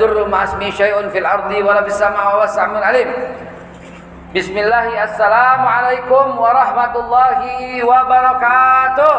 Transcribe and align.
Durru 0.00 0.24
ma'asmi 0.24 0.72
syai'un 0.72 1.12
fil 1.12 1.28
ardi 1.28 1.60
wala 1.60 1.84
fis 1.84 2.00
sama'i 2.00 2.32
wa 2.40 2.48
samiul 2.48 2.80
alim. 2.80 3.12
Bismillahi 4.32 4.96
assalamualaikum 4.96 6.40
warahmatullahi 6.40 7.84
wabarakatuh. 7.84 9.16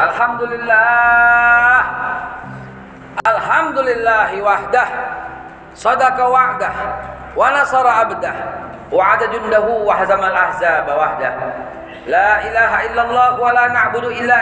Alhamdulillah. 0.00 1.76
Alhamdulillahi 3.28 4.40
wahdah. 4.40 4.88
Sadaqa 5.76 6.24
wa'dah 6.24 6.74
wa 7.36 7.52
nasara 7.52 8.08
abdah. 8.08 8.36
Jundahu 9.28 9.84
wa 9.84 9.92
hazamal 9.92 10.32
ahzaba 10.32 10.88
wahdah. 10.96 11.32
La 12.08 12.40
ilaha 12.48 12.78
illallah 12.88 13.30
wa 13.36 13.50
la 13.52 13.68
na'budu 13.68 14.08
illa 14.14 14.38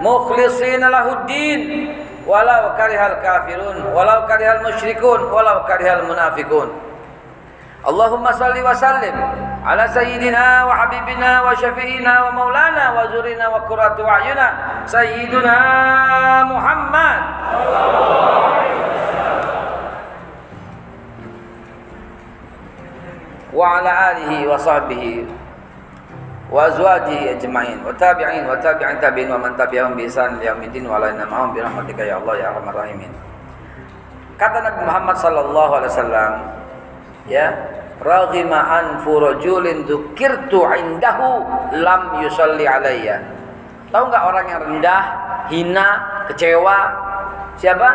مخلصين 0.00 0.80
له 0.80 1.12
الدين. 1.12 1.60
ولو 2.26 2.62
كره 2.76 3.06
الكافرون 3.06 3.76
ولو 3.96 4.18
كره 4.28 4.52
المشركون 4.52 5.20
ولو 5.32 5.56
كره 5.64 5.92
المنافقون. 5.92 6.68
اللهم 7.88 8.24
صل 8.32 8.56
وسلم 8.70 9.16
على 9.64 9.84
سيدنا 9.88 10.64
وحبيبنا 10.64 11.42
وشفينا 11.42 12.14
ومولانا 12.24 12.84
وزورنا 13.00 13.48
وكرة 13.48 13.98
أعيننا 14.08 14.48
سيدنا 14.86 15.56
محمد. 16.44 17.22
وعلى 23.54 23.92
آله 24.10 24.30
وصحبه 24.54 25.26
tabi'in 27.94 28.98
tabi'in 28.98 29.30
wa 29.30 29.38
man 29.38 29.54
tabi'ahum 29.54 29.94
bi 29.94 30.10
ihsan 30.10 30.42
ila 30.42 30.50
yaumil 30.50 30.82
wa 30.82 30.98
la 30.98 31.14
ma'hum 31.14 31.54
bi 31.54 31.62
rahmatika 31.62 32.02
ya 32.02 32.18
Allah 32.18 32.34
ya 32.42 32.44
arhamar 32.50 32.74
rahimin. 32.74 33.12
Kata 34.34 34.58
Nabi 34.58 34.80
Muhammad 34.82 35.16
sallallahu 35.20 35.72
alaihi 35.78 35.92
wasallam, 35.94 36.32
ya, 37.30 37.46
raghima 38.02 38.56
an 38.56 39.04
furujulin 39.06 39.86
dzukirtu 39.86 40.64
indahu 40.74 41.46
lam 41.78 42.18
yusalli 42.24 42.66
alayya. 42.66 43.22
Tahu 43.94 44.10
enggak 44.10 44.22
orang 44.26 44.46
yang 44.50 44.60
rendah, 44.66 45.02
hina, 45.54 45.88
kecewa? 46.32 46.78
Siapa? 47.62 47.88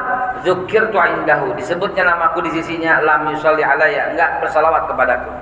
Dzukirtu 0.48 0.96
indahu. 0.96 1.52
Disebutnya 1.60 2.08
namaku 2.08 2.46
di 2.48 2.56
sisinya 2.62 3.04
lam 3.04 3.36
yusalli 3.36 3.66
alayya, 3.66 4.16
enggak 4.16 4.40
bersalawat 4.40 4.88
kepadaku. 4.88 5.34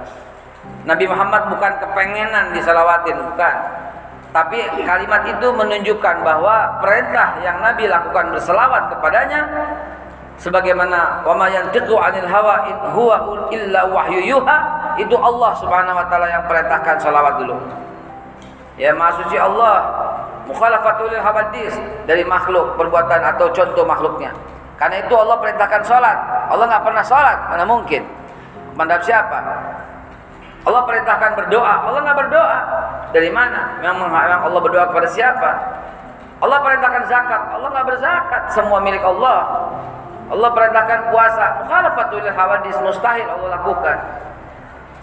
Nabi 0.84 1.06
Muhammad 1.08 1.48
bukan 1.48 1.72
kepengenan 1.80 2.52
disalawatin, 2.52 3.16
bukan. 3.32 3.56
Tapi 4.34 4.60
kalimat 4.84 5.22
itu 5.30 5.48
menunjukkan 5.54 6.16
bahwa 6.26 6.82
perintah 6.82 7.38
yang 7.46 7.62
Nabi 7.62 7.86
lakukan 7.86 8.34
berselawat 8.34 8.90
kepadanya 8.90 9.46
sebagaimana 10.42 11.22
wa 11.22 11.38
ma 11.38 11.48
yantiqu 11.48 11.94
'anil 11.94 12.26
hawa 12.26 12.66
in 12.66 12.78
huwa 12.98 13.18
illa 13.54 13.86
wahyu 13.94 14.20
yuha 14.26 14.58
itu 14.98 15.14
Allah 15.14 15.54
Subhanahu 15.62 16.02
wa 16.02 16.06
taala 16.10 16.28
yang 16.34 16.44
perintahkan 16.50 16.98
salawat 16.98 17.46
dulu. 17.46 17.56
Ya 18.74 18.90
Suci 18.98 19.38
Allah 19.38 19.86
mukhalafatul 20.50 21.14
hawadis 21.14 21.78
dari 22.10 22.26
makhluk 22.26 22.74
perbuatan 22.74 23.22
atau 23.38 23.54
contoh 23.54 23.86
makhluknya. 23.86 24.34
Karena 24.82 25.06
itu 25.06 25.14
Allah 25.14 25.38
perintahkan 25.38 25.82
salat. 25.86 26.18
Allah 26.50 26.66
nggak 26.66 26.84
pernah 26.84 27.06
salat, 27.06 27.38
mana 27.54 27.64
mungkin? 27.64 28.02
Kepada 28.74 28.98
siapa? 29.06 29.40
Allah 30.64 30.82
perintahkan 30.88 31.32
berdoa, 31.36 31.76
Allah 31.92 32.00
nggak 32.08 32.18
berdoa. 32.24 32.60
Dari 33.12 33.30
mana? 33.30 33.78
Memang, 33.84 34.10
memang 34.10 34.42
Allah 34.48 34.62
berdoa 34.64 34.86
kepada 34.90 35.08
siapa? 35.12 35.50
Allah 36.40 36.60
perintahkan 36.60 37.04
zakat, 37.08 37.42
Allah 37.56 37.68
nggak 37.72 37.88
berzakat. 37.88 38.42
Semua 38.52 38.80
milik 38.84 39.04
Allah. 39.04 39.70
Allah 40.32 40.50
perintahkan 40.56 41.12
puasa, 41.12 41.46
mukhalafatul 41.64 42.26
hawadis 42.26 42.78
mustahil 42.80 43.28
Allah 43.28 43.60
lakukan. 43.60 43.98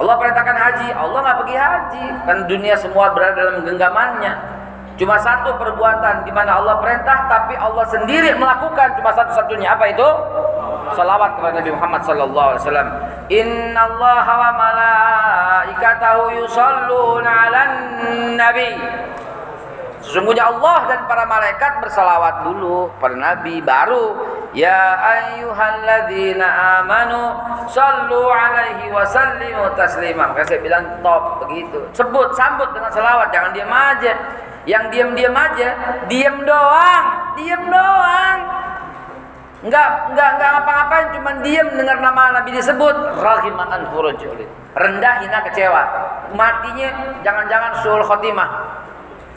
Allah 0.01 0.15
perintahkan 0.17 0.57
haji, 0.57 0.89
Allah 0.97 1.19
nggak 1.21 1.39
pergi 1.45 1.57
haji. 1.61 2.05
Kan 2.25 2.39
dunia 2.49 2.75
semua 2.81 3.13
berada 3.13 3.37
dalam 3.37 3.61
genggamannya. 3.69 4.33
Cuma 5.01 5.17
satu 5.17 5.57
perbuatan 5.57 6.29
di 6.29 6.33
mana 6.37 6.61
Allah 6.61 6.77
perintah 6.77 7.25
tapi 7.25 7.57
Allah 7.57 7.89
sendiri 7.89 8.37
melakukan 8.37 9.01
cuma 9.01 9.09
satu-satunya 9.17 9.73
apa 9.73 9.89
itu? 9.89 10.09
Salawat 10.93 11.41
kepada 11.41 11.57
Nabi 11.57 11.73
Muhammad 11.73 12.05
sallallahu 12.05 12.49
alaihi 12.53 12.63
wasallam. 12.69 12.89
Innallaha 13.33 14.33
wa 14.37 14.51
malaikatahu 14.61 16.23
yusalluna 16.45 17.31
'alan 17.33 17.71
nabi. 18.37 18.77
Sesungguhnya 20.05 20.53
Allah 20.53 20.85
dan 20.93 21.01
para 21.09 21.25
malaikat 21.25 21.81
bersalawat 21.81 22.45
dulu 22.45 22.93
pada 23.01 23.17
Nabi 23.17 23.61
baru 23.65 24.17
ya 24.53 25.01
ayyuhalladzina 25.01 26.45
amanu 26.85 27.41
sallu 27.73 28.29
alaihi 28.29 28.93
wa 28.93 29.05
sallimu 29.09 29.65
taslima. 29.81 30.29
Maka 30.37 30.45
saya 30.45 30.61
bilang 30.61 30.85
top 31.01 31.49
begitu. 31.49 31.89
Sebut 31.97 32.37
sambut 32.37 32.69
dengan 32.77 32.93
salawat 32.93 33.33
jangan 33.33 33.57
diam 33.57 33.73
aja. 33.73 34.13
Yang 34.69 34.85
diam-diam 34.93 35.33
aja, 35.33 35.69
diam 36.09 36.37
doang, 36.45 37.07
diam 37.41 37.63
doang. 37.65 38.39
Enggak, 39.61 39.89
enggak, 40.13 40.29
enggak 40.37 40.51
ngapa-ngapain, 40.57 41.07
cuma 41.17 41.31
diam 41.45 41.69
dengar 41.77 41.97
nama 42.01 42.23
Nabi 42.41 42.51
disebut. 42.57 42.97
Rahimaan 43.21 43.89
furujulin. 43.93 44.49
Rendah, 44.77 45.15
hina, 45.25 45.39
kecewa. 45.49 45.83
Matinya 46.37 47.21
jangan-jangan 47.25 47.73
sul 47.85 48.01
khotimah 48.05 48.81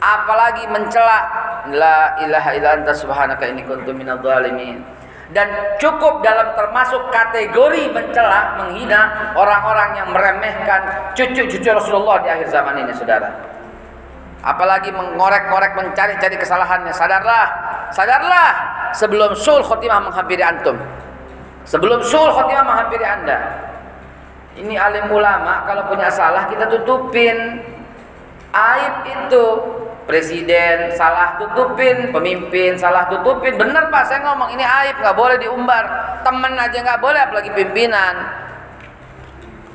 apalagi 0.04 0.68
mencela 0.68 1.18
la 1.72 2.20
ilaha 2.20 2.50
illa 2.52 2.68
anta 2.76 2.92
subhanaka 2.92 3.48
inni 3.48 3.64
kuntu 3.64 3.96
minadh 3.96 4.20
dhalimin 4.20 4.84
dan 5.32 5.48
cukup 5.80 6.20
dalam 6.20 6.52
termasuk 6.52 7.08
kategori 7.08 7.88
mencela 7.88 8.60
menghina 8.60 9.32
orang-orang 9.32 9.96
yang 9.96 10.08
meremehkan 10.12 10.80
cucu-cucu 11.16 11.72
Rasulullah 11.72 12.20
di 12.20 12.28
akhir 12.28 12.52
zaman 12.52 12.84
ini 12.84 12.92
saudara 12.92 13.32
apalagi 14.44 14.92
mengorek-korek 14.92 15.72
mencari-cari 15.72 16.36
kesalahannya 16.36 16.92
sadarlah 16.92 17.46
sadarlah 17.90 18.50
sebelum 18.92 19.32
sul 19.32 19.64
khotimah 19.64 20.04
menghampiri 20.04 20.44
antum 20.44 20.76
sebelum 21.64 22.04
sul 22.04 22.28
khotimah 22.28 22.62
menghampiri 22.62 23.04
anda 23.08 23.38
ini 24.60 24.76
alim 24.76 25.08
ulama 25.08 25.64
kalau 25.64 25.88
punya 25.88 26.12
salah 26.12 26.44
kita 26.52 26.68
tutupin 26.68 27.64
aib 28.52 28.94
itu 29.08 29.44
presiden 30.04 30.92
salah 30.92 31.40
tutupin, 31.40 32.12
pemimpin 32.12 32.76
salah 32.76 33.08
tutupin. 33.08 33.56
Bener 33.56 33.88
pak, 33.88 34.04
saya 34.04 34.20
ngomong 34.24 34.52
ini 34.52 34.64
aib, 34.64 35.00
nggak 35.00 35.16
boleh 35.16 35.36
diumbar. 35.40 35.84
Temen 36.20 36.52
aja 36.56 36.78
nggak 36.84 37.00
boleh, 37.00 37.20
apalagi 37.24 37.50
pimpinan. 37.56 38.43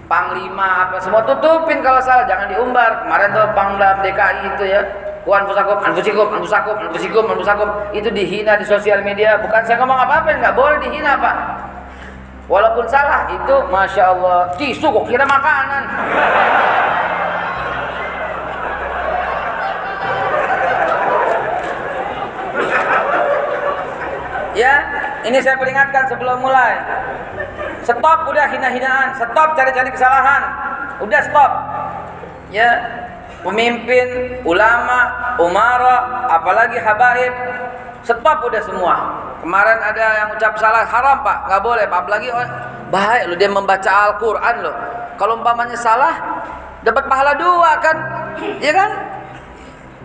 Panglima 0.10 0.90
apa 0.90 0.98
semua 0.98 1.22
tutupin 1.22 1.86
kalau 1.86 2.02
salah, 2.02 2.26
jangan 2.26 2.50
diumbar. 2.50 3.06
Kemarin 3.06 3.30
tuh 3.30 3.46
Pangdam 3.54 4.02
DKI 4.02 4.58
itu 4.58 4.66
ya, 4.66 4.82
Kuan 5.22 5.46
Pusakum, 5.46 5.78
Anfusikum, 5.86 6.28
Anfusakum, 6.34 6.76
Anfusikum, 6.82 7.24
Anfusakum 7.30 7.70
itu 7.94 8.10
dihina 8.10 8.58
di 8.58 8.66
sosial 8.66 9.06
media. 9.06 9.38
Bukan 9.38 9.62
saya 9.70 9.78
ngomong 9.78 10.02
apa-apa, 10.02 10.34
nggak 10.34 10.58
boleh 10.58 10.82
dihina 10.82 11.14
pak. 11.14 11.36
Walaupun 12.50 12.90
salah 12.90 13.30
itu, 13.30 13.56
masya 13.70 14.10
Allah, 14.10 14.50
tisu 14.58 14.90
kok 14.90 15.06
kira 15.06 15.22
makanan. 15.30 15.84
Ya, 24.58 24.74
ini 25.30 25.38
saya 25.46 25.54
peringatkan 25.62 26.10
sebelum 26.10 26.42
mulai. 26.42 26.82
Stop 27.84 28.20
udah 28.28 28.46
hina-hinaan, 28.52 29.16
stop 29.16 29.56
cari-cari 29.56 29.90
kesalahan. 29.92 30.42
Udah 31.00 31.22
stop. 31.24 31.52
Ya, 32.50 32.70
pemimpin, 33.46 34.40
ulama, 34.44 35.34
umara, 35.40 36.28
apalagi 36.28 36.76
habaib, 36.82 37.34
stop 38.04 38.40
udah 38.46 38.62
semua. 38.64 38.96
Kemarin 39.40 39.80
ada 39.80 40.06
yang 40.26 40.30
ucap 40.36 40.60
salah 40.60 40.84
haram 40.84 41.24
pak, 41.24 41.38
nggak 41.48 41.62
boleh 41.64 41.86
pak. 41.88 42.00
Apalagi 42.04 42.28
oh, 42.28 42.48
bahaya 42.92 43.24
lo 43.30 43.36
dia 43.40 43.48
membaca 43.48 43.88
Al-Quran 43.88 44.56
loh. 44.66 44.76
Kalau 45.16 45.40
umpamanya 45.40 45.76
salah, 45.80 46.44
dapat 46.84 47.08
pahala 47.08 47.36
dua 47.40 47.80
kan, 47.80 47.98
ya 48.60 48.72
kan? 48.76 49.19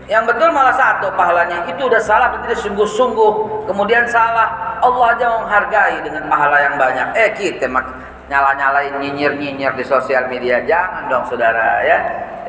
Yang 0.04 0.24
betul 0.36 0.48
malah 0.52 0.76
satu 0.76 1.08
pahalanya. 1.16 1.64
Itu 1.64 1.88
udah 1.88 2.00
salah 2.00 2.28
berarti 2.36 2.56
sungguh-sungguh. 2.60 3.64
Kemudian 3.64 4.04
salah. 4.04 4.76
Allah 4.84 5.16
aja 5.16 5.26
menghargai 5.40 5.96
dengan 6.04 6.28
pahala 6.28 6.60
yang 6.60 6.76
banyak. 6.76 7.08
Eh 7.16 7.28
kita 7.32 7.64
mak 7.72 7.88
nyala-nyalain 8.28 9.00
nyinyir-nyinyir 9.00 9.72
di 9.72 9.84
sosial 9.84 10.28
media. 10.28 10.60
Jangan 10.68 11.08
dong 11.08 11.24
saudara 11.24 11.80
ya. 11.80 11.98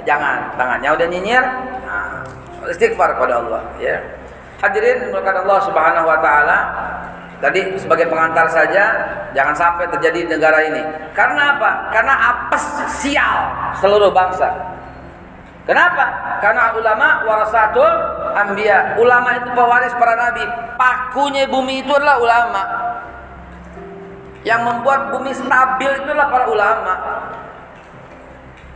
Jangan. 0.04 0.52
Tangannya 0.60 0.90
udah 1.00 1.08
nyinyir. 1.08 1.44
Nah, 1.88 2.28
istighfar 2.68 3.16
kepada 3.16 3.40
Allah 3.40 3.62
ya. 3.80 4.04
Hadirin 4.60 5.08
dimulakan 5.08 5.48
Allah 5.48 5.60
Subhanahu 5.64 6.08
wa 6.12 6.20
taala. 6.20 6.60
Tadi 7.36 7.76
sebagai 7.76 8.08
pengantar 8.08 8.48
saja, 8.48 8.84
jangan 9.36 9.52
sampai 9.52 9.92
terjadi 9.92 10.24
di 10.24 10.30
negara 10.40 10.60
ini. 10.66 10.82
Karena 11.12 11.60
apa? 11.60 11.92
Karena 11.92 12.14
apes 12.32 12.64
sial 13.04 13.52
seluruh 13.76 14.10
bangsa. 14.16 14.50
Kenapa? 15.66 16.38
Karena 16.46 16.78
ulama 16.78 17.26
warasatul 17.26 17.90
anbiya. 18.38 19.02
Ulama 19.02 19.30
itu 19.42 19.50
pewaris 19.58 19.94
para 19.98 20.14
nabi. 20.14 20.46
Pakunya 20.78 21.50
bumi 21.50 21.82
itu 21.82 21.90
adalah 21.90 22.22
ulama. 22.22 22.62
Yang 24.46 24.62
membuat 24.62 25.10
bumi 25.10 25.34
stabil 25.34 25.92
itulah 26.06 26.30
para 26.30 26.46
ulama. 26.54 26.94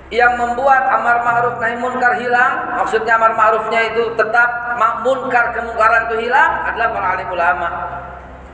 Yang 0.09 0.33
membuat 0.41 0.89
amar 0.89 1.21
ma'ruf 1.21 1.61
nahi 1.61 1.77
munkar 1.77 2.17
hilang, 2.17 2.81
maksudnya 2.81 3.21
amar 3.21 3.37
ma'rufnya 3.37 3.93
itu 3.93 4.17
tetap 4.17 4.73
munkar 5.05 5.53
kemungkaran 5.53 6.09
itu 6.09 6.25
hilang 6.25 6.65
adalah 6.65 6.89
para 6.89 7.07
alim 7.13 7.29
ulama. 7.29 7.69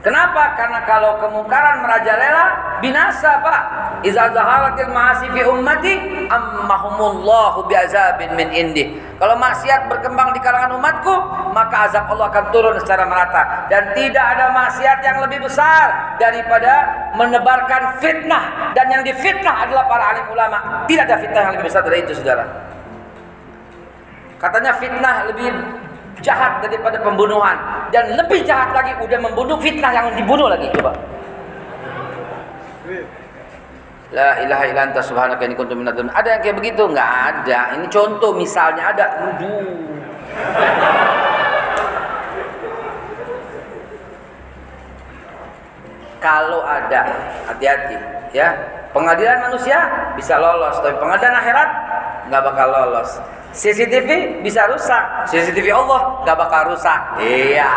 Kenapa? 0.05 0.53
Karena 0.53 0.85
kalau 0.85 1.17
kemungkaran 1.17 1.81
merajalela 1.81 2.77
binasa, 2.77 3.41
Pak. 3.41 3.61
Iza 4.05 4.29
zaharatil 4.37 4.93
ma'asi 4.93 5.33
fi 5.33 5.41
ummati 5.41 5.93
ammahumullahu 6.29 7.65
bi'azabin 7.65 8.37
min 8.37 8.53
indi. 8.53 8.93
Kalau 9.17 9.33
maksiat 9.33 9.89
berkembang 9.89 10.29
di 10.37 10.45
kalangan 10.45 10.77
umatku, 10.77 11.09
maka 11.57 11.89
azab 11.89 12.05
Allah 12.13 12.29
akan 12.29 12.45
turun 12.53 12.77
secara 12.77 13.09
merata 13.09 13.65
dan 13.65 13.97
tidak 13.97 14.21
ada 14.37 14.53
maksiat 14.53 15.01
yang 15.01 15.17
lebih 15.25 15.41
besar 15.41 16.13
daripada 16.21 16.85
menebarkan 17.17 17.97
fitnah 17.97 18.77
dan 18.77 18.85
yang 18.93 19.01
difitnah 19.01 19.65
adalah 19.65 19.89
para 19.89 20.05
alim 20.13 20.29
ulama. 20.29 20.85
Tidak 20.85 21.01
ada 21.01 21.17
fitnah 21.17 21.41
yang 21.49 21.53
lebih 21.57 21.65
besar 21.65 21.81
dari 21.81 22.05
itu, 22.05 22.13
Saudara. 22.13 22.45
Katanya 24.37 24.77
fitnah 24.77 25.33
lebih 25.33 25.49
jahat 26.23 26.63
daripada 26.63 26.99
pembunuhan 27.03 27.57
dan 27.91 28.15
lebih 28.15 28.43
jahat 28.47 28.71
lagi 28.71 28.95
udah 29.03 29.19
membunuh 29.19 29.57
fitnah 29.59 29.91
yang 29.91 30.07
dibunuh 30.15 30.47
lagi 30.47 30.71
coba 30.75 30.93
La 34.15 34.39
ilaha 34.39 34.63
illa 34.69 34.81
anta 34.87 35.03
subhanaka 35.03 35.43
inni 35.43 35.59
kuntu 35.59 35.75
minadz 35.75 35.99
Ada 35.99 36.39
yang 36.39 36.41
kayak 36.45 36.55
begitu? 36.61 36.87
Enggak 36.87 37.11
ada. 37.35 37.59
Ini 37.75 37.85
contoh 37.91 38.31
misalnya 38.31 38.95
ada. 38.95 39.05
Waduh. 39.11 39.75
Kalau 46.23 46.63
ada, 46.63 47.01
hati-hati 47.49 47.97
ya. 48.31 48.55
Pengadilan 48.95 49.51
manusia 49.51 49.79
bisa 50.15 50.39
lolos, 50.39 50.79
tapi 50.79 50.95
pengadilan 50.95 51.35
akhirat 51.35 51.69
nggak 52.31 52.41
bakal 52.47 52.67
lolos. 52.71 53.19
CCTV 53.51 54.39
bisa 54.39 54.71
rusak, 54.71 55.27
CCTV 55.27 55.67
Allah 55.75 56.23
nggak 56.23 56.37
bakal 56.39 56.71
rusak. 56.71 57.19
Iya. 57.19 57.71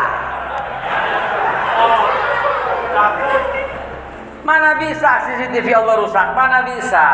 Mana 4.47 4.79
bisa 4.79 5.11
CCTV 5.27 5.67
Allah 5.75 5.95
rusak? 6.07 6.27
Mana 6.39 6.63
bisa? 6.71 7.07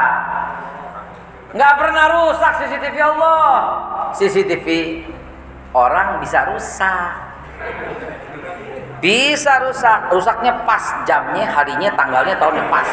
Nggak 1.56 1.74
pernah 1.80 2.06
rusak 2.12 2.52
CCTV 2.60 2.96
Allah. 3.00 3.52
CCTV 4.12 4.68
orang 5.72 6.20
bisa 6.20 6.44
rusak. 6.52 7.12
Bisa 9.00 9.64
rusak. 9.64 10.12
Rusaknya 10.12 10.52
pas 10.68 10.92
jamnya, 11.08 11.48
harinya, 11.48 11.88
tanggalnya, 11.96 12.36
tahunnya 12.36 12.64
pas. 12.68 12.88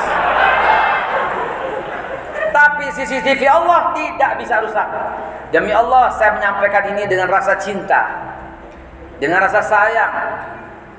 Tapi 2.82 2.98
CCTV 2.98 3.46
Allah 3.46 3.94
tidak 3.94 4.42
bisa 4.42 4.58
rusak. 4.58 4.90
Demi 5.54 5.70
Allah 5.70 6.10
saya 6.18 6.34
menyampaikan 6.34 6.90
ini 6.90 7.06
dengan 7.06 7.30
rasa 7.30 7.54
cinta. 7.62 8.10
Dengan 9.22 9.38
rasa 9.38 9.62
sayang. 9.62 10.14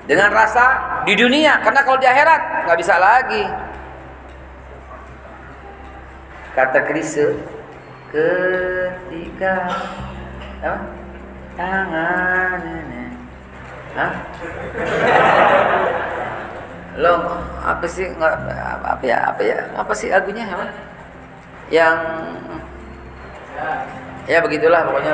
Dengan 0.06 0.30
rasa 0.30 0.62
di 1.02 1.18
dunia. 1.18 1.58
Karena 1.58 1.82
kalau 1.82 1.98
di 1.98 2.06
akhirat 2.06 2.70
nggak 2.70 2.78
bisa 2.78 2.94
lagi. 3.02 3.42
Kata 6.54 6.86
Krise 6.86 7.34
ketika 8.14 9.54
apa? 10.62 10.74
tangan 11.58 12.62
Hah? 13.98 14.12
Lo 17.02 17.42
apa 17.58 17.86
sih 17.90 18.06
nggak 18.06 18.34
apa 18.86 19.02
ya 19.02 19.34
apa 19.34 19.42
ya 19.42 19.58
apa 19.74 19.92
sih 19.98 20.14
lagunya 20.14 20.46
apa? 20.46 20.92
Yang 21.72 21.96
ya 24.28 24.38
begitulah 24.44 24.84
pokoknya. 24.84 25.12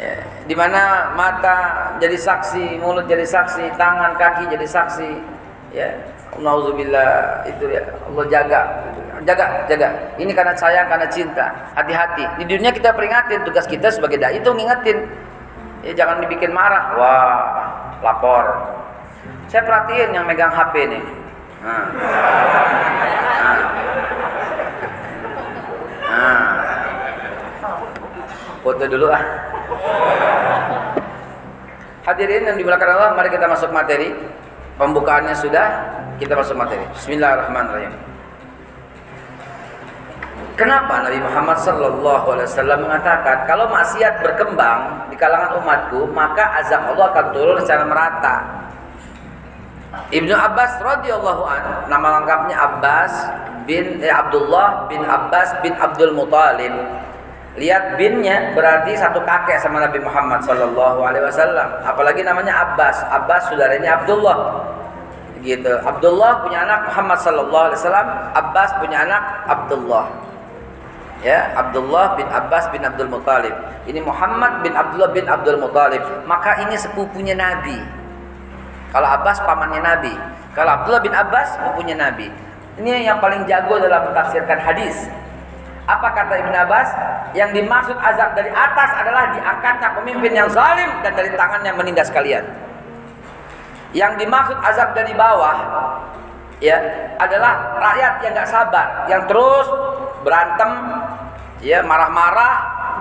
Ya, 0.00 0.14
di 0.46 0.54
mana 0.54 1.12
mata 1.18 1.58
jadi 1.98 2.14
saksi 2.14 2.78
mulut 2.78 3.10
jadi 3.10 3.26
saksi 3.26 3.74
tangan 3.74 4.16
kaki 4.16 4.48
jadi 4.48 4.64
saksi 4.64 5.10
ya 5.74 5.90
Nauzubillah 6.40 7.44
itu 7.50 7.66
ya 7.68 7.82
Allah 8.06 8.24
jaga. 8.30 8.62
Jaga 9.20 9.68
jaga. 9.68 9.88
Ini 10.16 10.32
karena 10.32 10.56
sayang 10.56 10.88
karena 10.88 11.04
cinta. 11.12 11.52
Hati-hati. 11.76 12.24
Di 12.40 12.44
dunia 12.48 12.72
kita 12.72 12.96
peringatin 12.96 13.44
tugas 13.44 13.68
kita 13.68 13.92
sebagai 13.92 14.16
dai 14.16 14.40
itu 14.40 14.48
ngingetin. 14.48 15.04
Ya 15.84 15.92
jangan 15.92 16.24
dibikin 16.24 16.54
marah. 16.54 16.96
Wah 16.96 17.42
lapor. 18.00 18.46
Saya 19.50 19.66
perhatiin 19.66 20.14
yang 20.14 20.24
megang 20.24 20.54
HP 20.54 20.86
nih 20.86 21.02
nah. 21.60 21.84
Nah. 21.92 23.56
Nah. 26.20 26.36
Foto 28.60 28.84
dulu 28.84 29.08
ah. 29.08 29.24
Hadirin 32.04 32.48
yang 32.48 32.56
dimulakan 32.60 32.96
Allah, 32.96 33.10
mari 33.16 33.28
kita 33.32 33.48
masuk 33.48 33.72
materi. 33.72 34.12
Pembukaannya 34.76 35.36
sudah, 35.36 35.68
kita 36.20 36.36
masuk 36.36 36.56
materi. 36.56 36.84
Bismillahirrahmanirrahim. 36.96 37.92
Kenapa 40.56 41.00
Nabi 41.00 41.16
Muhammad 41.24 41.56
Sallallahu 41.64 42.36
Alaihi 42.36 42.48
Wasallam 42.52 42.84
mengatakan 42.84 43.48
kalau 43.48 43.64
maksiat 43.72 44.20
berkembang 44.20 45.08
di 45.08 45.16
kalangan 45.16 45.56
umatku 45.56 46.04
maka 46.12 46.52
azab 46.60 46.84
Allah 46.84 47.08
akan 47.16 47.26
turun 47.32 47.56
secara 47.64 47.88
merata. 47.88 48.44
Ibnu 50.08 50.32
Abbas 50.32 50.80
radhiyallahu 50.80 51.42
an, 51.44 51.62
nama 51.92 52.20
lengkapnya 52.20 52.56
Abbas 52.56 53.12
bin 53.68 54.00
eh, 54.00 54.10
Abdullah 54.10 54.88
bin 54.88 55.04
Abbas 55.04 55.54
bin 55.60 55.76
Abdul 55.76 56.16
Muthalib. 56.16 56.72
Lihat 57.58 57.98
binnya 57.98 58.54
berarti 58.56 58.94
satu 58.96 59.20
kakek 59.26 59.60
sama 59.60 59.82
Nabi 59.82 60.00
Muhammad 60.00 60.40
Sallallahu 60.46 61.02
Alaihi 61.02 61.26
Wasallam. 61.26 61.68
Apalagi 61.82 62.22
namanya 62.22 62.56
Abbas. 62.62 63.02
Abbas 63.10 63.50
saudaranya 63.50 64.00
Abdullah. 64.00 64.64
Gitu. 65.42 65.72
Abdullah 65.82 66.46
punya 66.46 66.62
anak 66.64 66.88
Muhammad 66.88 67.18
Sallallahu 67.20 67.64
Alaihi 67.68 67.80
Wasallam. 67.82 68.08
Abbas 68.38 68.70
punya 68.78 68.98
anak 69.02 69.22
Abdullah. 69.50 70.06
Ya, 71.20 71.52
Abdullah 71.52 72.16
bin 72.16 72.24
Abbas 72.32 72.64
bin 72.72 72.80
Abdul 72.80 73.12
Muthalib. 73.12 73.52
Ini 73.84 74.00
Muhammad 74.00 74.64
bin 74.64 74.72
Abdullah 74.72 75.10
bin 75.12 75.28
Abdul 75.28 75.60
Muthalib. 75.60 76.00
Maka 76.24 76.64
ini 76.64 76.78
sepupunya 76.80 77.36
Nabi. 77.36 77.99
Kalau 78.90 79.06
Abbas 79.06 79.38
pamannya 79.46 79.80
Nabi. 79.82 80.14
Kalau 80.54 80.82
Abdullah 80.82 81.02
bin 81.02 81.14
Abbas 81.14 81.54
sepupunya 81.54 81.94
Nabi. 81.94 82.26
Ini 82.78 83.06
yang 83.06 83.22
paling 83.22 83.46
jago 83.46 83.78
dalam 83.78 84.10
mentafsirkan 84.10 84.58
hadis. 84.58 85.06
Apa 85.86 86.10
kata 86.14 86.38
Ibn 86.42 86.54
Abbas? 86.66 86.88
Yang 87.34 87.62
dimaksud 87.62 87.96
azab 87.98 88.34
dari 88.34 88.50
atas 88.50 88.90
adalah 88.98 89.30
diangkatnya 89.34 89.88
pemimpin 89.94 90.32
yang 90.34 90.48
zalim 90.50 90.90
dan 91.06 91.14
dari 91.14 91.30
tangan 91.34 91.62
yang 91.62 91.78
menindas 91.78 92.10
kalian. 92.10 92.42
Yang 93.94 94.22
dimaksud 94.26 94.58
azab 94.58 94.94
dari 94.94 95.14
bawah 95.14 95.56
ya 96.62 96.76
adalah 97.18 97.78
rakyat 97.78 98.12
yang 98.22 98.32
gak 98.38 98.50
sabar, 98.50 98.86
yang 99.06 99.22
terus 99.26 99.66
berantem, 100.22 100.70
ya 101.64 101.80
marah-marah 101.84 102.54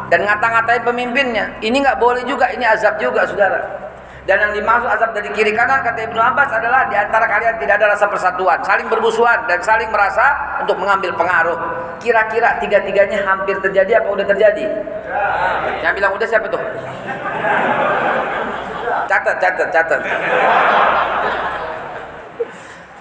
dan 0.08 0.25
ngata-ngatain 0.25 0.84
pemimpinnya. 0.84 1.46
Ini 1.60 1.75
nggak 1.75 2.00
boleh 2.00 2.24
juga, 2.25 2.50
ini 2.51 2.65
azab 2.65 2.98
juga, 2.98 3.27
saudara. 3.27 3.88
Dan 4.29 4.38
yang 4.45 4.53
dimaksud 4.62 4.86
azab 4.86 5.09
dari 5.17 5.25
kiri 5.33 5.57
kanan 5.57 5.81
kata 5.81 6.05
Ibnu 6.05 6.21
Abbas 6.21 6.53
adalah 6.53 6.86
di 6.86 6.93
antara 6.93 7.25
kalian 7.25 7.57
tidak 7.57 7.81
ada 7.81 7.98
rasa 7.98 8.05
persatuan, 8.05 8.62
saling 8.62 8.86
bermusuhan 8.86 9.50
dan 9.50 9.57
saling 9.65 9.89
merasa 9.89 10.21
untuk 10.62 10.77
mengambil 10.77 11.17
pengaruh. 11.17 11.57
Kira-kira 11.98 12.62
tiga-tiganya 12.62 13.25
hampir 13.25 13.57
terjadi 13.57 13.98
apa 13.98 14.05
udah 14.13 14.25
terjadi? 14.29 14.69
Yang 15.81 15.93
bilang 15.98 16.13
udah 16.13 16.27
siapa 16.29 16.45
tuh? 16.45 16.62
Catat, 19.09 19.36
catat, 19.41 19.67
catat. 19.74 20.01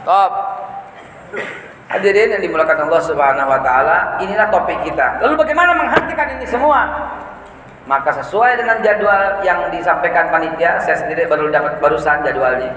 Top. 0.08 0.32
Hadirin 1.92 2.40
yang 2.40 2.40
dimulakan 2.40 2.88
Allah 2.88 3.04
Subhanahu 3.04 3.52
wa 3.52 3.60
taala, 3.60 4.16
inilah 4.24 4.48
topik 4.48 4.80
kita. 4.80 5.20
Lalu 5.20 5.44
bagaimana 5.44 5.76
menghentikan 5.76 6.40
ini 6.40 6.48
semua? 6.48 6.88
Maka 7.88 8.12
sesuai 8.20 8.60
dengan 8.60 8.84
jadwal 8.84 9.40
yang 9.40 9.72
disampaikan 9.72 10.28
panitia, 10.28 10.76
saya 10.84 11.00
sendiri 11.00 11.24
baru 11.24 11.48
dapat 11.48 11.80
barusan 11.80 12.20
jadwalnya. 12.20 12.68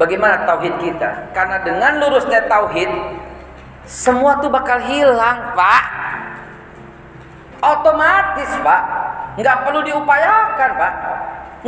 Bagaimana 0.00 0.48
tauhid 0.48 0.80
kita? 0.80 1.36
Karena 1.36 1.60
dengan 1.60 2.00
lurusnya 2.00 2.48
tauhid, 2.48 2.88
semua 3.84 4.40
tuh 4.40 4.48
bakal 4.48 4.80
hilang, 4.88 5.52
Pak. 5.52 5.84
Otomatis, 7.60 8.50
Pak. 8.64 8.82
Nggak 9.36 9.68
perlu 9.68 9.84
diupayakan, 9.84 10.70
Pak. 10.80 10.92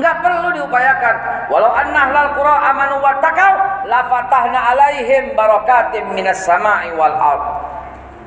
Nggak 0.00 0.16
perlu 0.24 0.48
diupayakan. 0.56 1.14
Walau 1.52 1.70
anna 1.70 2.00
ahlal 2.08 2.32
qura 2.32 2.54
amanu 2.72 2.98
wattaqau 3.04 3.52
la 3.92 4.00
fatahna 4.08 4.72
alaihim 4.72 5.36
barakatim 5.36 6.16
minas 6.16 6.42
sama'i 6.48 6.96
wal 6.96 7.12
ard. 7.12 7.63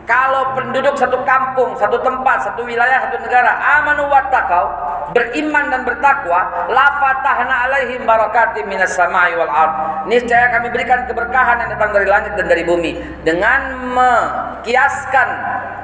Kalau 0.07 0.55
penduduk 0.55 0.95
satu 0.95 1.19
kampung, 1.27 1.75
satu 1.75 1.99
tempat, 1.99 2.47
satu 2.47 2.63
wilayah, 2.63 3.11
satu 3.11 3.19
negara 3.27 3.51
amanu 3.83 4.07
wattaqau, 4.07 4.65
beriman 5.11 5.67
dan 5.67 5.83
bertakwa, 5.83 6.71
la 6.71 6.87
fatahna 6.95 7.67
alaihim 7.67 8.07
barakati 8.07 8.63
minas 8.63 8.95
samai 8.95 9.35
wal 9.35 9.51
ard. 9.51 10.07
Niscaya 10.07 10.47
kami 10.47 10.71
berikan 10.71 11.03
keberkahan 11.11 11.59
yang 11.59 11.69
datang 11.75 11.91
dari 11.91 12.07
langit 12.07 12.39
dan 12.39 12.47
dari 12.47 12.63
bumi 12.63 12.95
dengan 13.27 13.83
mekiaskan 13.91 15.27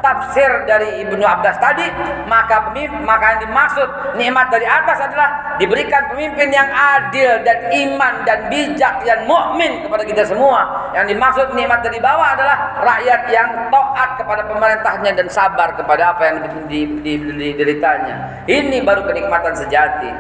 tafsir 0.04 0.68
dari 0.68 1.00
Ibnu 1.08 1.24
Abbas 1.24 1.56
tadi, 1.64 1.88
maka 2.28 2.68
pemimpin, 2.68 3.00
maka 3.08 3.40
yang 3.40 3.42
dimaksud 3.48 3.88
nikmat 4.20 4.52
dari 4.52 4.68
atas 4.68 5.00
adalah 5.00 5.56
diberikan 5.56 6.12
pemimpin 6.12 6.52
yang 6.52 6.68
adil 6.68 7.40
dan 7.48 7.72
iman 7.72 8.14
dan 8.28 8.52
bijak 8.52 9.00
yang 9.08 9.24
mukmin 9.24 9.80
kepada 9.80 10.04
kita 10.04 10.28
semua. 10.28 10.92
Yang 10.92 11.16
dimaksud 11.16 11.48
nikmat 11.56 11.80
dari 11.80 12.04
bawah 12.04 12.36
adalah 12.36 12.84
rakyat 12.84 13.22
yang 13.32 13.48
taat 13.72 14.10
kepada 14.20 14.44
pemerintahnya 14.44 15.12
dan 15.16 15.28
sabar 15.32 15.72
kepada 15.80 16.12
apa 16.12 16.24
yang 16.28 16.38
dideritanya. 16.68 18.44
Ini 18.44 18.84
baru 18.84 19.08
kenikmatan 19.08 19.56
sejati. 19.56 20.12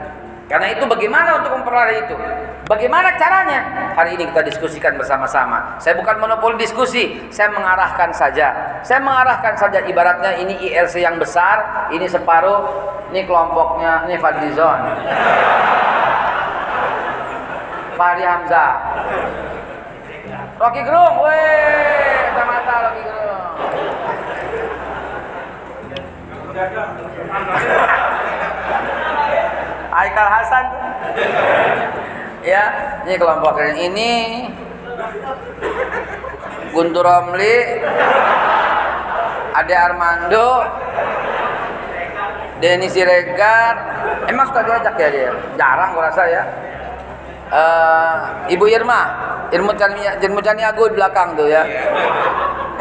Karena 0.47 0.71
itu 0.71 0.87
bagaimana 0.87 1.43
untuk 1.43 1.59
memperoleh 1.59 2.07
itu? 2.07 2.15
Bagaimana 2.63 3.11
caranya? 3.19 3.91
Hari 3.91 4.15
ini 4.15 4.23
kita 4.31 4.39
diskusikan 4.47 4.95
bersama-sama. 4.95 5.75
Saya 5.83 5.99
bukan 5.99 6.15
monopoli 6.15 6.55
diskusi, 6.55 7.19
saya 7.27 7.51
mengarahkan 7.51 8.15
saja. 8.15 8.79
Saya 8.87 9.03
mengarahkan 9.03 9.59
saja 9.59 9.83
ibaratnya 9.83 10.39
ini 10.39 10.55
ILC 10.71 11.03
yang 11.03 11.19
besar, 11.19 11.89
ini 11.91 12.07
separuh, 12.07 12.63
ini 13.11 13.27
kelompoknya, 13.27 14.07
ini 14.07 14.15
Fadlizon. 14.15 14.79
Fahri 17.99 18.23
Hamzah. 18.23 18.73
Rocky 20.55 20.81
Gerung, 20.87 21.19
weh, 21.19 22.31
mata 22.47 22.75
Rocky 22.87 23.03
Gerung. 23.03 23.43
Aikal 29.93 30.25
Hasan 30.25 30.65
ya 32.43 32.63
ini 33.07 33.15
kelompok 33.15 33.57
ini. 33.73 34.11
Guntur 36.75 37.05
Romli. 37.05 37.57
Ade 39.53 39.73
Armando. 39.73 40.49
Denny 42.59 42.87
Siregar. 42.87 43.75
Emang 44.27 44.47
suka 44.47 44.63
diajak 44.63 44.95
ya 44.99 45.07
dia? 45.11 45.31
Jarang 45.59 45.95
gua 45.95 46.07
rasa 46.11 46.23
ya. 46.27 46.43
Uh, 47.53 48.15
Ibu 48.51 48.65
Irma. 48.71 49.01
Cania 49.77 50.17
Irma 50.17 50.41
Cania 50.41 50.73
di 50.73 50.95
belakang 50.97 51.37
tuh 51.37 51.47
ya. 51.47 51.61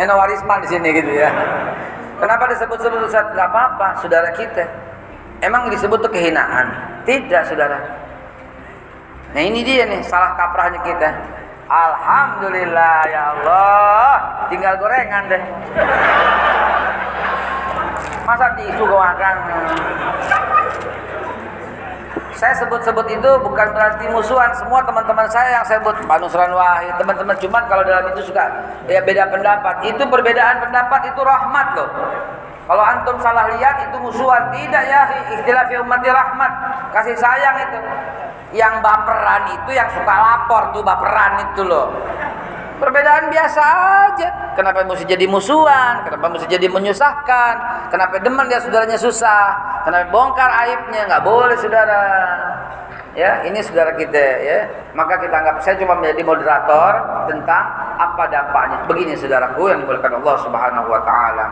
Eno 0.00 0.16
Warisman 0.16 0.64
di 0.64 0.68
sini 0.72 0.88
gitu 0.96 1.12
ya. 1.12 1.28
Kenapa 2.16 2.48
disebut-sebut 2.48 3.02
Ustaz 3.04 3.28
nggak 3.34 3.48
apa-apa 3.50 3.98
saudara 4.00 4.32
kita. 4.32 4.64
Emang 5.42 5.68
disebut 5.68 5.98
tuh 6.00 6.08
kehinaan? 6.08 6.70
Tidak 7.02 7.42
saudara. 7.44 8.01
Nah 9.32 9.40
ini 9.40 9.64
dia 9.64 9.88
nih 9.88 10.04
salah 10.04 10.36
kaprahnya 10.36 10.80
kita. 10.84 11.08
Alhamdulillah 11.72 12.96
ya 13.08 13.22
Allah. 13.32 14.12
Tinggal 14.52 14.76
gorengan 14.76 15.24
deh. 15.32 15.42
Masa 18.28 18.52
gue 18.60 18.86
makan. 18.86 19.36
Saya 22.36 22.58
sebut-sebut 22.58 23.06
itu 23.06 23.30
bukan 23.40 23.68
berarti 23.72 24.04
musuhan. 24.12 24.52
Semua 24.58 24.84
teman-teman 24.84 25.30
saya 25.30 25.62
yang 25.62 25.64
saya 25.64 25.78
sebut 25.80 25.94
Pak 26.04 26.18
Nusran 26.20 26.52
Wahid, 26.52 26.90
teman-teman 26.98 27.38
cuman 27.38 27.62
kalau 27.70 27.86
dalam 27.86 28.10
itu 28.12 28.26
suka 28.26 28.50
ya 28.90 29.00
beda 29.00 29.30
pendapat. 29.30 29.86
Itu 29.86 30.02
perbedaan 30.10 30.58
pendapat 30.58 31.08
itu 31.08 31.20
rahmat 31.22 31.66
loh. 31.78 31.88
Kalau 32.66 32.82
antum 32.82 33.16
salah 33.22 33.46
lihat 33.54 33.90
itu 33.90 33.96
musuhan, 33.98 34.50
tidak 34.54 34.82
ya 34.86 35.00
istilah 35.38 35.66
ummati 35.86 36.08
rahmat, 36.10 36.52
kasih 36.94 37.14
sayang 37.14 37.56
itu. 37.62 37.78
Yang 38.52 38.74
baperan 38.84 39.42
itu 39.56 39.70
yang 39.72 39.88
suka 39.96 40.12
lapor 40.12 40.76
tuh 40.76 40.84
baperan 40.84 41.50
itu 41.50 41.64
loh. 41.64 41.88
Perbedaan 42.82 43.30
biasa 43.30 43.62
aja. 44.10 44.28
Kenapa 44.58 44.82
mesti 44.82 45.06
jadi 45.06 45.24
musuhan? 45.30 46.02
Kenapa 46.02 46.26
mesti 46.34 46.50
jadi 46.50 46.66
menyusahkan? 46.66 47.54
Kenapa 47.94 48.18
demen 48.18 48.50
dia 48.50 48.58
saudaranya 48.58 48.98
susah? 48.98 49.54
Kenapa 49.86 50.10
bongkar 50.10 50.50
aibnya? 50.66 51.06
Nggak 51.06 51.22
boleh 51.22 51.56
saudara. 51.62 52.02
Ya, 53.14 53.46
ini 53.46 53.62
saudara 53.62 53.94
kita 53.94 54.18
ya. 54.18 54.58
Maka 54.98 55.14
kita 55.22 55.30
anggap 55.30 55.56
saya 55.62 55.78
cuma 55.78 55.94
menjadi 55.94 56.26
moderator 56.26 56.92
tentang 57.30 57.64
apa 58.02 58.24
dampaknya. 58.28 58.78
Begini 58.90 59.14
saudaraku 59.14 59.70
yang 59.70 59.78
dimuliakan 59.86 60.18
Allah 60.18 60.36
Subhanahu 60.42 60.88
wa 60.90 61.00
taala. 61.06 61.46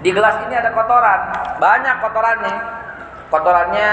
Di 0.00 0.12
gelas 0.12 0.36
ini 0.48 0.54
ada 0.56 0.72
kotoran, 0.72 1.20
banyak 1.60 1.96
kotoran 2.00 2.36
nih. 2.40 2.58
Kotorannya 3.28 3.90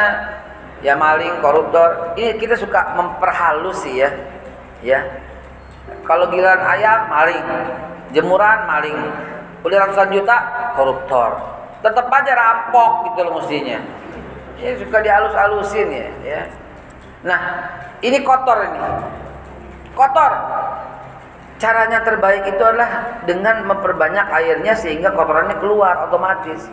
ya 0.81 0.93
maling, 0.97 1.41
koruptor. 1.41 2.17
Ini 2.17 2.37
kita 2.37 2.57
suka 2.57 2.93
memperhalus 2.97 3.81
sih 3.85 4.01
ya. 4.01 4.09
Ya. 4.81 4.99
Kalau 6.05 6.29
giliran 6.33 6.61
ayam 6.61 7.09
maling, 7.09 7.45
jemuran 8.13 8.59
maling, 8.65 8.97
beli 9.61 9.75
ratusan 9.77 10.09
juta 10.13 10.37
koruptor. 10.73 11.37
Tetap 11.81 12.05
aja 12.09 12.33
rampok 12.37 13.13
gitu 13.13 13.19
loh 13.25 13.33
mestinya. 13.41 13.79
Ya 14.61 14.77
suka 14.77 15.01
dihalus-halusin 15.01 15.87
ya, 15.89 16.07
ya. 16.21 16.41
Nah, 17.25 17.39
ini 18.05 18.21
kotor 18.21 18.61
ini. 18.61 18.81
Kotor 19.97 20.31
Caranya 21.61 22.01
terbaik 22.01 22.49
itu 22.49 22.63
adalah 22.65 23.21
dengan 23.21 23.61
memperbanyak 23.69 24.33
airnya 24.33 24.73
sehingga 24.73 25.13
kotorannya 25.13 25.61
keluar 25.61 26.09
otomatis. 26.09 26.65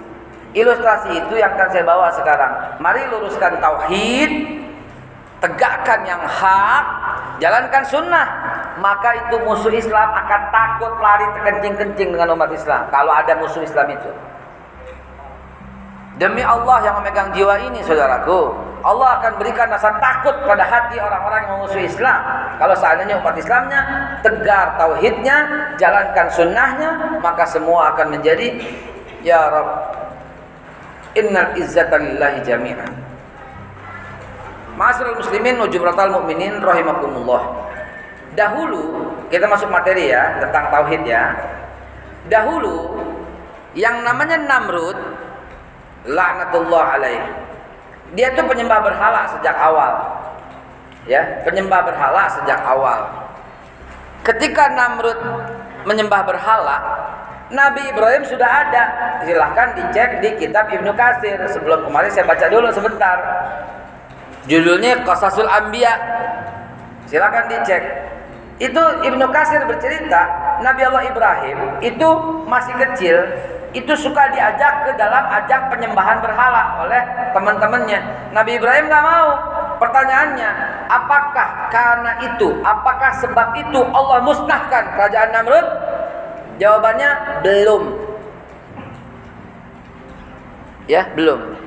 Ilustrasi 0.57 1.13
itu 1.13 1.35
yang 1.37 1.53
akan 1.53 1.69
saya 1.69 1.85
bawa 1.85 2.09
sekarang. 2.09 2.81
Mari 2.81 3.05
luruskan 3.13 3.61
tauhid, 3.61 4.31
tegakkan 5.45 6.01
yang 6.09 6.23
hak, 6.25 6.85
jalankan 7.37 7.85
sunnah. 7.85 8.27
Maka 8.81 9.29
itu 9.29 9.37
musuh 9.45 9.75
Islam 9.75 10.09
akan 10.09 10.41
takut 10.49 10.93
lari 11.03 11.27
terkencing-kencing 11.37 12.17
dengan 12.17 12.33
umat 12.33 12.49
Islam. 12.49 12.89
Kalau 12.89 13.13
ada 13.13 13.37
musuh 13.37 13.61
Islam 13.61 13.93
itu. 13.93 14.11
Demi 16.19 16.43
Allah 16.43 16.83
yang 16.83 16.99
memegang 16.99 17.31
jiwa 17.31 17.63
ini 17.71 17.79
saudaraku 17.87 18.51
Allah 18.83 19.23
akan 19.23 19.39
berikan 19.39 19.71
rasa 19.71 20.03
takut 20.03 20.35
pada 20.51 20.67
hati 20.67 20.99
orang-orang 20.99 21.47
yang 21.47 21.53
memusuhi 21.63 21.87
Islam 21.87 22.19
Kalau 22.59 22.75
seandainya 22.75 23.23
umat 23.23 23.39
Islamnya 23.39 23.81
Tegar 24.19 24.75
tauhidnya 24.83 25.37
Jalankan 25.79 26.27
sunnahnya 26.27 27.23
Maka 27.23 27.47
semua 27.47 27.95
akan 27.95 28.19
menjadi 28.19 28.51
Ya 29.23 29.47
Rabb 29.47 29.98
Innal 31.19 31.59
izzata 31.59 31.99
lillahi 31.99 32.39
jami'an 32.47 32.93
Ma'asirul 34.79 35.19
muslimin 35.19 35.59
Ujumratal 35.59 36.15
mu'minin 36.15 36.63
Rahimakumullah 36.63 37.43
Dahulu 38.39 39.11
Kita 39.27 39.51
masuk 39.51 39.67
materi 39.69 40.15
ya 40.15 40.39
Tentang 40.39 40.71
tauhid 40.71 41.03
ya 41.03 41.35
Dahulu 42.31 42.95
Yang 43.75 43.97
namanya 44.07 44.39
Namrud 44.47 44.99
laknatullah 46.09 46.85
alaih. 47.01 47.23
Dia 48.17 48.33
tuh 48.33 48.49
penyembah 48.49 48.81
berhala 48.81 49.29
sejak 49.37 49.57
awal. 49.57 49.93
Ya, 51.09 51.45
penyembah 51.45 51.89
berhala 51.89 52.29
sejak 52.29 52.61
awal. 52.65 53.09
Ketika 54.25 54.73
Namrud 54.77 55.19
menyembah 55.89 56.25
berhala, 56.25 56.77
Nabi 57.49 57.83
Ibrahim 57.89 58.23
sudah 58.29 58.49
ada. 58.69 58.85
Silahkan 59.25 59.73
dicek 59.73 60.21
di 60.21 60.31
kitab 60.37 60.69
Ibnu 60.69 60.93
Katsir. 60.93 61.41
Sebelum 61.49 61.89
kemarin 61.89 62.11
saya 62.13 62.29
baca 62.29 62.47
dulu 62.49 62.69
sebentar. 62.73 63.17
Judulnya 64.49 65.05
Qasasul 65.05 65.49
Anbiya. 65.49 65.95
Silahkan 67.09 67.49
dicek. 67.49 67.83
Itu 68.59 68.83
Ibnu 69.07 69.25
Katsir 69.33 69.65
bercerita 69.65 70.49
Nabi 70.61 70.83
Allah 70.83 71.05
Ibrahim 71.07 71.59
itu 71.79 72.09
masih 72.51 72.75
kecil 72.75 73.17
itu 73.77 73.93
suka 73.95 74.33
diajak 74.33 74.89
ke 74.89 74.91
dalam 74.97 75.29
ajang 75.29 75.69
penyembahan 75.69 76.19
berhala 76.25 76.81
oleh 76.83 77.03
teman-temannya. 77.37 78.01
Nabi 78.33 78.57
Ibrahim 78.57 78.89
nggak 78.89 79.05
mau. 79.05 79.31
Pertanyaannya, 79.79 80.51
apakah 80.91 81.71
karena 81.71 82.19
itu, 82.25 82.49
apakah 82.67 83.15
sebab 83.23 83.55
itu 83.55 83.79
Allah 83.95 84.19
musnahkan 84.25 84.85
kerajaan 84.97 85.31
Namrud? 85.31 85.67
Jawabannya 86.59 87.11
belum. 87.47 87.83
Ya, 90.91 91.07
belum. 91.15 91.59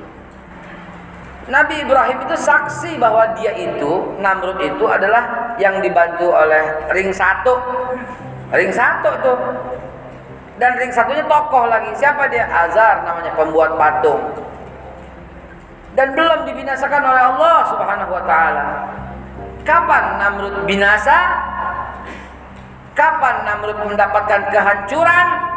Nabi 1.50 1.74
Ibrahim 1.82 2.22
itu 2.22 2.36
saksi 2.38 3.02
bahwa 3.02 3.34
dia 3.34 3.50
itu, 3.58 4.14
Namrud 4.22 4.62
itu 4.62 4.84
adalah 4.86 5.54
yang 5.58 5.82
dibantu 5.82 6.30
oleh 6.30 6.86
ring 6.94 7.10
satu. 7.10 7.58
Ring 8.52 8.70
satu 8.70 9.10
tuh 9.24 9.38
dan 10.62 10.78
ring 10.78 10.94
satunya 10.94 11.26
tokoh 11.26 11.66
lagi. 11.66 11.90
Siapa 11.98 12.30
dia? 12.30 12.46
Azar 12.46 13.02
namanya 13.02 13.34
pembuat 13.34 13.74
patung. 13.74 14.22
Dan 15.98 16.14
belum 16.14 16.46
dibinasakan 16.46 17.02
oleh 17.02 17.22
Allah 17.34 17.58
Subhanahu 17.66 18.12
wa 18.14 18.24
taala. 18.24 18.64
Kapan 19.66 20.04
Namrud 20.22 20.56
binasa? 20.64 21.18
Kapan 22.92 23.48
Namrud 23.48 23.78
mendapatkan 23.88 24.52
kehancuran? 24.52 25.52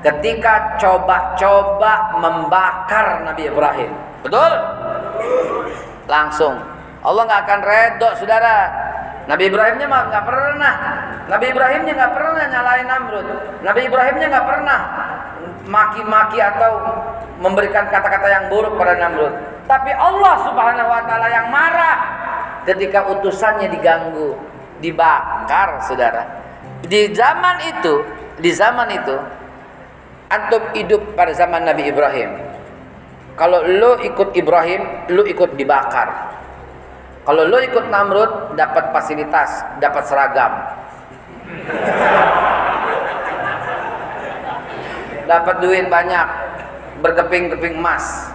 ketika 0.00 0.80
coba-coba 0.80 2.16
membakar 2.20 3.20
Nabi 3.24 3.52
Ibrahim. 3.52 3.92
Betul? 4.24 4.52
Langsung. 6.08 6.56
Allah 7.00 7.22
nggak 7.24 7.42
akan 7.48 7.60
redo, 7.64 8.08
saudara. 8.16 8.56
Nabi 9.28 9.52
Ibrahimnya 9.52 9.86
nggak 9.86 10.24
pernah. 10.26 10.74
Nabi 11.28 11.46
Ibrahimnya 11.52 11.92
nggak 11.94 12.12
pernah 12.16 12.44
nyalain 12.50 12.86
Namrud. 12.88 13.26
Nabi 13.62 13.80
Ibrahimnya 13.86 14.26
nggak 14.26 14.48
pernah 14.48 14.78
maki-maki 15.70 16.40
atau 16.42 16.72
memberikan 17.38 17.86
kata-kata 17.88 18.26
yang 18.26 18.44
buruk 18.50 18.74
pada 18.74 18.98
Namrud. 18.98 19.32
Tapi 19.70 19.92
Allah 19.94 20.34
Subhanahu 20.50 20.88
wa 20.90 21.02
taala 21.06 21.28
yang 21.30 21.46
marah 21.46 21.96
ketika 22.66 23.06
utusannya 23.06 23.70
diganggu, 23.70 24.34
dibakar, 24.82 25.78
Saudara. 25.86 26.39
Di 26.86 27.12
zaman 27.12 27.56
itu, 27.68 27.94
di 28.40 28.50
zaman 28.54 28.88
itu 28.88 29.16
antum 30.30 30.62
hidup 30.72 31.02
pada 31.18 31.34
zaman 31.34 31.66
Nabi 31.66 31.90
Ibrahim. 31.90 32.30
Kalau 33.34 33.64
lo 33.66 33.98
ikut 34.00 34.36
Ibrahim, 34.36 35.10
lo 35.12 35.26
ikut 35.26 35.56
dibakar. 35.56 36.08
Kalau 37.24 37.44
lo 37.44 37.58
ikut 37.60 37.88
Namrud, 37.88 38.56
dapat 38.56 38.94
fasilitas, 38.94 39.64
dapat 39.82 40.02
seragam. 40.08 40.52
dapat 45.30 45.62
duit 45.62 45.86
banyak, 45.86 46.26
berkeping-keping 47.06 47.78
emas. 47.78 48.34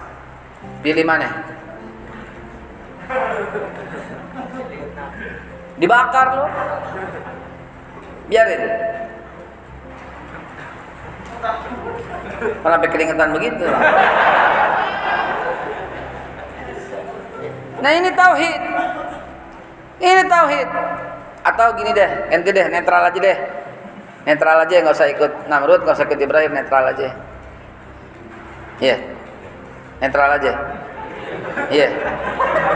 Pilih 0.80 1.04
mana? 1.04 1.28
Dibakar 5.76 6.26
lo. 6.40 6.46
Biarin. 8.26 8.62
Kenapa 12.36 12.86
keringetan 12.90 13.30
begitu? 13.30 13.64
Nah 17.80 17.90
ini 17.94 18.10
tauhid. 18.10 18.62
Ini 20.02 20.22
tauhid. 20.26 20.68
Atau 21.46 21.78
gini 21.78 21.94
deh, 21.94 22.10
ente 22.34 22.50
deh, 22.50 22.66
netral 22.66 23.06
aja 23.06 23.18
deh. 23.22 23.38
Netral 24.26 24.66
aja, 24.66 24.74
nggak 24.82 24.96
usah 24.98 25.08
ikut 25.14 25.32
Namrud, 25.46 25.86
nggak 25.86 25.94
usah 25.94 26.06
ikut 26.10 26.18
Ibrahim, 26.18 26.50
netral 26.50 26.90
aja. 26.90 27.14
Iya. 28.82 28.98
Yeah. 28.98 28.98
Netral 30.02 30.30
aja. 30.34 30.52
Iya. 31.70 31.86
Yeah. 31.86 31.90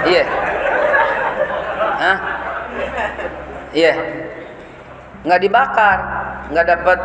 Iya. 0.06 0.14
Yeah. 0.14 0.26
Hah? 1.98 2.16
Iya. 3.74 3.92
Yeah. 3.92 4.29
Nggak 5.20 5.40
dibakar, 5.44 5.98
nggak 6.48 6.66
dapat 6.66 6.98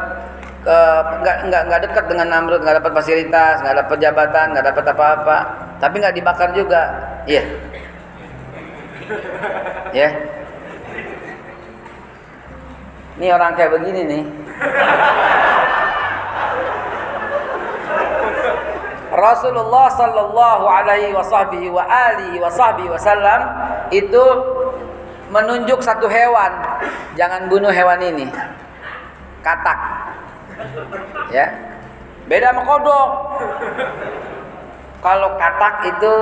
uh, 0.63 1.01
nggak 1.19 1.37
nggak 1.51 1.61
nggak 1.67 1.81
dekat 1.89 2.05
dengan 2.07 2.27
Namrud, 2.31 2.61
nggak 2.63 2.77
dapat 2.79 2.91
fasilitas, 2.95 3.55
nggak 3.59 3.75
dapat 3.85 3.97
jabatan, 3.99 4.45
nggak 4.55 4.65
dapat 4.71 4.85
apa-apa, 4.95 5.37
tapi 5.83 5.95
nggak 5.99 6.15
dibakar 6.15 6.49
juga. 6.55 6.81
Iya. 7.27 7.43
Yeah. 7.43 7.47
Ya. 9.95 10.11
Yeah. 10.11 10.11
Ini 13.15 13.31
orang 13.31 13.55
kayak 13.55 13.71
begini 13.79 14.01
nih. 14.11 14.23
Rasulullah 19.15 19.87
sallallahu 19.87 20.65
alaihi 20.67 21.15
wasahbihi 21.15 21.71
wa 21.71 21.87
alihi 21.87 22.35
wasahbihi 22.43 22.91
wasallam 22.91 23.41
itu 23.95 24.23
menunjuk 25.31 25.79
satu 25.79 26.11
hewan, 26.11 26.51
jangan 27.15 27.47
bunuh 27.47 27.71
hewan 27.71 28.01
ini. 28.01 28.27
Katak. 29.41 29.79
Ya. 31.29 31.45
Beda 32.25 32.49
sama 32.49 32.65
kodok. 32.65 33.09
Kalau 35.05 35.37
katak 35.37 35.75
itu 35.85 36.13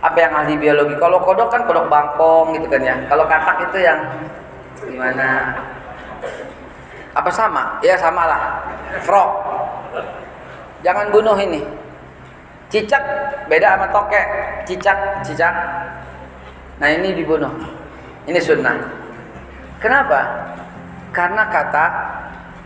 apa 0.00 0.16
yang 0.16 0.32
ahli 0.32 0.54
biologi? 0.56 0.96
Kalau 0.96 1.20
kodok 1.20 1.52
kan 1.52 1.68
kodok 1.68 1.92
bangkong 1.92 2.56
gitu 2.56 2.66
kan 2.72 2.80
ya. 2.80 2.96
Kalau 3.12 3.28
katak 3.28 3.68
itu 3.68 3.84
yang 3.84 4.00
gimana? 4.80 5.52
Apa 7.12 7.28
sama? 7.28 7.76
Ya 7.84 8.00
sama 8.00 8.24
lah. 8.24 8.42
Frog. 9.04 9.30
Jangan 10.80 11.12
bunuh 11.12 11.36
ini. 11.36 11.60
Cicak 12.72 13.02
beda 13.52 13.76
sama 13.76 13.86
tokek. 13.92 14.26
Cicak, 14.64 15.20
cicak. 15.20 15.52
Nah 16.80 16.88
ini 16.88 17.12
dibunuh. 17.12 17.52
Ini 18.24 18.40
sunnah. 18.40 18.97
Kenapa? 19.78 20.20
Karena 21.14 21.46
kata 21.46 21.86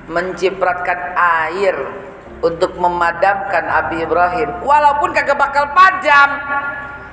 mencipratkan 0.09 1.15
air 1.15 1.77
untuk 2.43 2.75
memadamkan 2.81 3.65
api 3.69 4.03
Ibrahim. 4.03 4.49
Walaupun 4.65 5.15
kagak 5.15 5.39
bakal 5.39 5.71
padam. 5.77 6.31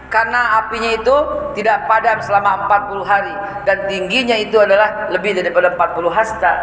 Karena 0.10 0.58
apinya 0.58 0.90
itu 0.90 1.16
tidak 1.54 1.86
padam 1.86 2.18
selama 2.26 2.66
40 2.66 3.06
hari. 3.06 3.36
Dan 3.62 3.86
tingginya 3.86 4.34
itu 4.42 4.58
adalah 4.58 5.12
lebih 5.14 5.38
daripada 5.38 5.70
40 5.78 6.10
hasta. 6.10 6.54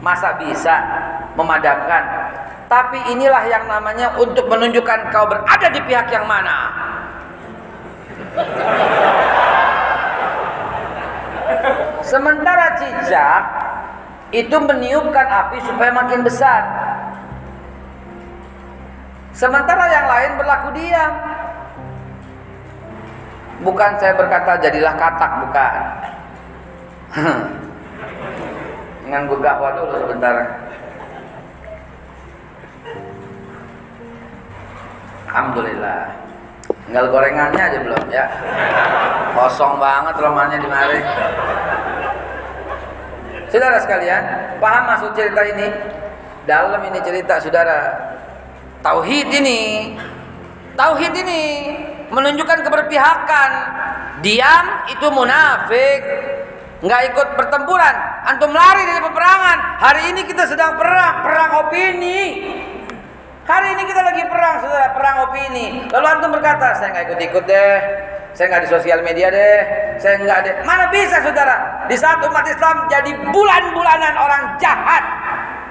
Masa 0.00 0.40
bisa 0.40 0.74
memadamkan? 1.36 2.02
Tapi 2.72 3.12
inilah 3.12 3.44
yang 3.44 3.68
namanya 3.68 4.16
untuk 4.16 4.48
menunjukkan 4.48 5.12
kau 5.12 5.28
berada 5.28 5.68
di 5.68 5.80
pihak 5.84 6.08
yang 6.08 6.24
mana. 6.24 6.72
Sementara 12.04 12.76
cicak 12.76 13.42
itu 14.34 14.56
meniupkan 14.58 15.26
api 15.26 15.58
supaya 15.62 15.90
makin 15.94 16.20
besar. 16.26 16.62
Sementara 19.34 19.90
yang 19.90 20.06
lain 20.06 20.30
berlaku 20.38 20.68
diam. 20.78 21.12
Bukan 23.62 23.90
saya 23.98 24.14
berkata 24.14 24.58
jadilah 24.62 24.94
katak, 24.98 25.32
bukan. 25.46 25.74
Dengan 29.04 29.20
gue 29.30 29.38
gakwa 29.38 29.68
dulu 29.78 29.94
sebentar. 30.06 30.34
Alhamdulillah. 35.30 36.23
Tinggal 36.84 37.08
gorengannya 37.08 37.62
aja 37.64 37.78
belum 37.80 38.04
ya. 38.12 38.24
Kosong 39.32 39.80
banget 39.80 40.14
romannya 40.20 40.58
di 40.60 40.68
mari. 40.68 41.00
Saudara 43.48 43.80
sekalian, 43.80 44.22
paham 44.60 44.82
maksud 44.92 45.10
cerita 45.16 45.40
ini? 45.48 45.66
Dalam 46.44 46.80
ini 46.84 46.98
cerita 47.00 47.40
saudara. 47.40 47.78
Tauhid 48.84 49.32
ini. 49.32 49.60
Tauhid 50.76 51.14
ini 51.16 51.42
menunjukkan 52.12 52.60
keberpihakan. 52.68 53.50
Diam 54.20 54.66
itu 54.92 55.06
munafik. 55.08 56.00
Nggak 56.84 57.00
ikut 57.16 57.28
pertempuran. 57.40 57.94
Antum 58.28 58.52
lari 58.52 58.84
dari 58.84 59.00
peperangan. 59.00 59.58
Hari 59.80 60.02
ini 60.12 60.20
kita 60.28 60.44
sedang 60.44 60.76
perang, 60.76 61.24
perang 61.24 61.50
opini. 61.64 62.20
Hari 63.44 63.76
ini 63.76 63.84
kita 63.84 64.00
lagi 64.00 64.24
perang, 64.24 64.56
saudara, 64.64 64.96
perang 64.96 65.28
opini. 65.28 65.84
Lalu 65.92 66.06
antum 66.08 66.32
berkata, 66.32 66.80
saya 66.80 66.96
nggak 66.96 67.12
ikut-ikut 67.12 67.44
deh, 67.44 67.76
saya 68.32 68.48
nggak 68.48 68.62
di 68.64 68.70
sosial 68.72 69.04
media 69.04 69.28
deh, 69.28 69.58
saya 70.00 70.16
nggak 70.16 70.38
deh. 70.48 70.54
Mana 70.64 70.88
bisa, 70.88 71.20
saudara? 71.20 71.84
Di 71.84 71.92
saat 71.92 72.24
umat 72.24 72.40
Islam 72.48 72.88
jadi 72.88 73.12
bulan-bulanan 73.28 74.16
orang 74.16 74.56
jahat, 74.56 75.04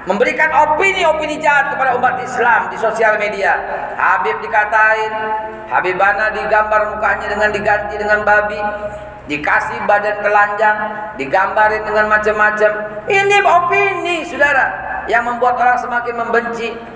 memberikan 0.06 0.54
opini-opini 0.54 1.42
jahat 1.42 1.74
kepada 1.74 1.98
umat 1.98 2.22
Islam 2.22 2.70
di 2.70 2.78
sosial 2.78 3.18
media. 3.18 3.58
Habib 3.98 4.38
dikatain, 4.38 5.12
Habibana 5.66 6.30
digambar 6.30 6.94
mukanya 6.94 7.26
dengan 7.26 7.50
diganti 7.50 7.98
dengan 7.98 8.22
babi, 8.22 8.62
dikasih 9.26 9.82
badan 9.90 10.22
telanjang, 10.22 10.78
digambarin 11.18 11.82
dengan 11.82 12.06
macam-macam. 12.06 12.70
Ini 13.10 13.42
opini, 13.42 14.22
saudara, 14.30 14.66
yang 15.10 15.26
membuat 15.26 15.58
orang 15.58 15.82
semakin 15.82 16.14
membenci 16.22 16.93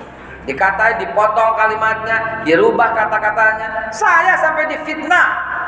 dikatai 0.48 0.96
dipotong 1.04 1.52
kalimatnya 1.60 2.40
dirubah 2.48 2.96
kata-katanya. 2.96 3.92
Saya 3.92 4.40
sampai 4.40 4.72
difitnah. 4.72 5.60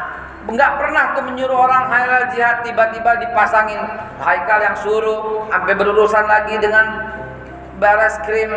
Nggak 0.48 0.72
pernah 0.80 1.12
tuh 1.12 1.28
menyuruh 1.28 1.68
orang 1.68 1.92
halal 1.92 2.32
jihad 2.32 2.64
tiba-tiba 2.64 3.20
dipasangin 3.20 3.76
haikal 4.24 4.58
yang 4.64 4.72
suruh 4.72 5.46
sampai 5.52 5.76
berurusan 5.76 6.24
lagi 6.24 6.56
dengan 6.56 7.12
baras 7.76 8.16
krim. 8.24 8.48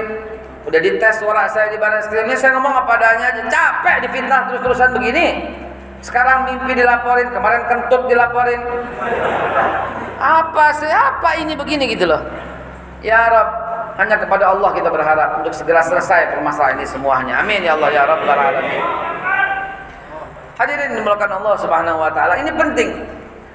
Udah 0.64 0.80
dites 0.80 1.20
suara 1.20 1.44
saya 1.52 1.76
di 1.76 1.78
baras 1.78 2.08
krim. 2.08 2.24
Ini 2.24 2.40
saya 2.40 2.56
ngomong 2.56 2.72
apa 2.72 2.96
adanya 2.96 3.36
aja. 3.36 3.44
Capek 3.52 4.08
difitnah 4.08 4.48
terus-terusan 4.48 4.96
begini. 4.96 5.60
Sekarang 6.00 6.48
mimpi 6.48 6.72
dilaporin 6.72 7.28
kemarin 7.36 7.68
kentut 7.68 8.08
dilaporin. 8.08 8.64
Apa 10.24 10.72
sih 10.80 10.88
apa 10.88 11.36
ini 11.44 11.52
begini 11.60 11.84
gitu 11.92 12.08
loh. 12.08 12.24
Ya 13.04 13.28
Rob 13.28 13.73
hanya 13.94 14.16
kepada 14.18 14.50
Allah 14.50 14.70
kita 14.74 14.90
berharap 14.90 15.44
untuk 15.44 15.54
segera 15.54 15.86
selesai 15.86 16.34
permasalahan 16.34 16.82
ini 16.82 16.88
semuanya. 16.90 17.34
Amin 17.42 17.62
ya 17.62 17.78
Allah 17.78 17.90
ya 17.94 18.04
Rabbal 18.10 18.40
alamin. 18.40 18.84
Hadirin 20.58 20.98
dimulakan 20.98 21.32
Allah 21.42 21.54
Subhanahu 21.62 22.02
wa 22.02 22.12
taala. 22.14 22.38
Ini 22.42 22.52
penting. 22.54 22.90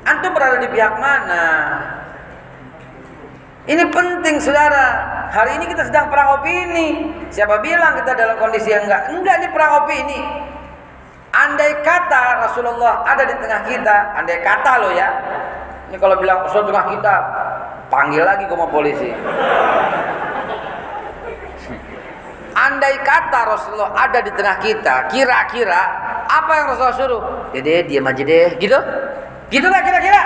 Antum 0.07 0.31
berada 0.33 0.63
di 0.63 0.69
pihak 0.71 0.95
mana? 0.99 1.45
Ini 3.69 3.85
penting 3.93 4.41
Saudara. 4.41 4.87
Hari 5.29 5.61
ini 5.61 5.69
kita 5.69 5.85
sedang 5.91 6.09
perang 6.09 6.41
opini. 6.41 7.13
Siapa 7.29 7.61
bilang 7.61 8.01
kita 8.01 8.17
dalam 8.17 8.41
kondisi 8.41 8.73
yang 8.73 8.89
enggak? 8.89 9.13
Enggak 9.13 9.35
ini 9.45 9.49
perang 9.53 9.73
opini. 9.85 10.21
Andai 11.29 11.85
kata 11.85 12.49
Rasulullah 12.49 13.05
ada 13.05 13.29
di 13.29 13.37
tengah 13.37 13.61
kita, 13.69 13.97
andai 14.17 14.41
kata 14.41 14.73
lo 14.81 14.91
ya. 14.97 15.09
Ini 15.93 15.97
kalau 16.01 16.17
bilang 16.17 16.45
Rasul 16.45 16.65
tengah 16.65 16.89
kita, 16.89 17.15
panggil 17.93 18.25
lagi 18.25 18.49
ke 18.49 18.55
polisi. 18.57 19.13
Andai 22.69 23.01
kata 23.01 23.49
Rasulullah 23.49 23.97
ada 23.97 24.21
di 24.21 24.29
tengah 24.37 24.61
kita, 24.61 25.09
kira-kira 25.09 25.83
apa 26.29 26.53
yang 26.53 26.67
Rasulullah 26.69 26.99
suruh? 27.01 27.23
Jadi 27.57 27.89
diam 27.89 28.05
aja 28.05 28.21
deh, 28.21 28.61
gitu? 28.61 28.77
Gitu 29.49 29.65
nggak 29.65 29.85
kira-kira? 29.89 30.23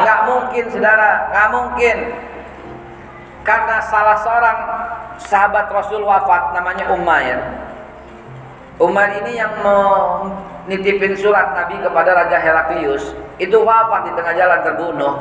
Nggak 0.00 0.20
mungkin, 0.24 0.64
saudara, 0.72 1.28
nggak 1.28 1.48
mungkin. 1.52 1.96
Karena 3.44 3.76
salah 3.84 4.16
seorang 4.24 4.58
sahabat 5.20 5.68
Rasul 5.68 6.08
wafat, 6.08 6.56
namanya 6.56 6.88
Umair. 6.88 7.36
Umar 8.80 9.12
ini 9.20 9.36
yang 9.36 9.52
menitipin 9.60 11.18
surat 11.20 11.52
Nabi 11.52 11.82
kepada 11.84 12.14
Raja 12.14 12.38
Heraklius 12.40 13.12
itu 13.36 13.56
wafat 13.60 14.08
di 14.08 14.12
tengah 14.16 14.32
jalan 14.32 14.60
terbunuh. 14.64 15.14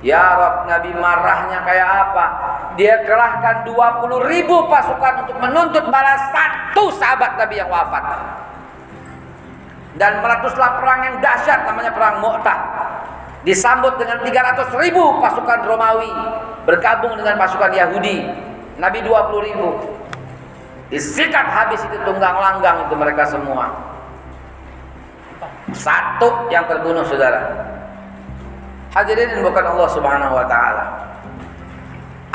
Ya 0.00 0.32
Rob, 0.32 0.64
Nabi 0.64 0.96
marahnya 0.96 1.60
kayak 1.60 1.88
apa? 2.08 2.26
Dia 2.80 3.04
kerahkan 3.04 3.68
20 3.68 4.32
ribu 4.32 4.64
pasukan 4.64 5.28
untuk 5.28 5.36
menuntut 5.36 5.84
balas 5.92 6.32
satu 6.32 6.88
sahabat 6.96 7.36
Nabi 7.36 7.60
yang 7.60 7.68
wafat. 7.68 8.04
Dan 10.00 10.24
meletuslah 10.24 10.80
perang 10.80 11.00
yang 11.04 11.16
dahsyat 11.20 11.68
namanya 11.68 11.92
perang 11.92 12.24
Mu'tah. 12.24 12.58
Disambut 13.44 14.00
dengan 14.00 14.24
300 14.24 14.72
ribu 14.80 15.20
pasukan 15.20 15.68
Romawi 15.68 16.12
bergabung 16.64 17.20
dengan 17.20 17.36
pasukan 17.36 17.68
Yahudi. 17.68 18.24
Nabi 18.80 19.04
20 19.04 19.48
ribu. 19.52 19.68
Disikat 20.88 21.44
habis 21.44 21.84
itu 21.84 21.96
tunggang 22.08 22.40
langgang 22.40 22.88
itu 22.88 22.94
mereka 22.96 23.28
semua. 23.28 23.68
Satu 25.76 26.48
yang 26.48 26.64
terbunuh 26.64 27.04
saudara. 27.04 27.69
Hadirin 28.90 29.38
bukan 29.46 29.64
Allah 29.64 29.88
Subhanahu 29.94 30.34
wa 30.34 30.46
taala. 30.50 30.84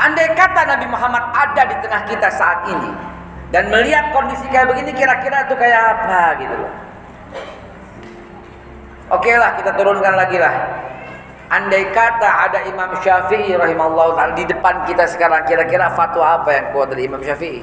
Andai 0.00 0.32
kata 0.32 0.64
Nabi 0.64 0.86
Muhammad 0.88 1.24
ada 1.32 1.62
di 1.68 1.76
tengah 1.84 2.02
kita 2.08 2.28
saat 2.32 2.68
ini 2.68 2.92
dan 3.52 3.68
melihat 3.68 4.12
kondisi 4.12 4.44
kayak 4.48 4.72
begini 4.72 4.92
kira-kira 4.92 5.48
itu 5.48 5.54
kayak 5.56 5.80
apa 5.96 6.22
gitu 6.40 6.54
loh. 6.56 6.72
Oke 9.12 9.32
lah 9.36 9.56
kita 9.60 9.76
turunkan 9.76 10.16
lagi 10.16 10.40
lah. 10.40 10.54
Andai 11.46 11.92
kata 11.94 12.50
ada 12.50 12.58
Imam 12.66 12.90
Syafi'i 13.04 13.54
rahimahullah 13.54 14.34
di 14.34 14.48
depan 14.48 14.82
kita 14.88 15.06
sekarang 15.06 15.46
kira-kira 15.46 15.92
fatwa 15.94 16.42
apa 16.42 16.50
yang 16.50 16.66
kuat 16.74 16.90
dari 16.90 17.06
Imam 17.06 17.20
Syafi'i? 17.20 17.62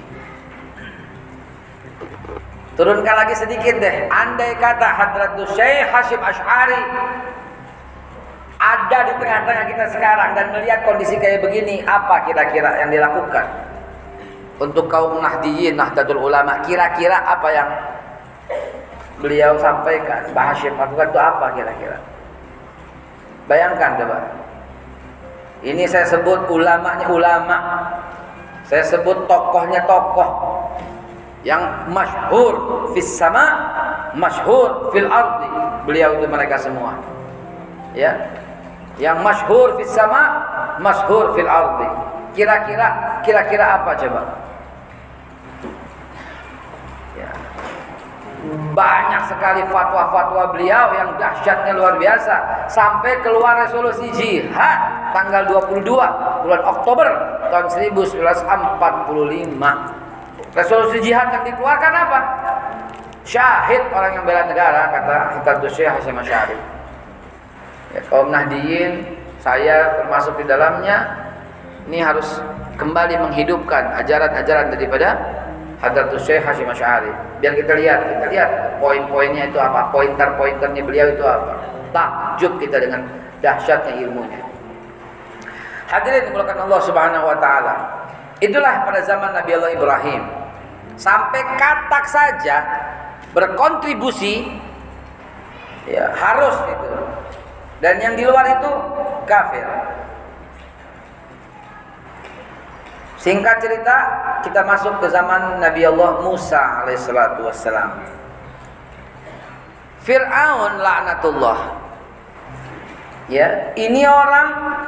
Turunkan 2.73 3.15
lagi 3.25 3.35
sedikit 3.37 3.77
deh. 3.77 4.07
Andai 4.09 4.53
kata 4.57 4.85
Hadratus 4.85 5.51
Syekh 5.53 5.89
Hashim 5.89 6.21
Ash'ari 6.21 6.81
ada 8.93 9.09
di 9.09 9.13
tengah-tengah 9.17 9.65
kita 9.73 9.85
sekarang 9.89 10.29
dan 10.37 10.45
melihat 10.53 10.85
kondisi 10.85 11.17
kayak 11.17 11.41
begini, 11.41 11.81
apa 11.81 12.29
kira-kira 12.29 12.77
yang 12.77 12.93
dilakukan? 12.93 13.45
Untuk 14.61 14.85
kaum 14.85 15.17
Nahdiyin, 15.17 15.73
Nahdlatul 15.73 16.21
Ulama, 16.21 16.61
kira-kira 16.61 17.17
apa 17.25 17.49
yang 17.49 17.69
beliau 19.17 19.57
sampaikan, 19.57 20.29
Mbah 20.29 20.53
lakukan 20.53 21.07
itu 21.09 21.19
apa 21.19 21.45
kira-kira? 21.57 21.97
Bayangkan 23.49 23.97
coba. 23.97 24.17
Ini 25.63 25.83
saya 25.89 26.05
sebut 26.05 26.47
ulamanya 26.51 27.07
ulama. 27.09 27.57
Saya 28.63 28.83
sebut 28.83 29.27
tokohnya 29.27 29.83
tokoh 29.83 30.53
yang 31.43 31.91
masyhur 31.91 32.87
fis 32.95 33.19
sama 33.19 33.43
masyhur 34.15 34.89
fil 34.95 35.11
ardi 35.11 35.51
beliau 35.83 36.15
itu 36.15 36.25
mereka 36.31 36.55
semua 36.55 36.95
ya 37.91 38.15
yang 39.01 39.25
masyhur 39.25 39.73
fis 39.77 39.89
sama 39.89 40.45
masyhur 40.77 41.33
fil 41.33 41.49
ardi 41.49 41.89
kira-kira 42.33 43.21
kira-kira 43.25 43.65
apa 43.81 43.97
coba 43.97 44.21
ya. 47.17 47.29
banyak 48.73 49.21
sekali 49.29 49.61
fatwa-fatwa 49.69 50.53
beliau 50.53 50.93
yang 50.97 51.09
dahsyatnya 51.17 51.73
luar 51.77 51.97
biasa 51.97 52.65
sampai 52.69 53.21
keluar 53.21 53.57
resolusi 53.65 54.09
jihad 54.13 54.79
tanggal 55.13 55.45
22 55.49 55.85
bulan 56.45 56.61
Oktober 56.65 57.07
tahun 57.49 57.69
1945 57.69 60.03
Resolusi 60.53 61.01
jihad 61.01 61.33
yang 61.33 61.43
dikeluarkan 61.49 61.93
apa? 61.97 62.19
Syahid 63.25 63.89
orang 63.89 64.21
yang 64.21 64.25
bela 64.27 64.45
negara 64.45 64.93
kata 64.93 65.41
Hitatus 65.41 65.73
Syekh 65.73 65.89
Hasyim 65.89 66.21
Asy'ari. 66.21 66.72
Ya, 67.93 68.01
kaum 68.09 68.33
Nahdiyin 68.33 69.05
saya 69.37 70.01
termasuk 70.01 70.33
di 70.41 70.45
dalamnya 70.49 71.29
ini 71.85 72.01
harus 72.01 72.41
kembali 72.79 73.21
menghidupkan 73.21 73.93
ajaran-ajaran 74.01 74.73
daripada 74.73 75.13
Hadratus 75.83 76.23
Syekh 76.25 76.41
Hasyim 76.41 76.71
Asy'ari. 76.71 77.11
Biar 77.43 77.53
kita 77.59 77.75
lihat, 77.75 77.99
kita 78.07 78.25
lihat 78.31 78.49
poin-poinnya 78.79 79.51
itu 79.51 79.59
apa, 79.59 79.91
pointer-pointernya 79.91 80.81
beliau 80.81 81.11
itu 81.11 81.23
apa. 81.27 81.59
Takjub 81.91 82.57
kita 82.57 82.79
dengan 82.79 83.03
dahsyatnya 83.43 83.99
ilmunya. 84.07 84.41
Hadirin 85.91 86.31
dimulakan 86.31 86.65
Allah 86.65 86.79
Subhanahu 86.81 87.25
wa 87.27 87.37
taala. 87.37 87.75
Itulah 88.39 88.87
pada 88.87 89.03
zaman 89.05 89.35
Nabi 89.35 89.51
Allah 89.53 89.71
Ibrahim 89.75 90.21
sampai 90.97 91.41
katak 91.59 92.05
saja 92.09 92.57
berkontribusi 93.33 94.45
ya 95.89 96.09
harus 96.15 96.53
itu 96.69 96.91
dan 97.83 97.99
yang 97.99 98.15
di 98.15 98.23
luar 98.23 98.47
itu 98.47 98.71
kafir 99.27 99.67
singkat 103.19 103.59
cerita 103.59 103.97
kita 104.47 104.63
masuk 104.63 105.03
ke 105.03 105.11
zaman 105.11 105.59
Nabi 105.59 105.83
Allah 105.83 106.23
Musa 106.23 106.87
alaihissalatu 106.87 107.43
wassalam 107.43 107.99
Fir'aun 110.07 110.79
laknatullah 110.79 111.59
ya 113.27 113.75
ini 113.75 114.07
orang 114.07 114.79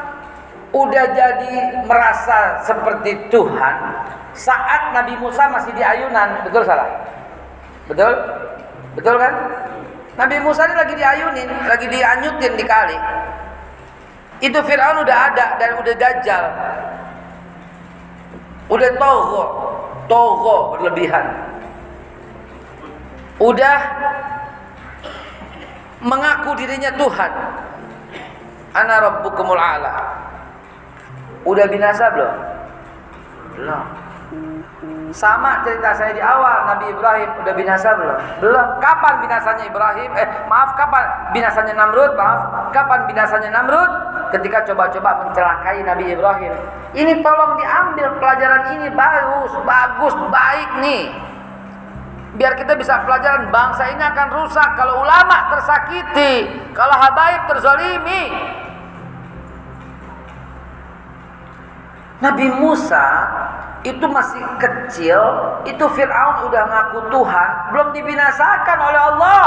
udah 0.71 1.05
jadi 1.11 1.83
merasa 1.87 2.63
seperti 2.63 3.27
Tuhan 3.27 3.75
saat 4.35 4.91
Nabi 4.91 5.15
Musa 5.15 5.47
masih 5.47 5.71
di 5.71 5.79
ayunan, 5.79 6.43
betul 6.43 6.67
salah? 6.67 6.91
Betul? 7.87 8.11
Betul 8.99 9.15
kan? 9.15 9.33
Nabi 10.15 10.39
Musa 10.39 10.63
ini 10.63 10.75
lagi 10.79 10.95
diayunin, 10.95 11.49
lagi 11.67 11.87
dianyutin 11.91 12.53
di 12.55 12.63
kali. 12.63 12.97
Itu 14.39 14.59
Fir'aun 14.63 15.03
udah 15.03 15.17
ada 15.31 15.59
dan 15.59 15.75
udah 15.75 15.93
dajjal. 15.95 16.43
Udah 18.71 18.89
togo, 18.95 19.43
togo 20.07 20.57
berlebihan. 20.75 21.25
Udah 23.43 23.77
mengaku 25.99 26.55
dirinya 26.55 26.95
Tuhan. 26.95 27.31
Ana 28.75 28.95
rabbukumul 29.03 29.59
a'la. 29.59 29.93
Udah 31.43 31.65
binasa 31.67 32.07
belum? 32.15 32.35
Belum. 33.59 34.04
Sama 35.15 35.63
cerita 35.63 35.95
saya 35.95 36.11
di 36.11 36.19
awal, 36.19 36.67
Nabi 36.67 36.91
Ibrahim 36.91 37.29
udah 37.39 37.53
binasa 37.55 37.95
belum? 37.95 38.17
Belum. 38.43 38.67
Kapan 38.83 39.23
binasanya 39.23 39.63
Ibrahim? 39.63 40.11
Eh, 40.11 40.27
maaf, 40.51 40.75
kapan 40.75 41.31
binasanya 41.31 41.71
Namrud? 41.71 42.11
Maaf, 42.19 42.41
kapan 42.75 43.07
binasanya 43.07 43.49
Namrud? 43.55 43.91
Ketika 44.35 44.67
coba-coba 44.67 45.23
mencelakai 45.23 45.87
Nabi 45.87 46.11
Ibrahim. 46.11 46.51
Ini 46.91 47.23
tolong 47.23 47.55
diambil 47.55 48.07
pelajaran 48.19 48.75
ini 48.75 48.87
bagus, 48.91 49.51
bagus, 49.63 50.15
baik 50.27 50.69
nih. 50.83 51.03
Biar 52.35 52.59
kita 52.59 52.75
bisa 52.75 52.99
pelajaran 53.07 53.47
bangsa 53.47 53.95
ini 53.95 54.03
akan 54.03 54.27
rusak 54.35 54.75
kalau 54.75 54.99
ulama 54.99 55.47
tersakiti, 55.55 56.51
kalau 56.75 56.91
habaib 56.91 57.47
terzolimi. 57.47 58.23
Nabi 62.19 62.47
Musa 62.47 63.07
itu 63.85 64.05
masih 64.09 64.41
kecil, 64.57 65.21
itu 65.69 65.85
Fir'aun 65.93 66.49
udah 66.49 66.63
ngaku 66.65 66.99
Tuhan, 67.13 67.49
belum 67.69 67.87
dibinasakan 67.93 68.77
oleh 68.81 69.01
Allah. 69.13 69.43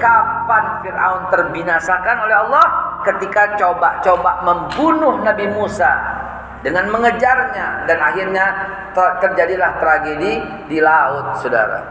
Kapan 0.00 0.64
Fir'aun 0.80 1.22
terbinasakan 1.28 2.16
oleh 2.24 2.36
Allah? 2.40 2.66
Ketika 3.04 3.60
coba-coba 3.60 4.40
membunuh 4.48 5.20
Nabi 5.20 5.52
Musa 5.52 5.92
dengan 6.64 6.88
mengejarnya 6.88 7.84
dan 7.84 7.98
akhirnya 8.00 8.46
terjadilah 8.96 9.76
tragedi 9.76 10.40
di 10.68 10.78
laut, 10.80 11.36
saudara. 11.36 11.84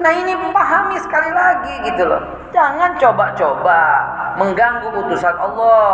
Nah 0.00 0.12
ini 0.16 0.32
pahami 0.48 0.96
sekali 0.96 1.28
lagi 1.28 1.74
gitu 1.92 2.08
loh. 2.08 2.24
Jangan 2.56 2.96
coba-coba 2.96 3.80
mengganggu 4.40 4.88
utusan 4.96 5.36
Allah. 5.36 5.92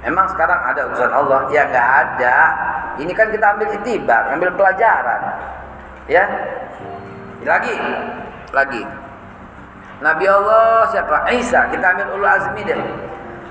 Emang 0.00 0.24
sekarang 0.32 0.60
ada 0.64 0.80
utusan 0.88 1.12
Allah? 1.12 1.44
Ya 1.52 1.68
nggak 1.68 1.88
ada. 2.04 2.36
Ini 2.96 3.12
kan 3.12 3.28
kita 3.28 3.46
ambil 3.56 3.68
itibar, 3.76 4.32
ambil 4.32 4.50
pelajaran. 4.56 5.20
Ya. 6.08 6.24
Lagi, 7.44 7.76
lagi. 8.52 8.82
Nabi 10.00 10.24
Allah 10.24 10.88
siapa? 10.88 11.28
Isa. 11.36 11.68
Kita 11.68 11.84
ambil 11.92 12.06
ulu 12.16 12.24
azmi 12.24 12.64
deh. 12.64 12.80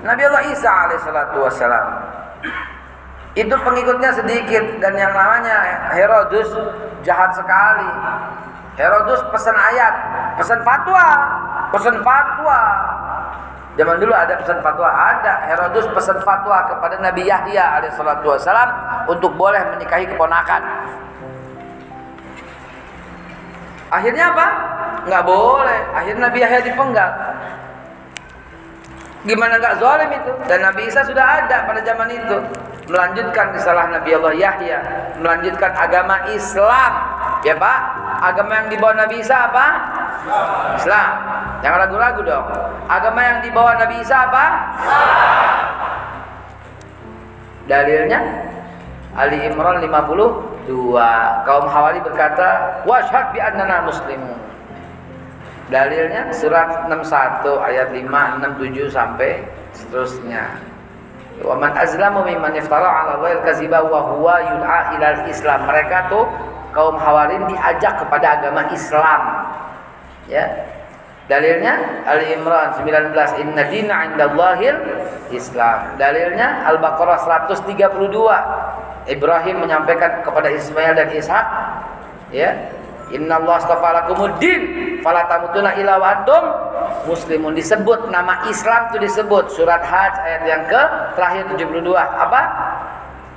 Nabi 0.02 0.22
Allah 0.26 0.42
Isa 0.50 0.70
alaihissalatu 0.70 1.38
wassalam. 1.38 1.86
Itu 3.38 3.54
pengikutnya 3.54 4.10
sedikit 4.10 4.82
dan 4.82 4.98
yang 4.98 5.14
namanya 5.14 5.86
Herodus 5.94 6.50
jahat 7.06 7.30
sekali. 7.30 7.86
Herodus 8.74 9.22
pesan 9.30 9.54
ayat, 9.54 9.94
pesan 10.40 10.60
fatwa, 10.66 11.06
pesan 11.70 11.96
fatwa. 12.02 12.60
Zaman 13.78 13.96
dulu 14.02 14.10
ada 14.10 14.34
pesan 14.34 14.58
fatwa, 14.66 14.90
ada 14.90 15.46
Herodus 15.46 15.86
pesan 15.94 16.18
fatwa 16.26 16.66
kepada 16.66 16.98
Nabi 16.98 17.30
Yahya 17.30 17.78
alaihissalatu 17.78 18.26
wassalam 18.26 18.68
untuk 19.06 19.30
boleh 19.38 19.62
menikahi 19.76 20.10
keponakan. 20.10 20.62
Akhirnya 23.90 24.34
apa? 24.34 24.46
Nggak 25.06 25.24
boleh. 25.26 25.80
Akhirnya 25.94 26.22
Nabi 26.30 26.38
Yahya 26.42 26.60
dipenggal. 26.66 27.10
Gimana 29.26 29.54
nggak 29.60 29.76
zalim 29.78 30.10
itu? 30.16 30.32
Dan 30.48 30.58
Nabi 30.64 30.82
Isa 30.88 31.04
sudah 31.04 31.26
ada 31.44 31.56
pada 31.68 31.80
zaman 31.84 32.08
itu. 32.10 32.36
Melanjutkan 32.90 33.54
kesalahan 33.54 33.94
Nabi 33.94 34.10
Allah 34.18 34.34
Yahya. 34.34 34.78
Melanjutkan 35.22 35.70
agama 35.78 36.26
Islam. 36.34 36.92
Ya 37.46 37.54
Pak, 37.54 37.80
agama 38.18 38.52
yang 38.58 38.68
dibawa 38.68 38.98
Nabi 38.98 39.22
Isa 39.22 39.46
apa? 39.46 39.66
Islam. 40.74 41.12
Jangan 41.62 41.78
ragu-ragu 41.86 42.20
dong. 42.26 42.46
Agama 42.90 43.20
yang 43.22 43.38
dibawa 43.46 43.78
Nabi 43.78 44.02
Isa 44.02 44.26
apa? 44.26 44.44
Dalilnya 47.70 48.20
Ali 49.14 49.38
Imran 49.46 49.78
52. 49.78 51.46
Kaum 51.46 51.66
Hawari 51.70 52.02
berkata, 52.02 52.82
"Wasyhad 52.82 53.30
bi 53.30 53.38
annana 53.38 53.86
muslimun." 53.86 54.38
Dalilnya 55.70 56.34
surat 56.34 56.90
61 56.90 57.62
ayat 57.62 57.94
5, 57.94 58.42
6, 58.42 58.58
7 58.58 58.90
sampai 58.90 59.46
seterusnya. 59.70 60.69
Wa 61.40 61.56
man 61.56 61.72
azlamu 61.72 62.24
mimman 62.24 62.52
iftara 62.56 62.84
'ala 62.86 63.10
Allahi 63.20 63.40
kaziba 63.44 63.80
wa 63.84 64.00
huwa 64.12 64.36
yud'a 64.44 64.78
ilal 64.96 65.20
Islam. 65.28 65.64
Mereka 65.66 66.12
tuh 66.12 66.24
kaum 66.76 66.96
Hawarin 67.00 67.48
diajak 67.48 68.00
kepada 68.04 68.40
agama 68.40 68.68
Islam. 68.70 69.20
Ya. 70.28 70.46
Dalilnya 71.30 72.02
Ali 72.10 72.34
Imran 72.34 72.74
19 72.74 73.14
Inna 73.38 73.62
dina 73.70 73.96
indallahil 74.10 74.74
Islam. 75.30 75.94
Dalilnya 75.94 76.66
Al-Baqarah 76.66 77.22
132. 77.46 78.10
Ibrahim 79.08 79.64
menyampaikan 79.64 80.20
kepada 80.20 80.52
Ismail 80.52 80.92
dan 80.92 81.08
Ishak 81.10 81.46
ya 82.30 82.50
Inna 83.10 83.42
Allah 83.42 83.58
illa 85.74 85.94
wa 85.98 86.08
antum 86.14 86.44
muslimun 87.04 87.56
disebut 87.56 88.08
nama 88.12 88.46
Islam 88.48 88.92
itu 88.92 89.06
disebut. 89.06 89.52
Surat 89.52 89.82
Hajj 89.82 90.14
ayat 90.24 90.42
yang 90.46 90.62
ke 90.68 90.82
terakhir 91.16 91.42
72 91.54 91.94
apa? 91.96 92.42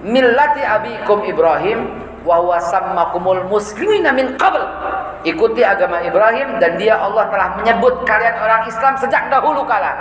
Millati 0.04 0.62
abikum 0.62 1.24
Ibrahim 1.24 2.04
wa 2.28 2.40
huwa 2.40 2.60
sammakumul 2.60 3.48
muslimina 3.48 4.12
min 4.12 4.36
qabl. 4.36 4.64
Ikuti 5.24 5.64
agama 5.64 6.04
Ibrahim 6.04 6.60
dan 6.60 6.76
dia 6.76 7.00
Allah 7.00 7.32
telah 7.32 7.56
menyebut 7.60 8.04
kalian 8.04 8.36
orang 8.40 8.68
Islam 8.68 8.94
sejak 9.00 9.32
dahulu 9.32 9.64
kala. 9.64 9.96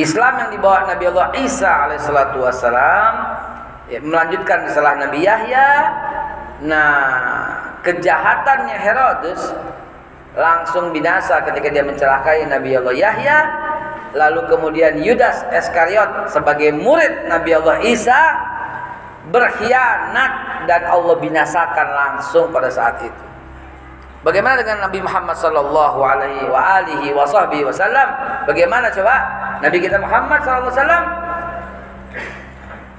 Islam 0.00 0.32
yang 0.40 0.50
dibawa 0.56 0.88
Nabi 0.88 1.04
Allah 1.12 1.28
Isa 1.44 1.68
alaihissalatu 1.68 2.40
wassalam 2.40 3.12
ya, 3.92 4.00
melanjutkan 4.00 4.64
kesalahan 4.64 5.10
Nabi 5.10 5.20
Yahya. 5.28 5.68
Nah, 6.64 7.00
kejahatannya 7.84 8.76
Herodes 8.80 9.52
langsung 10.34 10.94
binasa 10.94 11.42
ketika 11.42 11.68
dia 11.70 11.82
mencelakai 11.82 12.46
Nabi 12.46 12.76
Allah 12.78 12.94
Yahya. 12.94 13.38
Lalu 14.10 14.42
kemudian 14.50 14.98
Yudas 14.98 15.46
Iskariot 15.54 16.26
sebagai 16.34 16.74
murid 16.74 17.30
Nabi 17.30 17.54
Allah 17.54 17.78
Isa 17.86 18.18
berkhianat 19.30 20.66
dan 20.66 20.82
Allah 20.90 21.14
binasakan 21.14 21.86
langsung 21.94 22.50
pada 22.50 22.66
saat 22.66 22.98
itu. 23.06 23.24
Bagaimana 24.20 24.60
dengan 24.60 24.84
Nabi 24.90 25.00
Muhammad 25.00 25.38
sallallahu 25.38 25.98
alaihi 26.02 26.44
wasallam? 27.14 28.08
Bagaimana 28.44 28.90
coba 28.92 29.14
Nabi 29.62 29.78
kita 29.80 29.96
Muhammad 29.96 30.42
sallallahu 30.44 30.68
alaihi 30.68 30.82
wasallam 30.82 31.04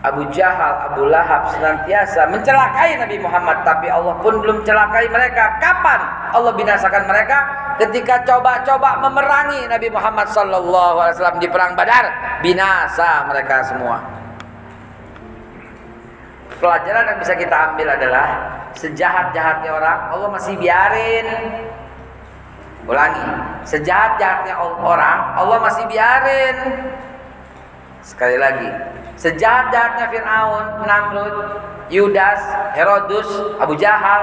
Abu 0.02 0.26
Jahal, 0.34 0.90
Abu 0.90 1.06
Lahab 1.14 1.46
senantiasa 1.54 2.26
mencelakai 2.34 2.98
Nabi 2.98 3.22
Muhammad 3.22 3.62
tapi 3.62 3.86
Allah 3.86 4.18
pun 4.18 4.42
belum 4.42 4.66
celakai 4.66 5.06
mereka. 5.14 5.62
Kapan 5.62 6.02
Allah 6.34 6.54
binasakan 6.58 7.06
mereka? 7.06 7.38
Ketika 7.78 8.26
coba-coba 8.26 8.98
memerangi 8.98 9.70
Nabi 9.70 9.94
Muhammad 9.94 10.26
wasallam 10.98 11.38
di 11.38 11.46
perang 11.54 11.78
Badar, 11.78 12.10
binasa 12.42 13.30
mereka 13.30 13.62
semua. 13.62 14.02
Pelajaran 16.58 17.06
yang 17.14 17.20
bisa 17.22 17.34
kita 17.38 17.56
ambil 17.74 17.94
adalah 17.94 18.28
sejahat-jahatnya 18.74 19.70
orang 19.70 19.98
Allah 20.14 20.30
masih 20.34 20.58
biarin. 20.58 21.26
Ulangi, 22.90 23.26
sejahat-jahatnya 23.70 24.58
orang 24.82 25.38
Allah 25.38 25.58
masih 25.62 25.86
biarin. 25.86 26.58
Sekali 28.02 28.38
lagi, 28.42 28.70
Sejahat-jahatnya 29.20 30.06
Fir'aun, 30.10 30.66
Namrud, 30.88 31.36
Yudas, 31.92 32.42
Herodus, 32.74 33.28
Abu 33.60 33.76
Jahal 33.76 34.22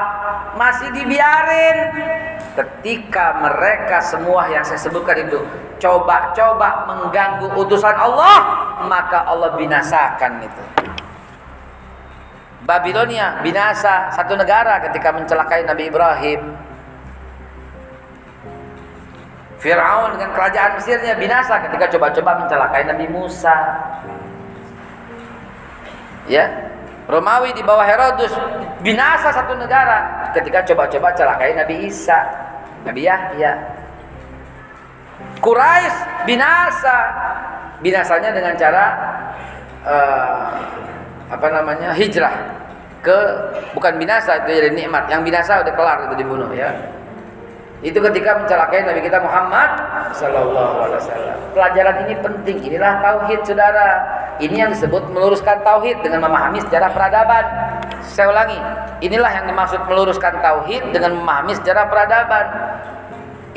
masih 0.57 0.89
dibiarin. 0.97 1.79
Ketika 2.59 3.39
mereka 3.39 4.03
semua 4.03 4.51
yang 4.51 4.67
saya 4.67 4.83
sebutkan 4.83 5.15
itu 5.23 5.39
coba-coba 5.79 6.91
mengganggu 6.91 7.55
utusan 7.55 7.95
Allah 7.95 8.67
maka 8.91 9.23
Allah 9.29 9.55
binasakan 9.55 10.43
itu. 10.43 10.65
Babilonia 12.67 13.39
binasa 13.41 14.11
satu 14.11 14.35
negara 14.35 14.83
ketika 14.91 15.15
mencelakai 15.15 15.63
Nabi 15.65 15.89
Ibrahim. 15.89 16.41
Fir'aun 19.59 20.15
dengan 20.15 20.31
kerajaan 20.35 20.79
Mesirnya 20.79 21.19
binasa 21.19 21.59
ketika 21.67 21.91
coba-coba 21.95 22.47
mencelakai 22.47 22.87
Nabi 22.87 23.07
Musa 23.11 23.57
ya 26.29 26.47
Romawi 27.09 27.57
di 27.57 27.65
bawah 27.65 27.89
Herodus 27.89 28.31
binasa 28.85 29.33
satu 29.33 29.57
negara 29.57 30.31
ketika 30.37 30.61
coba-coba 30.69 31.09
celakai 31.17 31.57
Nabi 31.57 31.89
Isa 31.89 32.21
Nabi 32.85 33.09
Yahya 33.09 33.57
Quraisy 35.41 35.97
binasa 36.29 36.97
binasanya 37.81 38.31
dengan 38.37 38.55
cara 38.61 38.85
uh, 39.89 40.49
apa 41.33 41.47
namanya 41.49 41.97
hijrah 41.97 42.35
ke 43.01 43.19
bukan 43.73 43.97
binasa 43.97 44.45
itu 44.45 44.59
jadi 44.59 44.71
nikmat 44.75 45.09
yang 45.09 45.25
binasa 45.25 45.65
udah 45.65 45.75
kelar 45.75 45.99
itu 46.11 46.15
dibunuh 46.21 46.51
ya 46.53 46.71
itu 47.79 47.95
ketika 47.95 48.43
mencelakai 48.43 48.83
Nabi 48.83 49.01
kita 49.07 49.23
Muhammad 49.23 49.71
Sallallahu 50.11 50.77
Alaihi 50.83 50.99
Wasallam. 50.99 51.37
Pelajaran 51.55 51.97
ini 52.09 52.15
penting. 52.19 52.57
Inilah 52.67 52.93
tauhid, 52.99 53.41
saudara. 53.47 53.89
Ini 54.39 54.55
yang 54.55 54.71
disebut 54.71 55.11
meluruskan 55.11 55.67
tauhid 55.67 55.99
dengan 56.07 56.31
memahami 56.31 56.63
sejarah 56.63 56.95
peradaban. 56.95 57.45
Saya 58.07 58.31
ulangi, 58.31 58.55
inilah 59.03 59.35
yang 59.35 59.47
dimaksud 59.51 59.83
meluruskan 59.91 60.39
tauhid 60.39 60.95
dengan 60.95 61.19
memahami 61.19 61.59
sejarah 61.59 61.91
peradaban. 61.91 62.47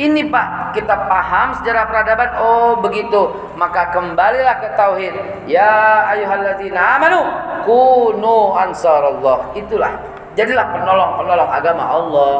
Ini 0.02 0.26
Pak, 0.34 0.74
kita 0.74 1.06
paham 1.06 1.54
sejarah 1.62 1.86
peradaban. 1.86 2.30
Oh 2.42 2.82
begitu, 2.82 3.30
maka 3.54 3.94
kembalilah 3.94 4.58
ke 4.58 4.74
tauhid. 4.74 5.14
Ya 5.46 6.10
ayuhalladzina 6.18 6.98
amanu 6.98 7.22
kunu 7.70 8.58
ansarallah. 8.58 9.54
Itulah. 9.54 9.94
Jadilah 10.34 10.66
penolong-penolong 10.74 11.50
agama 11.52 11.84
Allah. 11.86 12.36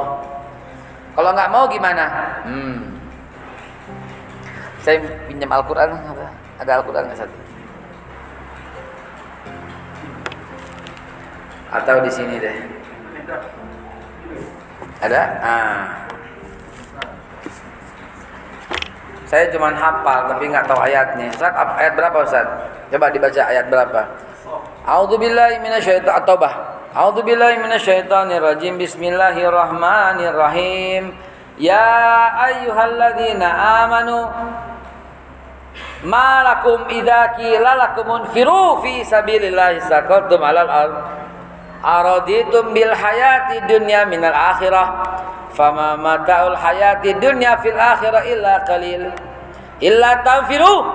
Kalau 1.14 1.30
nggak 1.36 1.52
mau 1.52 1.70
gimana? 1.70 2.06
Hmm. 2.48 2.98
Saya 4.82 4.98
pinjam 5.30 5.52
Al-Quran 5.54 5.94
ada 6.58 6.72
Al-Quran 6.82 7.06
nggak 7.06 7.20
satu? 7.22 7.51
Atau 11.72 12.04
di 12.04 12.12
sini 12.12 12.36
deh? 12.36 12.52
Ada? 15.02 15.22
Ah. 15.42 15.98
Saya 19.32 19.48
cuma 19.56 19.72
hafal 19.72 20.28
tapi 20.28 20.52
nggak 20.52 20.68
tahu 20.68 20.84
ayatnya. 20.84 21.32
Ustaz, 21.32 21.56
ayat 21.56 21.96
berapa 21.96 22.20
Ustaz? 22.20 22.44
Coba 22.92 23.08
dibaca 23.08 23.48
ayat 23.48 23.72
berapa? 23.72 24.04
A'udzubillahi 24.84 25.64
minasyaitonir 25.64 26.28
Taubah. 26.28 26.84
A'udzu 26.92 27.24
billahi 27.24 27.64
minasyaitonir 27.64 28.44
rajim. 28.44 28.76
Bismillahirrahmanirrahim. 28.76 31.16
Ya 31.56 31.88
ayyuhalladzina 32.52 33.48
amanu 33.88 34.28
malakum 36.04 36.84
idza 36.92 37.40
qila 37.40 37.80
lakum 37.80 38.20
unfiru 38.20 38.84
fi 38.84 39.08
sabilillah 39.08 39.80
saqaltum 39.88 40.44
alal 40.44 40.68
ard 40.68 41.22
araditum 41.82 42.72
bil 42.74 42.94
hayati 42.94 43.66
dunya 43.66 44.06
minal 44.06 44.34
akhirah 44.34 44.88
fama 45.52 45.98
mata'ul 45.98 46.56
hayati 46.56 47.18
dunya 47.18 47.58
fil 47.60 47.78
akhirah 47.78 48.24
illa 48.26 48.62
qalil 48.66 49.10
illa 49.82 50.22
tanfiru 50.22 50.86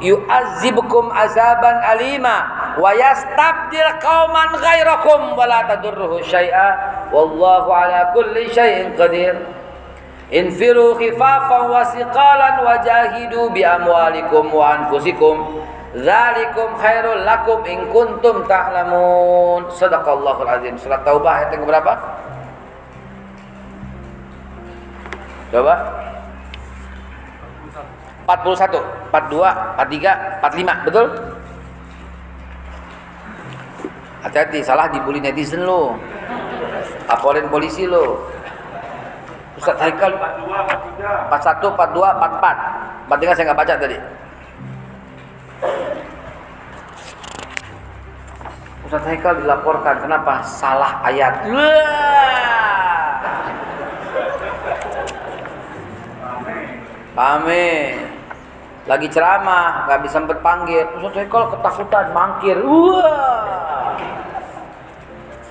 yu'azzibukum 0.00 1.12
azaban 1.12 1.76
alima 1.84 2.72
wa 2.80 2.88
yastabdil 2.96 4.00
qauman 4.00 4.56
ghairakum 4.56 5.36
wa 5.36 5.44
la 5.44 5.60
tadurruhu 5.68 6.24
syai'a 6.24 7.12
wallahu 7.12 7.68
ala 7.68 8.10
kulli 8.16 8.48
syai'in 8.48 8.96
qadir 8.96 9.36
Infiru 10.30 10.94
khifafan 10.94 11.74
wa 11.74 11.82
siqalan 11.90 12.62
wa 12.62 12.78
jahidu 12.86 13.50
bi 13.50 13.66
amwalikum 13.66 14.46
wa 14.54 14.78
anfusikum 14.78 15.42
Zalikum 15.90 16.78
khairul 16.78 17.26
lakum 17.26 17.66
in 17.66 17.82
kuntum 17.90 18.46
ta'lamun. 18.46 19.66
Sadaqallahul 19.74 20.46
azim. 20.46 20.78
Surat 20.78 21.02
Taubah 21.02 21.42
ayat 21.42 21.50
yang 21.58 21.66
berapa? 21.66 21.98
Coba. 25.50 25.74
41, 28.30 28.78
42, 29.10 29.42
43, 29.74 30.38
45, 30.38 30.86
betul? 30.86 31.06
Hati-hati, 34.22 34.62
salah 34.62 34.86
dibully 34.94 35.18
netizen 35.18 35.66
lo. 35.66 35.98
Laporin 37.10 37.50
polisi 37.50 37.90
lo. 37.90 38.30
Ustaz 39.58 39.74
Haikal 39.82 40.14
41, 40.14 41.74
42, 41.74 42.14
44. 42.14 43.10
43 43.10 43.34
saya 43.34 43.44
nggak 43.50 43.58
baca 43.58 43.74
tadi. 43.74 43.98
Ustaz 48.86 49.06
Haikal 49.06 49.38
dilaporkan 49.38 50.02
kenapa 50.02 50.42
salah 50.42 50.98
ayat. 51.06 51.46
Pame. 57.14 57.94
Lagi 58.88 59.06
ceramah, 59.12 59.86
nggak 59.86 60.00
bisa 60.02 60.18
sempet 60.18 60.38
panggil. 60.42 60.82
Ustaz 60.98 61.22
Haikal 61.22 61.52
ketakutan, 61.54 62.06
mangkir. 62.16 62.58
Wah. 62.64 63.94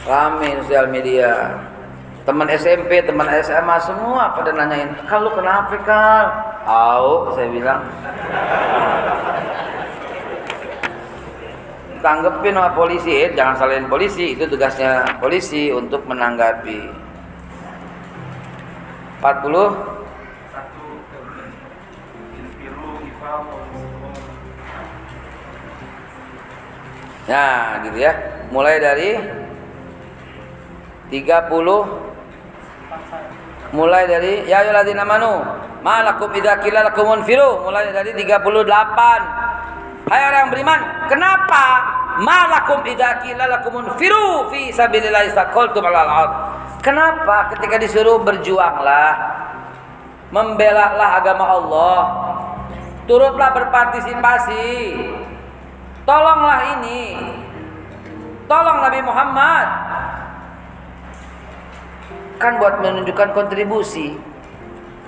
Rame 0.09 0.57
sosial 0.65 0.89
media 0.89 1.53
teman 2.25 2.49
SMP, 2.49 3.01
teman 3.05 3.29
SMA 3.41 3.77
semua 3.81 4.33
pada 4.33 4.53
nanyain, 4.53 4.93
kalau 5.09 5.33
kenapa 5.33 5.73
kal? 5.81 6.25
Tahu, 6.65 7.33
saya 7.33 7.47
bilang. 7.49 7.81
Tanggepin 11.99 12.55
sama 12.55 12.71
polisi, 12.71 13.11
eh, 13.11 13.31
jangan 13.35 13.59
salahin 13.59 13.91
polisi, 13.91 14.31
itu 14.31 14.47
tugasnya 14.47 15.03
polisi 15.19 15.67
untuk 15.67 16.07
menanggapi. 16.07 17.09
40 19.19 19.99
Nah, 27.29 27.77
gitu 27.85 27.97
ya. 28.01 28.13
Mulai 28.49 28.81
dari 28.81 29.21
30 31.13 32.09
mulai 33.69 34.09
dari 34.09 34.49
ya 34.49 34.65
ayyuhalladzina 34.65 35.05
amanu 35.05 35.45
malakum 35.85 36.33
idza 36.33 36.57
qila 36.57 36.89
lakum 36.89 37.21
mulai 37.21 37.93
dari 37.93 38.17
38 38.17 40.09
hai 40.09 40.21
orang 40.25 40.39
yang 40.41 40.49
beriman 40.49 40.79
kenapa? 41.09 41.65
Malakum 42.19 42.85
lakum 42.85 43.73
unfiru 43.81 44.51
fi 44.53 44.69
ard. 44.75 46.31
Kenapa 46.79 47.51
ketika 47.55 47.75
disuruh 47.75 48.23
berjuanglah 48.23 49.15
membela 50.31 50.95
lah 50.95 51.09
agama 51.19 51.45
Allah 51.47 51.99
turutlah 53.09 53.49
berpartisipasi? 53.55 54.95
Tolonglah 56.05 56.59
ini. 56.79 57.17
Tolong 58.49 58.77
Nabi 58.81 58.99
Muhammad. 59.05 59.67
Kan 62.41 62.57
buat 62.57 62.81
menunjukkan 62.81 63.29
kontribusi. 63.35 64.17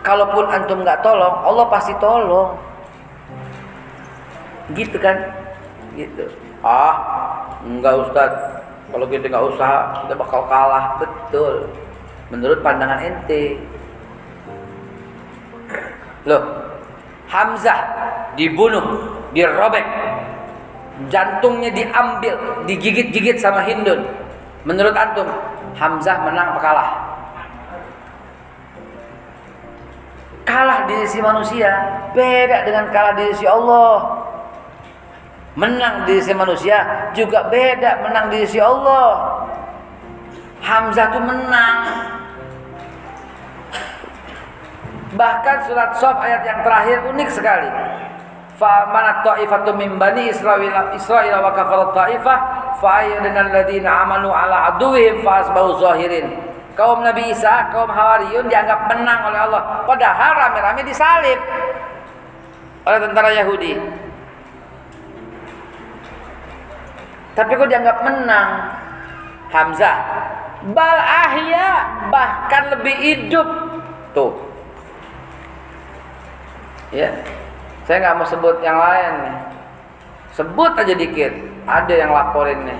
Kalaupun 0.02 0.50
antum 0.50 0.82
nggak 0.82 1.02
tolong 1.06 1.46
Allah 1.46 1.66
pasti 1.70 1.94
tolong. 1.98 2.58
Gitu 4.78 4.98
kan 5.02 5.42
gitu. 5.96 6.26
Ah 6.62 6.96
enggak 7.66 8.08
Ustad 8.08 8.32
kalau 8.92 9.06
kita 9.08 9.32
nggak 9.32 9.46
usaha 9.56 10.06
kita 10.06 10.14
bakal 10.16 10.42
kalah. 10.48 11.00
Betul. 11.00 11.68
Menurut 12.32 12.60
pandangan 12.64 13.00
ente 13.04 13.60
loh 16.28 16.44
Hamzah 17.32 17.80
dibunuh 18.36 18.84
dirobek. 19.32 19.86
Jantungnya 21.10 21.74
diambil 21.74 22.38
digigit-gigit 22.70 23.42
sama 23.42 23.66
Hindun. 23.66 24.06
Menurut 24.68 24.94
antum 24.94 25.26
Hamzah 25.74 26.22
menang 26.28 26.54
apa 26.54 26.62
kalah? 26.62 26.90
Kalah 30.46 30.80
di 30.86 30.94
sisi 31.08 31.24
manusia 31.24 31.72
beda 32.12 32.68
dengan 32.68 32.86
kalah 32.92 33.16
di 33.18 33.34
sisi 33.34 33.48
Allah 33.48 34.30
menang 35.56 36.08
di 36.08 36.20
sisi 36.20 36.32
manusia 36.32 37.12
juga 37.12 37.52
beda 37.52 38.08
menang 38.08 38.32
di 38.32 38.48
sisi 38.48 38.60
Allah 38.64 39.44
Hamzah 40.62 41.12
itu 41.12 41.20
menang 41.20 41.78
bahkan 45.18 45.58
surat 45.68 45.92
Sof 46.00 46.16
ayat 46.24 46.42
yang 46.48 46.60
terakhir 46.64 46.98
unik 47.12 47.30
sekali 47.34 47.70
kaum 56.78 57.04
Nabi 57.04 57.34
Isa, 57.34 57.70
kaum 57.74 57.90
Hawariyun 57.90 58.48
dianggap 58.48 58.90
menang 58.90 59.28
oleh 59.28 59.40
Allah. 59.50 59.84
Padahal 59.86 60.32
rame-rame 60.34 60.82
disalib 60.86 61.40
oleh 62.86 63.00
tentara 63.02 63.30
Yahudi. 63.34 64.01
Tapi 67.42 67.58
kok 67.58 67.74
dianggap 67.74 67.98
menang? 68.06 68.50
Hamzah. 69.50 69.98
Bal 70.78 70.98
ahya 71.02 71.90
bahkan 72.14 72.70
lebih 72.78 72.94
hidup. 73.02 73.50
Tuh. 74.14 74.30
Ya. 76.94 77.10
Saya 77.90 77.98
nggak 77.98 78.18
mau 78.22 78.30
sebut 78.30 78.62
yang 78.62 78.78
lain 78.78 79.26
nih. 79.26 79.38
Sebut 80.38 80.70
aja 80.78 80.94
dikit. 80.94 81.34
Ada 81.66 82.06
yang 82.06 82.14
laporin 82.14 82.62
nih. 82.62 82.80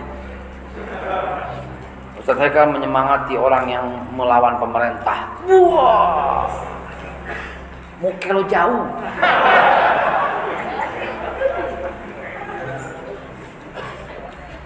Ustaz 2.22 2.38
Haikal 2.38 2.70
menyemangati 2.70 3.34
orang 3.34 3.66
yang 3.66 3.86
melawan 4.14 4.62
pemerintah. 4.62 5.26
Wah. 5.50 6.46
Muka 7.98 8.30
lo 8.30 8.46
jauh. 8.46 8.86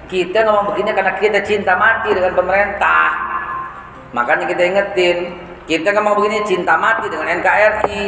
Kita 0.05 0.45
ngomong 0.45 0.73
begini 0.73 0.93
karena 0.93 1.13
kita 1.17 1.39
cinta 1.41 1.73
mati 1.73 2.13
dengan 2.13 2.37
pemerintah. 2.37 3.09
Makanya 4.13 4.45
kita 4.47 4.63
ingetin, 4.63 5.17
kita 5.65 5.97
ngomong 5.97 6.21
begini 6.21 6.45
cinta 6.45 6.77
mati 6.77 7.09
dengan 7.09 7.41
NKRI. 7.41 8.03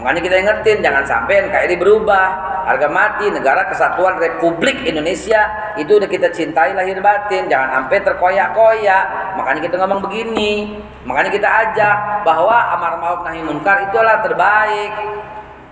Makanya 0.00 0.20
kita 0.24 0.36
ingetin 0.40 0.76
jangan 0.80 1.04
sampai 1.04 1.44
NKRI 1.44 1.76
berubah. 1.76 2.26
Harga 2.62 2.88
mati 2.88 3.28
negara 3.28 3.68
kesatuan 3.68 4.16
Republik 4.16 4.80
Indonesia 4.88 5.74
itu 5.76 6.00
udah 6.00 6.08
kita 6.08 6.32
cintai 6.32 6.72
lahir 6.72 6.96
batin. 7.04 7.52
Jangan 7.52 7.68
sampai 7.84 8.00
terkoyak-koyak. 8.00 9.04
Makanya 9.36 9.60
kita 9.60 9.76
ngomong 9.76 10.00
begini. 10.08 10.80
Makanya 11.04 11.30
kita 11.30 11.48
ajak 11.68 11.96
bahwa 12.24 12.56
amar 12.80 12.96
ma'ruf 12.96 13.20
nahi 13.28 13.44
munkar 13.44 13.92
itulah 13.92 14.24
terbaik. 14.24 14.92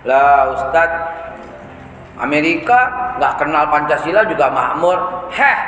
Lah 0.05 0.53
Ustadz 0.53 1.30
Amerika 2.21 2.79
nggak 3.17 3.33
kenal 3.41 3.65
Pancasila 3.73 4.21
juga 4.29 4.53
makmur 4.53 5.27
heh 5.33 5.59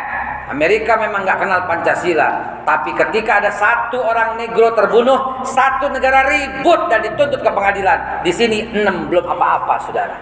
Amerika 0.54 1.00
memang 1.00 1.24
nggak 1.24 1.40
kenal 1.40 1.62
Pancasila, 1.66 2.62
tapi 2.68 2.92
ketika 2.94 3.40
ada 3.40 3.50
satu 3.50 4.04
orang 4.04 4.36
negro 4.36 4.76
terbunuh, 4.76 5.40
satu 5.48 5.88
negara 5.88 6.28
ribut 6.28 6.92
dan 6.92 7.00
dituntut 7.00 7.40
ke 7.40 7.48
pengadilan. 7.48 8.22
Di 8.22 8.30
sini 8.30 8.68
enam 8.76 9.08
belum 9.08 9.24
apa-apa, 9.24 9.82
saudara. 9.88 10.14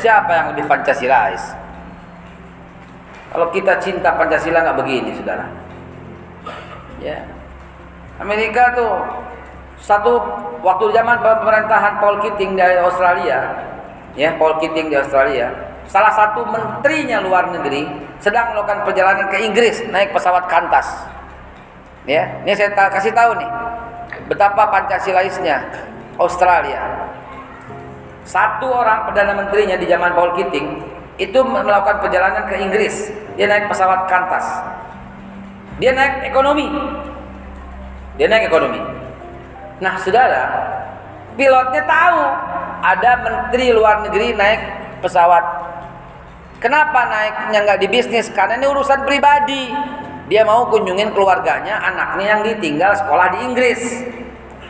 Siapa 0.00 0.30
yang 0.32 0.46
lebih 0.56 0.64
Pancasilais? 0.64 1.54
Kalau 3.30 3.52
kita 3.52 3.78
cinta 3.84 4.16
Pancasila 4.16 4.64
nggak 4.64 4.78
begini, 4.80 5.10
saudara. 5.12 5.46
Ya, 7.04 7.20
Amerika 8.16 8.72
tuh 8.74 8.92
Satu 9.82 10.22
waktu 10.62 10.94
zaman 10.94 11.18
pemerintahan 11.18 11.98
Paul 11.98 12.22
Keating 12.22 12.54
dari 12.54 12.78
Australia, 12.78 13.50
ya 14.14 14.30
Paul 14.38 14.62
Keating 14.62 14.94
di 14.94 14.96
Australia, 14.96 15.50
salah 15.90 16.14
satu 16.14 16.46
menterinya 16.46 17.18
luar 17.18 17.50
negeri 17.50 17.90
sedang 18.22 18.54
melakukan 18.54 18.86
perjalanan 18.86 19.26
ke 19.26 19.42
Inggris 19.42 19.82
naik 19.90 20.14
pesawat 20.14 20.46
Kantas. 20.46 20.86
Ya, 22.06 22.30
ini 22.46 22.54
saya 22.54 22.70
kasih 22.70 23.10
tahu 23.10 23.34
nih 23.42 23.50
betapa 24.30 24.70
Pancasilaisnya 24.70 25.66
Australia. 26.14 27.10
Satu 28.22 28.70
orang 28.70 29.10
perdana 29.10 29.34
menterinya 29.34 29.74
di 29.74 29.90
zaman 29.90 30.14
Paul 30.14 30.38
Keating 30.38 30.78
itu 31.18 31.38
melakukan 31.42 31.98
perjalanan 31.98 32.46
ke 32.46 32.54
Inggris. 32.62 33.10
Dia 33.34 33.50
naik 33.50 33.66
pesawat 33.66 34.06
Kantas. 34.06 34.46
Dia 35.82 35.90
naik 35.90 36.30
ekonomi. 36.30 36.70
Dia 38.14 38.30
naik 38.30 38.46
ekonomi. 38.46 39.01
Nah, 39.82 39.98
saudara, 39.98 40.44
pilotnya 41.34 41.82
tahu 41.82 42.22
ada 42.86 43.10
menteri 43.18 43.74
luar 43.74 44.06
negeri 44.06 44.30
naik 44.30 44.60
pesawat. 45.02 45.42
Kenapa 46.62 47.10
naiknya 47.10 47.66
nggak 47.66 47.80
di 47.82 47.88
bisnis? 47.90 48.30
Karena 48.30 48.54
ini 48.62 48.70
urusan 48.70 49.02
pribadi. 49.02 49.74
Dia 50.30 50.46
mau 50.46 50.70
kunjungin 50.70 51.10
keluarganya, 51.10 51.82
anaknya 51.82 52.26
yang 52.38 52.42
ditinggal 52.46 52.94
sekolah 52.94 53.34
di 53.34 53.38
Inggris. 53.42 53.82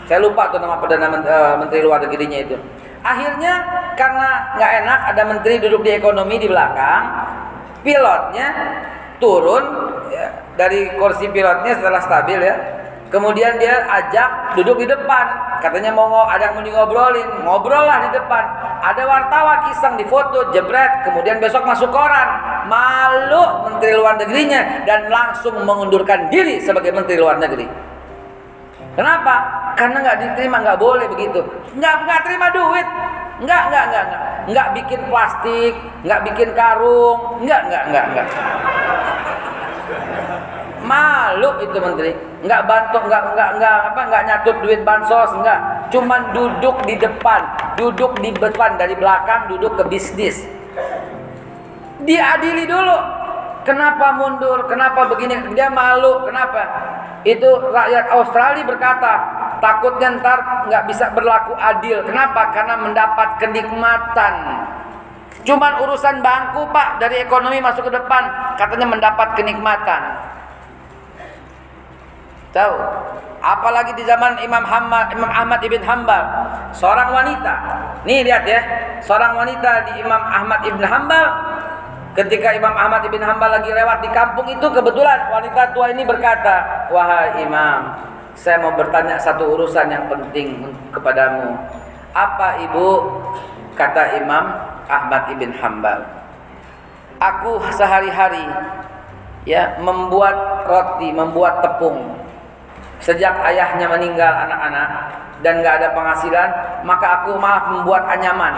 Saya 0.09 0.25
lupa 0.25 0.49
tuh 0.49 0.65
nama 0.65 0.81
perdana 0.81 1.13
eh, 1.13 1.55
menteri 1.61 1.85
luar 1.85 2.01
negerinya 2.09 2.39
itu. 2.41 2.57
Akhirnya 3.05 3.61
karena 3.93 4.57
nggak 4.57 4.73
enak 4.81 4.99
ada 5.13 5.23
menteri 5.29 5.61
duduk 5.61 5.85
di 5.85 5.93
ekonomi 5.93 6.41
di 6.41 6.49
belakang, 6.49 7.03
pilotnya 7.85 8.49
turun 9.21 9.65
ya, 10.09 10.57
dari 10.57 10.97
kursi 10.97 11.29
pilotnya 11.29 11.77
setelah 11.77 12.01
stabil 12.01 12.41
ya. 12.41 12.82
Kemudian 13.13 13.61
dia 13.61 13.85
ajak 13.85 14.57
duduk 14.57 14.81
di 14.81 14.87
depan. 14.89 15.25
Katanya 15.61 15.93
mau 15.93 16.25
ada 16.25 16.49
yang 16.49 16.57
mau 16.57 16.65
ngobrolin, 16.65 17.29
ngobrol 17.45 17.85
lah 17.85 18.09
di 18.09 18.11
depan. 18.17 18.45
Ada 18.83 19.05
wartawan 19.05 19.69
iseng 19.69 20.01
di 20.01 20.09
foto, 20.09 20.49
jebret, 20.51 21.05
kemudian 21.05 21.37
besok 21.37 21.63
masuk 21.69 21.93
koran. 21.93 22.29
Malu 22.73 23.69
menteri 23.69 23.93
luar 23.95 24.17
negerinya 24.17 24.89
dan 24.89 25.13
langsung 25.13 25.61
mengundurkan 25.61 26.33
diri 26.33 26.59
sebagai 26.65 26.91
menteri 26.91 27.21
luar 27.21 27.37
negeri. 27.37 27.69
Kenapa? 28.97 29.35
Karena 29.77 30.01
nggak 30.01 30.19
diterima, 30.19 30.65
nggak 30.65 30.81
boleh 30.81 31.07
begitu. 31.13 31.45
Nggak 31.77 31.95
nggak 32.09 32.21
terima 32.25 32.49
duit, 32.49 32.89
nggak 33.45 33.63
nggak 33.69 33.85
nggak 33.93 34.05
nggak 34.09 34.23
nggak 34.43 34.69
bikin 34.81 35.01
plastik, 35.07 35.75
nggak 36.03 36.21
bikin 36.33 36.49
karung, 36.57 37.19
nggak 37.45 37.61
nggak 37.69 37.85
nggak 37.93 38.05
nggak. 38.09 38.29
Malu 40.83 41.51
itu 41.63 41.79
menteri, 41.79 42.13
nggak 42.43 42.63
bantu, 42.67 42.99
nggak 43.07 43.23
nggak 43.35 43.51
nggak 43.59 43.77
apa 43.93 44.01
nggak 44.11 44.23
nyatut 44.27 44.57
duit 44.63 44.81
bansos, 44.83 45.31
nggak. 45.39 45.61
Cuman 45.95 46.21
duduk 46.35 46.77
di 46.85 46.99
depan, 46.99 47.41
duduk 47.79 48.19
di 48.19 48.31
depan 48.35 48.77
dari 48.77 48.99
belakang, 48.99 49.51
duduk 49.51 49.79
ke 49.79 49.85
bisnis. 49.87 50.43
Diadili 52.03 52.67
dulu. 52.67 52.99
Kenapa 53.63 54.19
mundur? 54.19 54.67
Kenapa 54.67 55.07
begini? 55.07 55.39
Dia 55.55 55.71
malu. 55.71 56.27
Kenapa? 56.27 56.63
itu 57.23 57.47
rakyat 57.47 58.11
Australia 58.11 58.67
berkata 58.67 59.13
takutnya 59.63 60.19
ntar 60.19 60.67
nggak 60.67 60.85
bisa 60.91 61.15
berlaku 61.15 61.55
adil. 61.55 62.03
Kenapa? 62.03 62.51
Karena 62.51 62.75
mendapat 62.83 63.39
kenikmatan. 63.39 64.35
Cuman 65.43 65.83
urusan 65.87 66.23
bangku 66.23 66.67
pak 66.71 67.03
dari 67.03 67.23
ekonomi 67.23 67.63
masuk 67.63 67.91
ke 67.91 67.93
depan 67.95 68.55
katanya 68.59 68.87
mendapat 68.91 69.39
kenikmatan. 69.39 70.03
Tahu? 72.53 72.77
Apalagi 73.43 73.99
di 73.99 74.07
zaman 74.07 74.39
Imam 74.45 74.63
Ahmad, 74.63 75.11
Imam 75.11 75.27
Ahmad 75.27 75.59
ibn 75.67 75.83
Hambal, 75.83 76.23
seorang 76.71 77.11
wanita. 77.11 77.55
Nih 78.07 78.23
lihat 78.23 78.47
ya, 78.47 78.61
seorang 79.03 79.35
wanita 79.35 79.91
di 79.91 79.99
Imam 79.99 80.23
Ahmad 80.23 80.63
ibn 80.63 80.85
Hambal 80.87 81.27
Ketika 82.13 82.53
Imam 82.53 82.77
Ahmad 82.77 83.09
ibn 83.09 83.25
Hambal 83.25 83.49
lagi 83.49 83.73
lewat 83.73 84.05
di 84.05 84.11
kampung 84.13 84.45
itu 84.45 84.69
kebetulan 84.69 85.33
wanita 85.33 85.73
tua 85.73 85.89
ini 85.97 86.05
berkata, 86.05 86.85
"Wahai 86.93 87.41
Imam, 87.41 87.89
saya 88.37 88.61
mau 88.61 88.77
bertanya 88.77 89.17
satu 89.17 89.57
urusan 89.57 89.89
yang 89.89 90.05
penting 90.13 90.61
kepadamu." 90.93 91.57
"Apa 92.13 92.61
Ibu?" 92.69 92.89
kata 93.73 94.21
Imam 94.21 94.45
Ahmad 94.93 95.33
ibn 95.33 95.57
Hambal. 95.57 96.05
"Aku 97.17 97.65
sehari-hari 97.73 98.45
ya 99.49 99.81
membuat 99.81 100.69
roti, 100.69 101.17
membuat 101.17 101.65
tepung. 101.65 102.13
Sejak 103.03 103.35
ayahnya 103.43 103.91
meninggal 103.91 104.31
anak-anak 104.47 104.89
dan 105.43 105.59
nggak 105.59 105.75
ada 105.83 105.89
penghasilan, 105.91 106.49
maka 106.87 107.23
aku 107.23 107.35
malah 107.35 107.67
membuat 107.75 108.07
anyaman. 108.07 108.55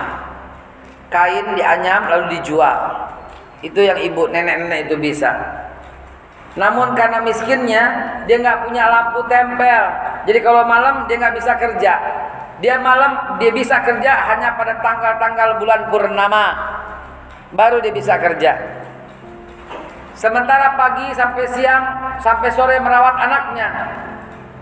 Kain 1.08 1.56
dianyam 1.56 2.12
lalu 2.12 2.38
dijual." 2.38 3.08
Itu 3.64 3.80
yang 3.80 3.96
ibu 3.96 4.28
nenek-nenek 4.28 4.92
itu 4.92 5.00
bisa. 5.00 5.32
Namun 6.54 6.92
karena 6.92 7.24
miskinnya 7.24 7.82
dia 8.28 8.36
nggak 8.36 8.68
punya 8.68 8.86
lampu 8.92 9.24
tempel. 9.26 9.82
Jadi 10.28 10.38
kalau 10.44 10.68
malam 10.68 11.08
dia 11.08 11.16
nggak 11.16 11.34
bisa 11.40 11.56
kerja. 11.56 11.92
Dia 12.60 12.76
malam 12.78 13.40
dia 13.40 13.50
bisa 13.50 13.80
kerja 13.80 14.12
hanya 14.30 14.52
pada 14.54 14.78
tanggal-tanggal 14.84 15.58
bulan 15.58 15.80
purnama. 15.88 16.46
Baru 17.56 17.80
dia 17.80 17.90
bisa 17.90 18.20
kerja. 18.20 18.54
Sementara 20.14 20.78
pagi 20.78 21.10
sampai 21.16 21.44
siang 21.50 21.84
sampai 22.22 22.52
sore 22.52 22.78
merawat 22.78 23.18
anaknya. 23.18 23.68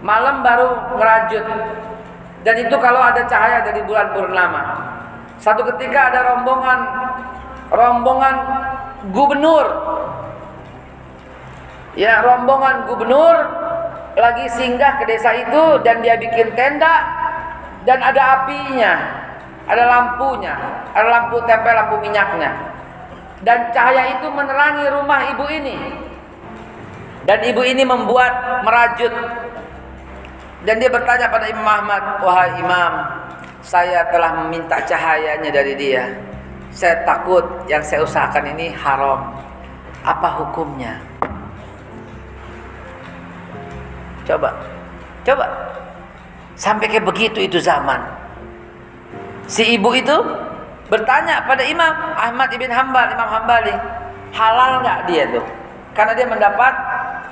Malam 0.02 0.42
baru 0.42 0.98
ngerajut. 0.98 1.44
Dan 2.42 2.54
itu 2.58 2.76
kalau 2.82 2.98
ada 2.98 3.22
cahaya 3.30 3.62
dari 3.62 3.86
bulan 3.86 4.10
purnama. 4.10 4.62
Satu 5.38 5.62
ketika 5.74 6.10
ada 6.10 6.34
rombongan 6.34 6.80
rombongan 7.72 8.36
gubernur 9.10 9.66
ya 11.98 12.20
rombongan 12.22 12.86
gubernur 12.86 13.36
lagi 14.14 14.46
singgah 14.52 15.00
ke 15.00 15.08
desa 15.08 15.32
itu 15.32 15.80
dan 15.80 16.04
dia 16.04 16.20
bikin 16.20 16.52
tenda 16.52 17.08
dan 17.88 17.98
ada 17.98 18.44
apinya 18.44 18.92
ada 19.66 19.84
lampunya 19.88 20.54
ada 20.92 21.08
lampu 21.08 21.40
tempel 21.48 21.74
lampu 21.74 21.96
minyaknya 22.04 22.52
dan 23.42 23.72
cahaya 23.72 24.20
itu 24.20 24.28
menerangi 24.28 24.84
rumah 24.92 25.20
ibu 25.32 25.44
ini 25.48 25.76
dan 27.24 27.40
ibu 27.40 27.64
ini 27.64 27.82
membuat 27.88 28.62
merajut 28.62 29.10
dan 30.62 30.78
dia 30.78 30.90
bertanya 30.90 31.26
pada 31.30 31.46
Imam 31.50 31.66
Ahmad 31.66 32.22
wahai 32.22 32.58
Imam 32.58 32.92
saya 33.62 34.06
telah 34.10 34.42
meminta 34.42 34.78
cahayanya 34.82 35.50
dari 35.50 35.74
dia 35.78 36.06
saya 36.72 37.04
takut 37.04 37.44
yang 37.68 37.84
saya 37.84 38.00
usahakan 38.00 38.56
ini 38.56 38.72
haram. 38.72 39.28
Apa 40.02 40.28
hukumnya? 40.40 40.96
Coba, 44.24 44.50
coba. 45.22 45.46
Sampai 46.56 46.88
kayak 46.88 47.04
begitu 47.06 47.44
itu 47.44 47.60
zaman. 47.60 48.00
Si 49.46 49.76
ibu 49.76 49.92
itu 49.92 50.16
bertanya 50.88 51.44
pada 51.44 51.60
Imam 51.60 51.92
Ahmad 52.16 52.48
ibn 52.56 52.72
Hambal, 52.72 53.12
Imam 53.12 53.28
Hambali, 53.28 53.74
halal 54.32 54.80
nggak 54.80 55.00
dia 55.12 55.28
tuh? 55.28 55.44
Karena 55.92 56.12
dia 56.16 56.26
mendapat 56.26 56.72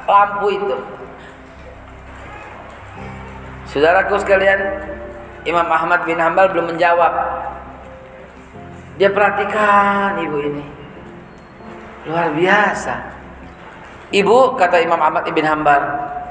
lampu 0.05 0.47
itu. 0.53 0.77
Saudaraku 3.71 4.19
sekalian, 4.19 4.59
Imam 5.47 5.67
Ahmad 5.71 6.03
bin 6.03 6.19
Hambal 6.19 6.51
belum 6.51 6.75
menjawab 6.75 7.13
dia 8.99 9.09
perhatikan 9.09 10.21
ibu 10.21 10.37
ini. 10.43 10.67
Luar 12.05 12.35
biasa. 12.37 12.95
Ibu 14.11 14.59
kata 14.59 14.83
Imam 14.83 14.99
Ahmad 14.99 15.25
ibn 15.31 15.47
Hambal, 15.47 15.81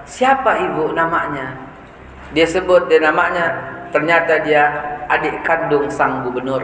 siapa 0.04 0.60
ibu 0.60 0.92
namanya? 0.92 1.56
Dia 2.36 2.46
sebut 2.46 2.92
dia 2.92 3.02
namanya, 3.02 3.56
ternyata 3.96 4.44
dia 4.44 4.68
adik 5.08 5.42
kandung 5.48 5.90
sang 5.90 6.28
gubernur. 6.28 6.62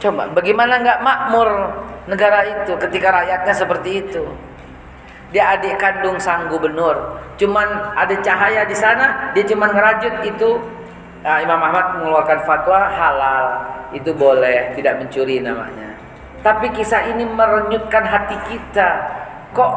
Coba, 0.00 0.32
bagaimana 0.32 0.80
nggak 0.80 1.02
makmur 1.04 1.48
negara 2.08 2.48
itu 2.48 2.72
ketika 2.80 3.12
rakyatnya 3.12 3.54
seperti 3.54 3.90
itu? 4.08 4.24
Dia 5.30 5.54
adik 5.54 5.78
kandung 5.78 6.18
sang 6.18 6.50
gubernur. 6.50 7.18
Cuman 7.38 7.94
ada 7.94 8.14
cahaya 8.20 8.66
di 8.66 8.74
sana, 8.74 9.30
dia 9.32 9.46
cuman 9.46 9.70
ngerajut 9.70 10.14
itu 10.26 10.58
Nah, 11.20 11.36
Imam 11.44 11.60
Ahmad 11.60 12.00
mengeluarkan 12.00 12.48
fatwa 12.48 12.88
halal 12.88 13.44
itu 13.92 14.08
boleh 14.16 14.72
tidak 14.72 15.04
mencuri 15.04 15.36
namanya. 15.44 15.92
Tapi 16.40 16.72
kisah 16.72 17.12
ini 17.12 17.28
merenyutkan 17.28 18.08
hati 18.08 18.40
kita. 18.48 18.88
Kok 19.52 19.72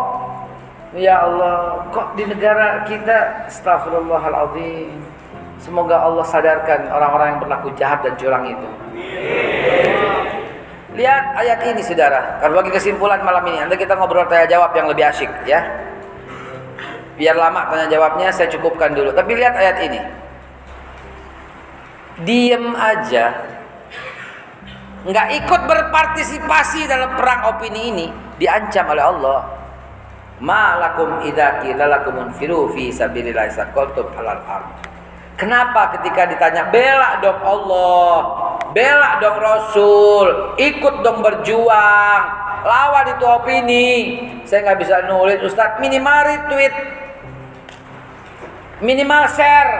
ya 0.95 1.19
Allah, 1.19 1.83
kok 1.91 2.15
di 2.15 2.23
negara 2.23 2.87
kita 2.87 3.51
astagfirullahaladzim. 3.51 5.03
Semoga 5.59 5.99
Allah 5.99 6.23
sadarkan 6.23 6.87
orang-orang 6.87 7.35
yang 7.35 7.39
berlaku 7.43 7.75
jahat 7.75 7.99
dan 8.07 8.15
curang 8.15 8.47
itu. 8.47 8.69
Lihat 10.93 11.23
ayat 11.41 11.59
ini 11.73 11.81
saudara. 11.81 12.37
Kalau 12.37 12.61
bagi 12.61 12.69
kesimpulan 12.69 13.21
malam 13.25 13.41
ini, 13.49 13.65
nanti 13.65 13.81
kita 13.81 13.97
ngobrol 13.97 14.29
tanya 14.29 14.45
jawab 14.45 14.77
yang 14.77 14.85
lebih 14.85 15.09
asyik 15.09 15.29
ya. 15.49 15.61
Biar 17.17 17.33
lama 17.33 17.65
tanya 17.69 17.89
jawabnya 17.89 18.29
saya 18.29 18.49
cukupkan 18.53 18.93
dulu. 18.93 19.09
Tapi 19.13 19.31
lihat 19.33 19.57
ayat 19.57 19.77
ini. 19.89 19.99
Diem 22.21 22.77
aja. 22.77 23.33
Nggak 25.03 25.27
ikut 25.43 25.61
berpartisipasi 25.65 26.85
dalam 26.85 27.17
perang 27.17 27.57
opini 27.57 27.81
ini 27.89 28.07
diancam 28.37 28.93
oleh 28.93 29.03
Allah. 29.03 29.39
Ma 30.45 30.77
lakum 30.77 31.25
idza 31.25 31.65
qila 31.65 31.89
lakum 31.89 32.21
unfiru 32.21 32.69
fi 32.73 32.93
sabilillah 32.93 33.49
saqaltum 33.53 34.09
alal 34.17 34.41
ardh 34.43 34.93
Kenapa 35.33 35.97
ketika 35.97 36.29
ditanya 36.29 36.69
bela 36.69 37.17
dong 37.17 37.41
Allah, 37.41 38.17
bela 38.73 39.21
dong 39.21 39.37
Rasul, 39.37 40.57
ikut 40.57 41.05
dong 41.05 41.21
berjuang, 41.21 42.21
lawan 42.65 43.05
itu 43.13 43.25
opini. 43.25 43.87
Saya 44.43 44.67
nggak 44.67 44.79
bisa 44.81 45.05
nulis 45.07 45.39
Ustadz 45.45 45.79
minimal 45.79 46.19
retweet, 46.25 46.73
minimal 48.81 49.23
share. 49.31 49.73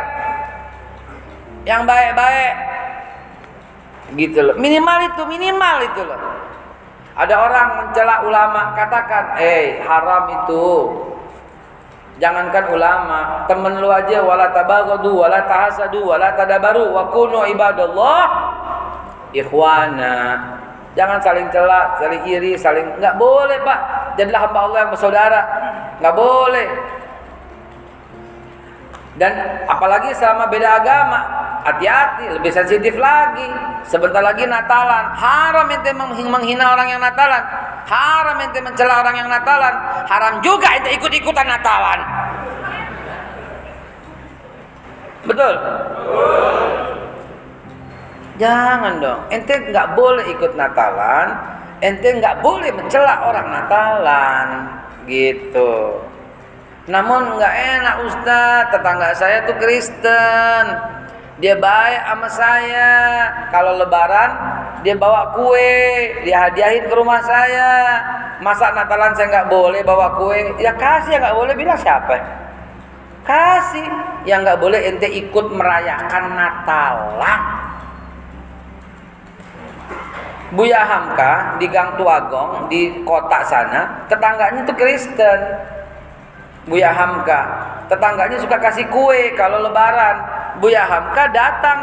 Yang 1.64 1.82
baik-baik, 1.88 2.54
gitu 4.20 4.39
loh. 4.44 4.56
Minimal 4.60 4.98
itu 5.08 5.22
minimal 5.32 5.78
itu 5.88 6.02
loh. 6.04 6.20
Ada 7.16 7.36
orang 7.39 7.68
mencela 7.80 8.26
ulama 8.28 8.76
katakan, 8.76 9.39
eh 9.39 9.80
haram 9.86 10.44
itu. 10.44 10.68
Jangankan 12.20 12.70
ulama, 12.70 13.48
temen 13.50 13.80
lu 13.82 13.89
aja 13.89 14.22
wala 14.22 14.52
tabaghadu 14.54 15.24
wala 15.24 15.50
tahasadu 15.50 16.14
wala 16.14 16.36
tadabaru 16.38 16.94
wa 16.94 17.10
kunu 17.10 17.41
ibadallah 17.50 18.22
ikhwana. 19.34 20.40
Jangan 20.94 21.18
saling 21.26 21.50
celak, 21.50 21.98
saling 21.98 22.22
iri, 22.30 22.54
saling 22.54 22.86
nggak 23.02 23.18
boleh, 23.18 23.58
Pak. 23.66 23.80
Jadilah 24.14 24.46
hamba 24.46 24.60
Allah 24.70 24.80
yang 24.86 24.92
bersaudara. 24.94 25.42
Nggak 25.98 26.16
boleh. 26.16 26.68
Dan 29.14 29.34
apalagi 29.70 30.10
selama 30.18 30.50
beda 30.50 30.82
agama, 30.82 31.20
hati-hati, 31.66 32.34
lebih 32.34 32.50
sensitif 32.54 32.98
lagi. 32.98 33.46
Sebentar 33.86 34.22
lagi 34.26 34.46
Natalan, 34.46 35.14
haram 35.18 35.70
ente 35.70 35.92
menghina 35.94 36.74
orang 36.74 36.88
yang 36.94 37.02
Natalan. 37.02 37.42
Haram 37.84 38.38
ente 38.42 38.62
mencela 38.62 39.02
orang 39.02 39.18
yang 39.18 39.30
Natalan. 39.30 39.74
Haram 40.10 40.42
juga 40.46 40.78
ente 40.78 40.94
ikut-ikutan 40.98 41.46
Natalan. 41.46 42.00
Betul? 45.24 45.54
Jangan 48.42 48.98
dong. 48.98 49.22
Ente 49.30 49.54
nggak 49.54 49.94
boleh 49.94 50.26
ikut 50.34 50.58
Natalan. 50.58 51.28
Ente 51.86 52.10
nggak 52.18 52.42
boleh 52.42 52.74
mencela 52.74 53.30
orang 53.30 53.48
Natalan. 53.54 54.48
Gitu. 55.06 56.02
Namun 56.90 57.40
nggak 57.40 57.56
enak 57.80 57.96
Ustaz, 58.10 58.74
tetangga 58.74 59.14
saya 59.16 59.46
tuh 59.46 59.56
Kristen. 59.62 60.66
Dia 61.38 61.56
baik 61.58 62.02
sama 62.10 62.30
saya. 62.30 62.92
Kalau 63.54 63.78
lebaran 63.78 64.32
dia 64.82 64.98
bawa 64.98 65.32
kue, 65.32 66.12
dia 66.28 66.50
hadiahin 66.50 66.90
ke 66.90 66.94
rumah 66.94 67.22
saya. 67.22 68.02
Masa 68.42 68.74
Natalan 68.74 69.14
saya 69.14 69.30
nggak 69.30 69.50
boleh 69.54 69.82
bawa 69.86 70.18
kue? 70.18 70.58
Ya 70.58 70.74
kasih 70.74 71.16
ya 71.16 71.18
nggak 71.22 71.38
boleh 71.38 71.54
bilang 71.54 71.78
siapa? 71.78 72.18
Kasih. 73.24 73.88
Yang 74.26 74.40
nggak 74.50 74.60
boleh 74.60 74.80
ente 74.90 75.08
ikut 75.08 75.48
merayakan 75.54 76.34
Natalan. 76.34 77.42
Buya 80.54 80.86
Hamka 80.86 81.58
di 81.58 81.66
Gang 81.66 81.97
Tuagong 81.97 82.70
di 82.70 83.01
kota 83.01 83.41
sana 83.41 84.06
tetangganya 84.06 84.62
itu 84.62 84.74
Kristen. 84.78 85.39
Buya 86.70 86.93
Hamka 86.93 87.41
tetangganya 87.89 88.38
suka 88.38 88.62
kasih 88.62 88.86
kue 88.93 89.34
kalau 89.34 89.66
lebaran. 89.66 90.22
Buya 90.62 90.86
Hamka 90.86 91.26
datang 91.34 91.80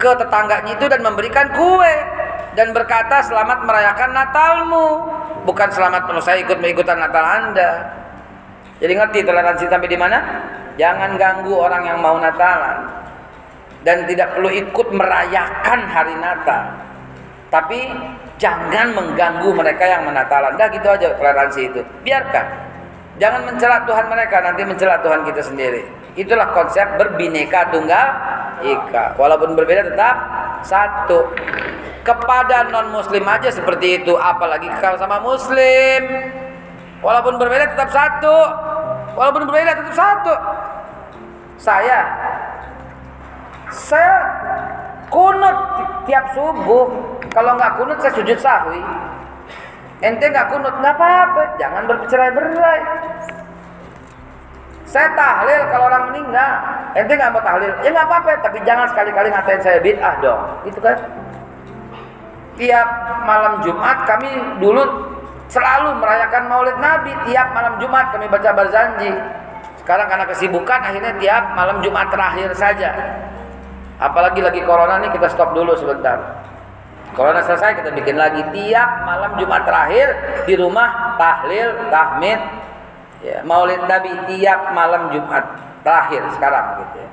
ke 0.00 0.16
tetangganya 0.16 0.72
itu 0.80 0.88
dan 0.88 1.04
memberikan 1.04 1.52
kue 1.52 1.94
dan 2.56 2.72
berkata 2.72 3.20
selamat 3.20 3.68
merayakan 3.68 4.10
Natalmu. 4.16 4.86
Bukan 5.44 5.68
selamat 5.68 6.08
penuh 6.08 6.24
saya 6.24 6.40
ikut 6.40 6.56
mengikutan 6.56 6.96
Natal 6.96 7.24
Anda. 7.24 7.70
Jadi 8.80 8.92
ngerti 8.96 9.18
toleransi 9.28 9.68
sampai 9.68 9.88
di 9.92 9.98
mana? 10.00 10.18
Jangan 10.80 11.20
ganggu 11.20 11.52
orang 11.52 11.84
yang 11.84 12.00
mau 12.00 12.16
Natalan. 12.16 12.96
Dan 13.84 14.08
tidak 14.08 14.36
perlu 14.36 14.48
ikut 14.48 14.88
merayakan 14.92 15.80
hari 15.88 16.16
Natal 16.16 16.89
tapi 17.50 17.90
jangan 18.38 18.94
mengganggu 18.94 19.50
mereka 19.50 19.82
yang 19.82 20.06
menatalan 20.06 20.54
dah 20.54 20.70
gitu 20.70 20.86
aja 20.86 21.18
toleransi 21.18 21.60
itu. 21.66 21.80
Biarkan. 22.06 22.46
Jangan 23.18 23.52
mencela 23.52 23.84
Tuhan 23.84 24.06
mereka 24.08 24.40
nanti 24.40 24.62
mencela 24.64 24.96
Tuhan 25.02 25.26
kita 25.26 25.42
sendiri. 25.44 25.82
Itulah 26.14 26.54
konsep 26.54 26.86
berbineka 26.96 27.68
tunggal 27.74 28.06
ika. 28.62 29.18
Walaupun 29.18 29.58
berbeda 29.58 29.92
tetap 29.92 30.16
satu. 30.62 31.26
Kepada 32.00 32.64
non 32.72 32.96
muslim 32.96 33.28
aja 33.28 33.52
seperti 33.52 34.00
itu 34.00 34.16
apalagi 34.16 34.70
kalau 34.80 34.96
sama 34.96 35.20
muslim. 35.20 36.32
Walaupun 37.02 37.36
berbeda 37.36 37.76
tetap 37.76 37.90
satu. 37.92 38.36
Walaupun 39.18 39.44
berbeda 39.50 39.74
tetap 39.74 39.94
satu. 39.98 40.34
Saya. 41.60 42.00
Saya 43.68 44.14
kunut 45.10 45.56
tiap 46.06 46.32
subuh. 46.32 46.86
Kalau 47.30 47.54
nggak 47.54 47.76
kunut 47.78 47.98
saya 48.00 48.14
sujud 48.14 48.38
sahwi. 48.38 48.80
Ente 50.00 50.24
nggak 50.30 50.48
kunut 50.48 50.74
nggak 50.80 50.94
apa-apa. 50.96 51.42
Jangan 51.60 51.82
bercerai-berai. 51.84 52.80
Saya 54.88 55.12
tahlil 55.14 55.60
kalau 55.70 55.84
orang 55.86 56.04
meninggal. 56.14 56.52
Ente 56.96 57.12
nggak 57.14 57.30
mau 57.34 57.42
tahlil. 57.42 57.70
Ya 57.84 57.90
nggak 57.92 58.06
apa-apa 58.08 58.30
tapi 58.40 58.58
jangan 58.64 58.86
sekali-kali 58.90 59.28
ngatain 59.30 59.62
saya 59.62 59.78
bid'ah 59.82 60.14
dong. 60.24 60.40
Itu 60.64 60.78
kan? 60.80 60.96
Tiap 62.56 62.88
malam 63.26 63.60
Jumat 63.66 64.04
kami 64.08 64.30
dulu 64.58 64.82
selalu 65.50 65.98
merayakan 65.98 66.48
Maulid 66.48 66.78
Nabi. 66.78 67.12
Tiap 67.30 67.52
malam 67.52 67.78
Jumat 67.78 68.14
kami 68.14 68.26
baca 68.26 68.50
barzanji 68.54 69.12
sekarang 69.90 70.06
karena 70.06 70.26
kesibukan 70.30 70.80
akhirnya 70.86 71.12
tiap 71.18 71.56
malam 71.58 71.82
Jumat 71.82 72.06
terakhir 72.14 72.54
saja 72.54 72.94
Apalagi 74.00 74.40
lagi 74.40 74.64
corona 74.64 74.96
nih 75.04 75.12
kita 75.12 75.28
stop 75.28 75.52
dulu 75.52 75.76
sebentar. 75.76 76.40
Corona 77.12 77.44
selesai 77.44 77.84
kita 77.84 77.90
bikin 77.92 78.16
lagi 78.16 78.40
tiap 78.56 79.04
malam 79.04 79.36
Jumat 79.36 79.68
terakhir 79.68 80.08
di 80.48 80.54
rumah 80.56 81.18
tahlil, 81.20 81.92
tahmid, 81.92 82.40
ya, 83.20 83.44
Maulid 83.44 83.84
Nabi 83.84 84.14
tiap 84.30 84.72
malam 84.72 85.12
Jumat 85.12 85.44
terakhir 85.84 86.22
sekarang 86.32 86.80
gitu 86.80 86.96
ya. 87.04 87.08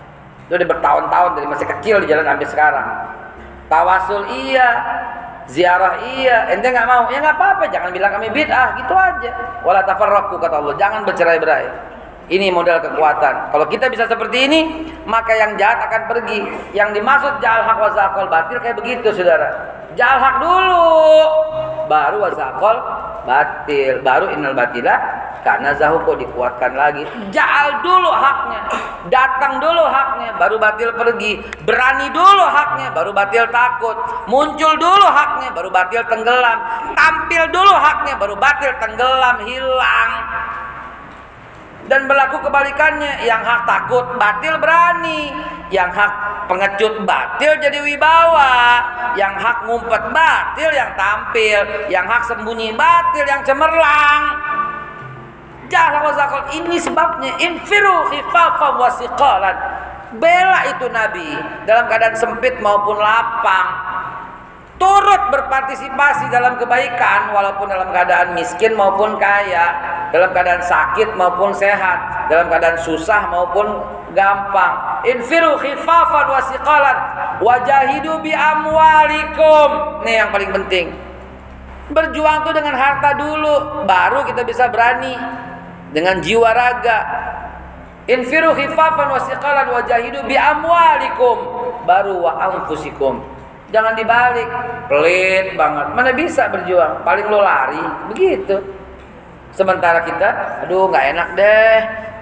Itu 0.47 0.53
udah 0.55 0.69
bertahun-tahun 0.79 1.31
dari 1.35 1.47
masih 1.51 1.67
kecil 1.67 1.95
di 1.99 2.07
jalan 2.07 2.23
sampai 2.23 2.47
sekarang. 2.47 2.87
Tawasul 3.67 4.23
iya, 4.47 4.69
ziarah 5.51 5.99
iya, 6.15 6.55
ente 6.55 6.71
nggak 6.71 6.87
mau, 6.87 7.11
ya 7.11 7.19
nggak 7.19 7.35
apa-apa, 7.35 7.67
jangan 7.67 7.91
bilang 7.91 8.15
kami 8.15 8.31
bid'ah, 8.31 8.79
gitu 8.79 8.95
aja. 8.95 9.31
Wala 9.67 9.83
tafarraqu 9.83 10.39
kata 10.39 10.55
Allah, 10.63 10.75
jangan 10.79 11.03
bercerai-berai. 11.03 11.96
Ini 12.27 12.51
modal 12.51 12.83
kekuatan. 12.83 13.55
Kalau 13.55 13.65
kita 13.71 13.87
bisa 13.87 14.03
seperti 14.03 14.51
ini, 14.51 14.59
maka 15.07 15.31
yang 15.31 15.55
jahat 15.55 15.79
akan 15.87 16.11
pergi. 16.11 16.43
Yang 16.75 16.99
dimaksud 16.99 17.39
jahal 17.39 17.63
hak 17.63 17.77
wa 17.79 17.91
zakol 17.95 18.27
batil 18.27 18.59
kayak 18.59 18.75
begitu, 18.75 19.15
saudara. 19.15 19.47
Jahal 19.95 20.19
hak 20.19 20.35
dulu, 20.43 20.87
baru 21.87 22.17
wa 22.19 22.31
zakol 22.35 22.75
batil, 23.23 24.03
baru 24.03 24.35
innal 24.35 24.51
batila 24.51 24.99
karena 25.47 25.71
zahuko 25.79 26.19
dikuatkan 26.19 26.75
lagi. 26.75 27.07
Jahal 27.31 27.79
dulu 27.79 28.11
haknya, 28.11 28.59
datang 29.07 29.63
dulu 29.63 29.87
haknya, 29.87 30.35
baru 30.35 30.59
batil 30.59 30.91
pergi. 30.99 31.39
Berani 31.63 32.11
dulu 32.11 32.43
haknya, 32.43 32.91
baru 32.91 33.15
batil 33.15 33.47
takut. 33.55 33.95
Muncul 34.27 34.75
dulu 34.75 35.07
haknya, 35.07 35.55
baru 35.55 35.71
batil 35.71 36.03
tenggelam. 36.11 36.59
Tampil 36.91 37.43
dulu 37.55 37.71
haknya, 37.71 38.19
baru 38.19 38.35
batil 38.35 38.71
tenggelam, 38.83 39.35
hilang 39.47 40.11
dan 41.87 42.07
berlaku 42.07 42.39
kebalikannya. 42.43 43.23
Yang 43.23 43.41
hak 43.43 43.61
takut 43.67 44.05
batil 44.15 44.55
berani. 44.59 45.31
Yang 45.67 45.91
hak 45.99 46.13
pengecut 46.47 47.03
batil 47.03 47.59
jadi 47.59 47.79
wibawa. 47.83 48.83
Yang 49.19 49.33
hak 49.41 49.57
ngumpet 49.67 50.03
batil 50.11 50.69
yang 50.71 50.91
tampil. 50.95 51.59
Yang 51.91 52.05
hak 52.05 52.23
sembunyi 52.27 52.69
batil 52.75 53.25
yang 53.27 53.41
cemerlang. 53.43 54.21
Jahla 55.67 56.47
ini 56.55 56.79
sebabnya. 56.79 57.35
Infiru 57.43 58.07
khifafan 58.07 58.79
wasiqalan 58.79 59.57
bela 60.15 60.63
itu 60.71 60.87
nabi 60.87 61.35
dalam 61.67 61.83
keadaan 61.91 62.15
sempit 62.15 62.55
maupun 62.63 62.95
lapang 62.95 63.67
turut 64.77 65.21
berpartisipasi 65.33 66.29
dalam 66.29 66.57
kebaikan 66.61 67.33
walaupun 67.33 67.69
dalam 67.69 67.89
keadaan 67.89 68.37
miskin 68.37 68.77
maupun 68.77 69.17
kaya, 69.17 69.73
dalam 70.13 70.29
keadaan 70.31 70.61
sakit 70.61 71.17
maupun 71.17 71.51
sehat, 71.53 72.29
dalam 72.29 72.47
keadaan 72.47 72.77
susah 72.81 73.25
maupun 73.29 73.65
gampang. 74.13 75.03
Infiru 75.05 75.57
khifafan 75.61 76.25
wa 76.29 76.41
siqalan 76.45 76.97
wajahidu 77.41 78.21
bi 78.21 78.31
amwalikum. 78.33 80.01
Nih 80.05 80.21
yang 80.21 80.29
paling 80.29 80.53
penting. 80.53 80.93
Berjuang 81.87 82.43
tuh 82.43 82.51
dengan 82.51 82.75
harta 82.75 83.15
dulu, 83.15 83.85
baru 83.87 84.27
kita 84.27 84.43
bisa 84.45 84.67
berani 84.69 85.15
dengan 85.91 86.19
jiwa 86.21 86.53
raga. 86.53 86.99
Infiru 88.07 88.55
khifafan 88.55 89.07
wa 89.11 89.19
siqalan 89.25 89.67
wa 89.67 89.81
jahidu 89.83 90.23
bi 90.23 90.37
amwalikum 90.37 91.37
baru 91.83 92.23
wa 92.23 92.39
anfusikum. 92.39 93.36
Jangan 93.67 93.93
dibalik, 93.99 94.47
pelit 94.87 95.59
banget. 95.59 95.87
Mana 95.91 96.11
bisa 96.15 96.47
berjuang? 96.47 97.03
Paling 97.03 97.27
lo 97.27 97.43
lari, 97.43 97.83
begitu. 98.13 98.55
Sementara 99.51 100.05
kita, 100.07 100.63
aduh 100.63 100.87
nggak 100.87 101.05
enak 101.17 101.27
deh, 101.35 101.77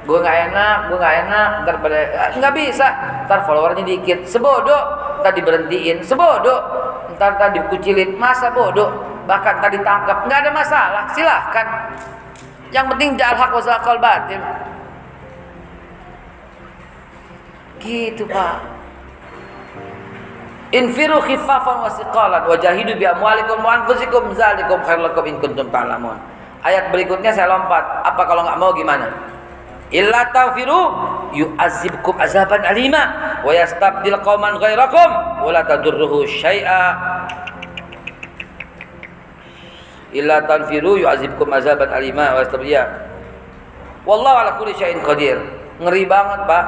gue 0.08 0.18
nggak 0.18 0.38
enak, 0.50 0.78
gue 0.88 0.98
nggak 0.98 1.16
enak, 1.28 1.50
ntar 1.66 1.76
pada 1.84 2.00
nggak 2.34 2.54
bisa, 2.56 2.88
ntar 3.28 3.43
followernya 3.43 3.84
dikit, 3.84 4.24
sebodoh, 4.24 4.82
ntar 5.22 5.36
diberhentiin, 5.36 6.02
sebodoh, 6.02 6.64
ntar 7.18 7.36
ntar 7.36 7.52
dikucilin, 7.54 8.16
masa 8.16 8.50
bodoh, 8.56 8.89
bahkan 9.28 9.60
tadi 9.60 9.78
ditangkap, 9.78 10.26
nggak 10.26 10.39
ada 10.48 10.52
masalah, 10.54 11.04
silahkan. 11.12 11.68
Yang 12.72 12.86
penting 12.96 13.10
jahal 13.20 13.36
hak 13.38 13.52
wasakal 13.54 13.98
batin. 14.00 14.41
Gitu 17.84 18.24
pak. 18.26 18.58
Infiru 20.76 21.23
khifafan 21.23 21.88
wa 21.88 21.88
siqalan 21.88 22.43
wa 22.43 22.55
jahidu 22.59 22.99
bi 22.99 23.07
amwalikum 23.07 23.63
wa 23.63 23.80
anfusikum 23.80 24.36
zalikum 24.36 24.84
khairul 24.84 25.07
lakum 25.07 25.23
in 25.23 25.39
kuntum 25.39 25.71
ta'lamun. 25.71 26.19
Ayat 26.67 26.91
berikutnya 26.91 27.32
saya 27.32 27.47
lompat. 27.47 28.03
Apa 28.03 28.28
kalau 28.28 28.43
nggak 28.43 28.59
mau 28.59 28.76
gimana? 28.76 29.07
Illa 29.95 30.28
taghfiru 30.36 30.91
yu'azibkum 31.32 32.19
azaban 32.19 32.67
alima 32.67 33.39
wa 33.47 33.55
yastabdil 33.55 34.19
qauman 34.19 34.59
ghairakum 34.59 35.09
wa 35.47 35.49
la 35.55 35.63
tadurruhu 35.63 36.28
syai'a. 36.28 36.84
Illa 40.11 40.43
tanfiru 40.43 40.99
yu'azibkum 40.99 41.55
azaban 41.55 41.88
alima 41.88 42.36
wa 42.36 42.43
yastabdil. 42.43 42.84
Wallahu 44.03 44.38
ala 44.43 44.51
kulli 44.59 44.76
syai'in 44.76 44.99
qadir. 45.07 45.39
Ngeri 45.80 46.03
banget, 46.03 46.43
Pak. 46.47 46.65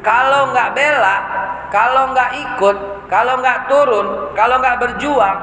Kalau 0.00 0.52
nggak 0.56 0.72
bela, 0.72 1.16
kalau 1.68 2.16
nggak 2.16 2.30
ikut, 2.40 2.76
kalau 3.12 3.36
nggak 3.38 3.68
turun, 3.68 4.32
kalau 4.32 4.56
nggak 4.56 4.80
berjuang, 4.80 5.38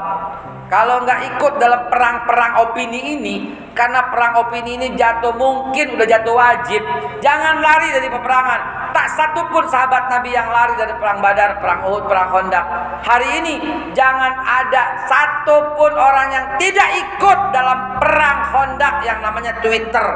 kalau 0.67 1.05
nggak 1.05 1.19
ikut 1.35 1.53
dalam 1.61 1.87
perang-perang 1.87 2.65
opini 2.65 3.15
ini, 3.15 3.35
karena 3.77 4.09
perang 4.09 4.41
opini 4.41 4.75
ini 4.75 4.87
jatuh 4.97 5.31
mungkin 5.37 5.95
udah 5.95 6.07
jatuh 6.09 6.33
wajib. 6.33 6.81
Jangan 7.23 7.61
lari 7.61 7.87
dari 7.93 8.09
peperangan. 8.09 8.91
Tak 8.91 9.07
satu 9.13 9.45
pun 9.53 9.69
sahabat 9.69 10.09
Nabi 10.09 10.33
yang 10.33 10.49
lari 10.49 10.73
dari 10.73 10.91
perang 10.97 11.21
Badar, 11.21 11.61
perang 11.61 11.85
Uhud, 11.85 12.09
perang 12.09 12.33
Khandaq. 12.33 12.65
Hari 13.05 13.29
ini 13.45 13.55
jangan 13.93 14.33
ada 14.41 15.05
satu 15.05 15.77
pun 15.77 15.93
orang 15.93 16.27
yang 16.33 16.45
tidak 16.57 16.89
ikut 16.97 17.39
dalam 17.53 18.01
perang 18.01 18.39
Khandaq 18.49 18.95
yang 19.05 19.21
namanya 19.21 19.53
Twitter. 19.61 20.07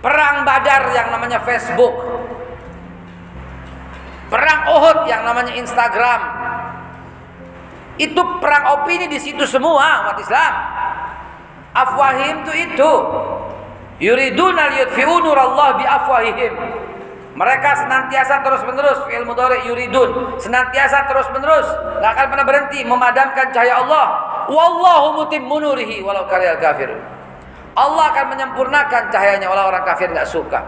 Perang 0.00 0.44
Badar 0.44 0.92
yang 0.92 1.08
namanya 1.10 1.40
Facebook 1.42 1.92
Perang 4.32 4.60
Uhud 4.72 4.98
yang 5.04 5.22
namanya 5.26 5.52
Instagram. 5.52 6.20
Itu 8.00 8.42
perang 8.42 8.80
opini 8.80 9.06
di 9.06 9.22
situ 9.22 9.44
semua 9.46 10.02
umat 10.08 10.18
Islam. 10.18 10.52
Afwahim 11.74 12.42
itu 12.42 12.52
itu. 12.70 12.92
Yuriduna 14.02 14.74
liyutfi'u 14.74 15.22
nurallah 15.22 15.78
bi 15.78 15.84
afwahihim. 15.86 16.52
Mereka 17.34 17.70
senantiasa 17.86 18.46
terus-menerus 18.46 19.02
fi'il 19.10 19.26
mudhari 19.26 19.66
yuridun, 19.66 20.38
senantiasa 20.38 21.10
terus-menerus, 21.10 21.66
enggak 21.98 22.10
akan 22.14 22.26
pernah 22.30 22.46
berhenti 22.46 22.78
memadamkan 22.86 23.50
cahaya 23.50 23.82
Allah. 23.82 24.06
Wallahu 24.46 25.18
mutimmu 25.22 25.58
nurihi 25.58 25.98
walau 26.06 26.30
karyal 26.30 26.62
kafir. 26.62 26.94
Allah 27.74 28.04
akan 28.14 28.26
menyempurnakan 28.38 29.10
cahayanya 29.10 29.50
walau 29.50 29.66
orang 29.66 29.82
kafir 29.82 30.06
nggak 30.14 30.30
suka 30.30 30.62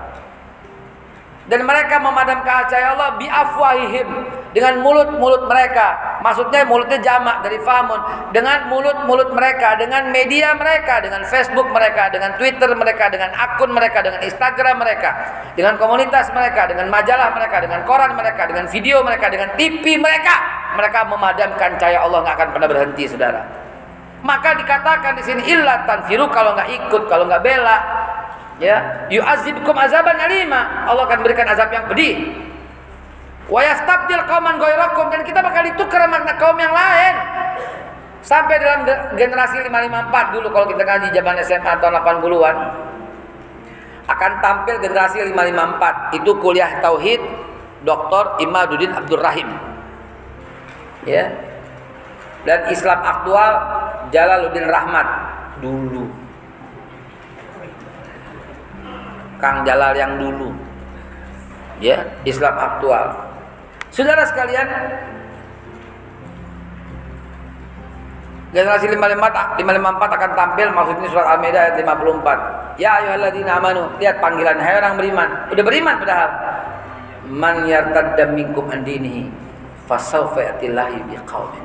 dan 1.46 1.62
mereka 1.62 2.02
memadamkan 2.02 2.66
cahaya 2.66 2.98
Allah 2.98 3.14
bi 3.22 3.26
afwahihim 3.30 4.08
dengan 4.50 4.82
mulut-mulut 4.82 5.46
mereka. 5.46 6.18
Maksudnya 6.24 6.66
mulutnya 6.66 6.98
jamak 6.98 7.46
dari 7.46 7.62
famun 7.62 8.02
dengan 8.34 8.66
mulut-mulut 8.66 9.30
mereka, 9.30 9.78
dengan 9.78 10.10
media 10.10 10.58
mereka, 10.58 10.98
dengan 10.98 11.22
Facebook 11.28 11.70
mereka, 11.70 12.10
dengan 12.10 12.34
Twitter 12.34 12.66
mereka, 12.74 13.06
dengan 13.12 13.30
akun 13.36 13.70
mereka, 13.70 14.02
dengan 14.02 14.20
Instagram 14.26 14.76
mereka, 14.82 15.10
dengan 15.54 15.78
komunitas 15.78 16.34
mereka, 16.34 16.66
dengan 16.66 16.90
majalah 16.90 17.30
mereka, 17.30 17.56
dengan 17.62 17.80
koran 17.86 18.18
mereka, 18.18 18.42
dengan 18.50 18.66
video 18.66 19.06
mereka, 19.06 19.30
dengan 19.30 19.54
TV 19.54 20.00
mereka. 20.02 20.34
Mereka 20.74 20.98
memadamkan 21.08 21.78
cahaya 21.78 22.02
Allah 22.02 22.26
nggak 22.26 22.34
akan 22.42 22.48
pernah 22.58 22.68
berhenti, 22.68 23.04
saudara. 23.06 23.40
Maka 24.26 24.58
dikatakan 24.58 25.14
di 25.14 25.22
sini 25.22 25.42
illa 25.46 25.86
tanfiru 25.86 26.26
kalau 26.34 26.58
nggak 26.58 26.68
ikut, 26.74 27.02
kalau 27.06 27.30
nggak 27.30 27.44
bela, 27.44 27.76
ya 28.62 29.06
yu'azibkum 29.12 29.76
azaban 29.76 30.16
alima. 30.16 30.88
Allah 30.88 31.04
akan 31.08 31.20
berikan 31.24 31.46
azab 31.48 31.68
yang 31.72 31.84
pedih. 31.88 32.32
Wa 33.46 33.62
yastabdil 33.62 34.24
qauman 34.26 34.58
ghairakum 34.58 35.06
dan 35.12 35.22
kita 35.22 35.38
bakal 35.38 35.62
ditukar 35.62 36.02
makna 36.10 36.34
kaum 36.40 36.58
yang 36.58 36.74
lain. 36.74 37.14
Sampai 38.26 38.58
dalam 38.58 38.82
generasi 39.14 39.62
554 39.70 40.34
dulu 40.34 40.50
kalau 40.50 40.66
kita 40.66 40.82
ngaji 40.82 41.08
zaman 41.14 41.34
SMA 41.46 41.72
tahun 41.78 41.94
80-an 42.02 42.56
akan 44.06 44.32
tampil 44.42 44.82
generasi 44.82 45.30
554 45.30 46.18
itu 46.18 46.30
kuliah 46.42 46.82
tauhid 46.82 47.22
Dr. 47.86 48.42
Imaduddin 48.42 48.90
Abdul 48.90 49.22
Rahim 49.22 49.46
ya. 51.06 51.30
Dan 52.46 52.70
Islam 52.70 52.98
aktual 53.02 53.52
Jalaluddin 54.10 54.70
Rahmat. 54.70 55.06
Dulu 55.62 56.25
Kang 59.38 59.64
Jalal 59.64 59.92
yang 59.96 60.16
dulu. 60.16 60.52
Ya, 61.82 62.00
Islam 62.24 62.56
aktual. 62.56 63.12
Saudara 63.92 64.24
sekalian, 64.24 64.64
generasi 68.56 68.88
554 68.88 69.60
554 69.60 70.16
akan 70.16 70.30
tampil 70.32 70.68
maksudnya 70.72 71.08
surat 71.12 71.28
Al-Maidah 71.36 71.60
ayat 71.68 71.76
54. 71.84 72.80
Ya 72.80 72.90
ayyuhalladzina 73.00 73.60
amanu, 73.60 73.88
lihat 74.00 74.16
panggilan 74.20 74.56
hai 74.60 74.74
orang 74.80 74.96
beriman. 74.96 75.28
Udah 75.52 75.64
beriman 75.64 75.94
padahal. 76.00 76.30
Man 77.26 77.66
yartadda 77.68 78.32
minkum 78.32 78.70
an 78.72 78.84
dinihi 78.86 79.28
fasawfa 79.84 80.44
yatillahi 80.44 80.96
biqaumin. 81.12 81.64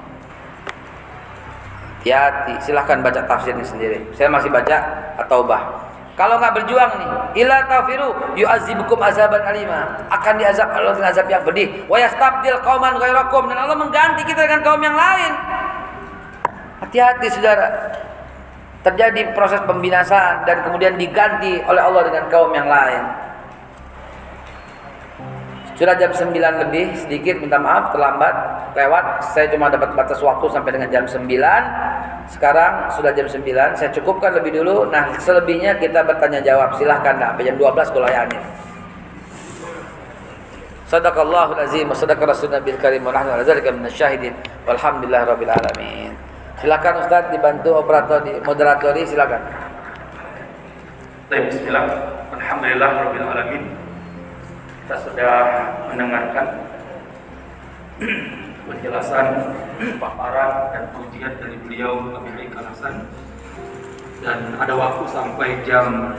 Hati-hati, 2.01 2.57
silahkan 2.65 2.97
baca 3.05 3.21
tafsirnya 3.29 3.61
sendiri. 3.61 4.01
Saya 4.17 4.25
masih 4.25 4.49
baca 4.49 4.73
atau 5.21 5.45
bah. 5.45 5.90
Kalau 6.21 6.37
nggak 6.37 6.53
berjuang 6.53 6.91
nih, 7.01 7.09
ila 7.41 7.65
tafiru 7.65 8.13
yu'azibukum 8.37 9.01
azaban 9.01 9.41
alima. 9.41 10.05
Akan 10.13 10.37
diazab 10.37 10.69
Allah 10.69 10.93
dengan 10.93 11.09
azab 11.09 11.25
yang 11.25 11.41
pedih. 11.41 11.81
Wa 11.89 11.97
yastabdil 11.97 12.61
qauman 12.61 12.93
ghairakum 13.01 13.49
dan 13.49 13.57
Allah 13.57 13.73
mengganti 13.73 14.21
kita 14.29 14.45
dengan 14.45 14.61
kaum 14.61 14.77
yang 14.85 14.93
lain. 14.93 15.33
Hati-hati 16.85 17.25
saudara. 17.25 17.67
Terjadi 18.85 19.33
proses 19.33 19.65
pembinasaan 19.65 20.45
dan 20.45 20.61
kemudian 20.61 20.93
diganti 20.93 21.57
oleh 21.65 21.81
Allah 21.81 22.05
dengan 22.05 22.29
kaum 22.29 22.53
yang 22.53 22.69
lain. 22.69 23.01
Sudah 25.81 25.97
jam 25.97 26.13
9 26.13 26.29
lebih 26.37 26.93
sedikit 26.93 27.41
minta 27.41 27.57
maaf 27.57 27.89
terlambat 27.89 28.29
lewat. 28.77 29.33
Saya 29.33 29.49
cuma 29.49 29.65
dapat 29.65 29.97
batas 29.97 30.21
waktu 30.21 30.45
sampai 30.53 30.77
dengan 30.77 30.93
jam 30.93 31.09
9 31.09 31.25
sekarang 32.29 32.85
sudah 32.93 33.09
jam 33.17 33.25
9 33.25 33.41
saya 33.73 33.89
cukupkan 33.89 34.29
lebih 34.37 34.61
dulu. 34.61 34.85
Nah 34.93 35.09
selebihnya 35.17 35.73
kita 35.81 36.05
bertanya 36.05 36.37
jawab. 36.45 36.77
Silahkan 36.77 37.17
nah, 37.17 37.33
sampai 37.33 37.49
jam 37.49 37.57
12 37.57 37.97
kulayani 37.97 38.37
Sadaqallahul 40.85 41.65
azim 41.65 41.89
wa 41.89 41.97
sadaqa 41.97 42.29
rasulun 42.29 42.61
nabil 42.61 42.77
karim 42.77 43.01
wa 43.01 43.17
nahnu 43.17 43.33
ala 43.33 43.41
zalika 43.41 43.73
minasyahidin 43.73 44.37
walhamdulillah 44.69 45.33
rabbil 45.33 45.49
alamin. 45.49 46.13
Silakan 46.61 46.93
Ustaz 47.01 47.33
dibantu 47.33 47.73
operator 47.81 48.21
di 48.21 48.37
moderatori 48.45 49.01
silakan. 49.09 49.41
Bismillah. 51.33 51.89
Alhamdulillah 52.37 52.89
rabbil 53.01 53.25
alamin 53.25 53.80
kita 54.91 55.07
sudah 55.07 55.35
mendengarkan 55.87 56.67
penjelasan 58.67 59.55
paparan 60.03 60.67
dan 60.75 60.83
pujian 60.91 61.31
dari 61.39 61.55
beliau 61.63 62.11
Habib 62.11 62.51
Kalasan. 62.51 63.07
Dan 64.19 64.51
ada 64.59 64.75
waktu 64.75 65.07
sampai 65.07 65.63
jam 65.63 66.11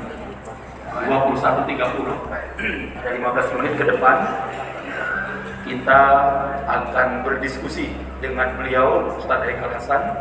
21.30 0.89 1.69
ada 2.97 3.09
15 3.13 3.57
menit 3.61 3.73
ke 3.77 3.85
depan 3.93 4.17
kita 5.69 6.03
akan 6.65 7.29
berdiskusi 7.29 7.93
dengan 8.25 8.57
beliau 8.57 9.21
Ustadz 9.21 9.53
Eka 9.53 9.69
Hasan 9.69 10.17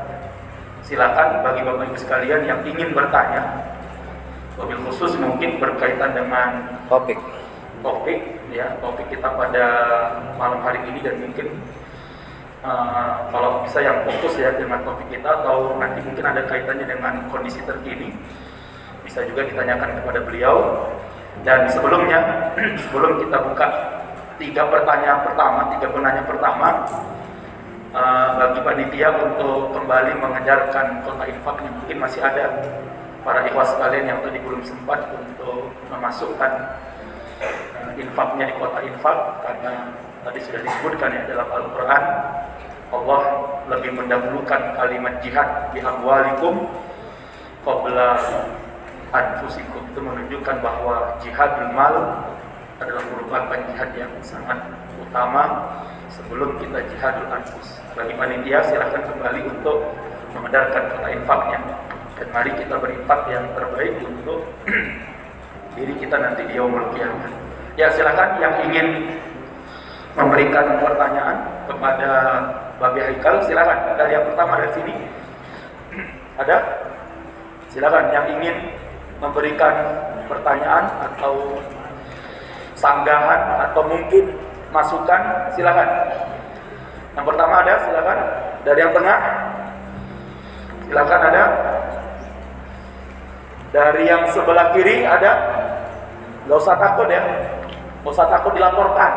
silakan 0.84 1.40
bagi 1.40 1.64
bapak 1.64 1.88
ibu 1.88 1.96
sekalian 1.96 2.44
yang 2.44 2.60
ingin 2.68 2.92
bertanya 2.92 3.64
mobil 4.60 4.76
khusus 4.92 5.16
mungkin 5.24 5.56
berkaitan 5.56 6.12
dengan 6.12 6.68
topik 6.92 7.16
topik 7.82 8.20
ya 8.54 8.78
topik 8.80 9.10
kita 9.10 9.28
pada 9.36 9.66
malam 10.38 10.62
hari 10.62 10.82
ini 10.90 11.02
dan 11.02 11.18
mungkin 11.22 11.60
uh, 12.62 13.28
kalau 13.30 13.66
bisa 13.66 13.82
yang 13.82 14.06
fokus 14.06 14.38
ya 14.38 14.54
dengan 14.56 14.82
topik 14.86 15.10
kita 15.10 15.42
atau 15.42 15.78
nanti 15.82 16.00
mungkin 16.06 16.26
ada 16.26 16.46
kaitannya 16.46 16.86
dengan 16.86 17.26
kondisi 17.30 17.62
terkini 17.66 18.14
bisa 19.12 19.28
juga 19.28 19.44
ditanyakan 19.44 20.00
kepada 20.02 20.20
beliau. 20.24 20.88
Dan 21.42 21.68
sebelumnya, 21.68 22.20
sebelum 22.88 23.20
kita 23.28 23.38
buka 23.44 23.68
tiga 24.40 24.64
pertanyaan 24.72 25.20
pertama, 25.26 25.68
tiga 25.76 25.88
penanya 25.92 26.24
pertama, 26.24 26.70
uh, 27.92 28.30
bagi 28.40 28.60
panitia 28.64 29.10
untuk 29.20 29.76
kembali 29.76 30.16
mengejarkan 30.16 31.04
kota 31.04 31.24
infak 31.28 31.56
yang 31.66 31.74
mungkin 31.76 31.98
masih 32.00 32.22
ada 32.24 32.46
para 33.22 33.46
ikhwas 33.46 33.74
sekalian 33.76 34.06
yang 34.16 34.20
tadi 34.24 34.40
belum 34.42 34.64
sempat 34.66 35.12
untuk 35.14 35.70
memasukkan 35.94 36.52
infaknya 37.98 38.46
di 38.52 38.56
kota 38.60 38.80
infak 38.86 39.18
karena 39.44 39.74
tadi 40.22 40.40
sudah 40.46 40.62
disebutkan 40.64 41.10
ya 41.12 41.22
dalam 41.28 41.48
Al-Quran 41.50 42.04
Allah 42.92 43.22
lebih 43.72 43.92
mendahulukan 43.96 44.62
kalimat 44.76 45.16
jihad 45.24 45.48
di 45.72 45.80
amwalikum 45.80 46.68
qabla 47.64 48.20
anfusikum 49.16 49.84
itu 49.92 50.00
menunjukkan 50.00 50.56
bahwa 50.60 51.16
jihadul 51.24 51.72
mal 51.72 51.96
adalah 52.84 53.04
merupakan 53.16 53.60
jihad 53.72 53.90
yang 53.96 54.12
sangat 54.20 54.58
utama 54.98 55.72
sebelum 56.12 56.58
kita 56.60 56.84
jihadul 56.92 57.30
anfus. 57.32 57.80
Bagi 57.96 58.16
panitia 58.16 58.60
silahkan 58.66 59.04
kembali 59.08 59.42
untuk 59.48 59.94
mengedarkan 60.36 60.84
kata 60.96 61.08
infaknya 61.16 61.60
dan 62.20 62.28
mari 62.32 62.52
kita 62.56 62.76
berinfak 62.80 63.22
yang 63.32 63.46
terbaik 63.56 63.94
untuk 64.04 64.42
diri 65.76 65.94
kita 66.00 66.16
nanti 66.20 66.42
di 66.48 66.60
yaumul 66.60 66.92
kiamat. 66.96 67.32
Ya 67.80 67.88
silakan 67.92 68.36
yang 68.44 68.54
ingin 68.68 69.16
memberikan 70.16 70.76
pertanyaan 70.84 71.38
kepada 71.72 72.12
Babi 72.82 73.00
Haikal 73.00 73.40
silakan 73.48 73.96
dari 73.96 74.12
yang 74.18 74.28
pertama 74.28 74.60
dari 74.60 74.72
sini 74.76 74.94
ada 76.36 76.58
silakan 77.72 78.12
yang 78.12 78.26
ingin 78.40 78.56
memberikan 79.22 79.76
pertanyaan 80.28 80.90
atau 81.12 81.62
sanggahan 82.76 83.70
atau 83.70 83.82
mungkin 83.86 84.34
masukan 84.74 85.22
silakan. 85.54 85.88
Yang 87.14 87.26
pertama 87.28 87.54
ada 87.62 87.74
silakan 87.86 88.20
dari 88.66 88.80
yang 88.82 88.94
tengah. 88.96 89.20
Silakan 90.90 91.22
ada. 91.30 91.44
Dari 93.72 94.04
yang 94.04 94.24
sebelah 94.34 94.74
kiri 94.76 95.06
ada. 95.06 95.32
Gak 96.50 96.58
usah 96.58 96.76
takut 96.76 97.08
ya. 97.08 97.22
Usah 98.02 98.26
takut 98.34 98.58
dilaporkan. 98.58 99.14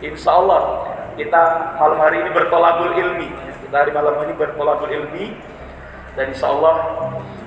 Insya 0.00 0.32
Allah 0.32 0.88
kita 1.20 1.76
malam 1.76 1.98
hari 2.00 2.24
ini 2.24 2.30
bertolabul 2.32 2.96
ilmi. 2.96 3.28
Kita 3.68 3.84
hari 3.84 3.92
malam 3.92 4.16
ini 4.24 4.32
bertolabul 4.32 4.88
ilmi. 4.88 5.36
Dan 6.16 6.32
insya 6.32 6.48
Allah 6.48 6.76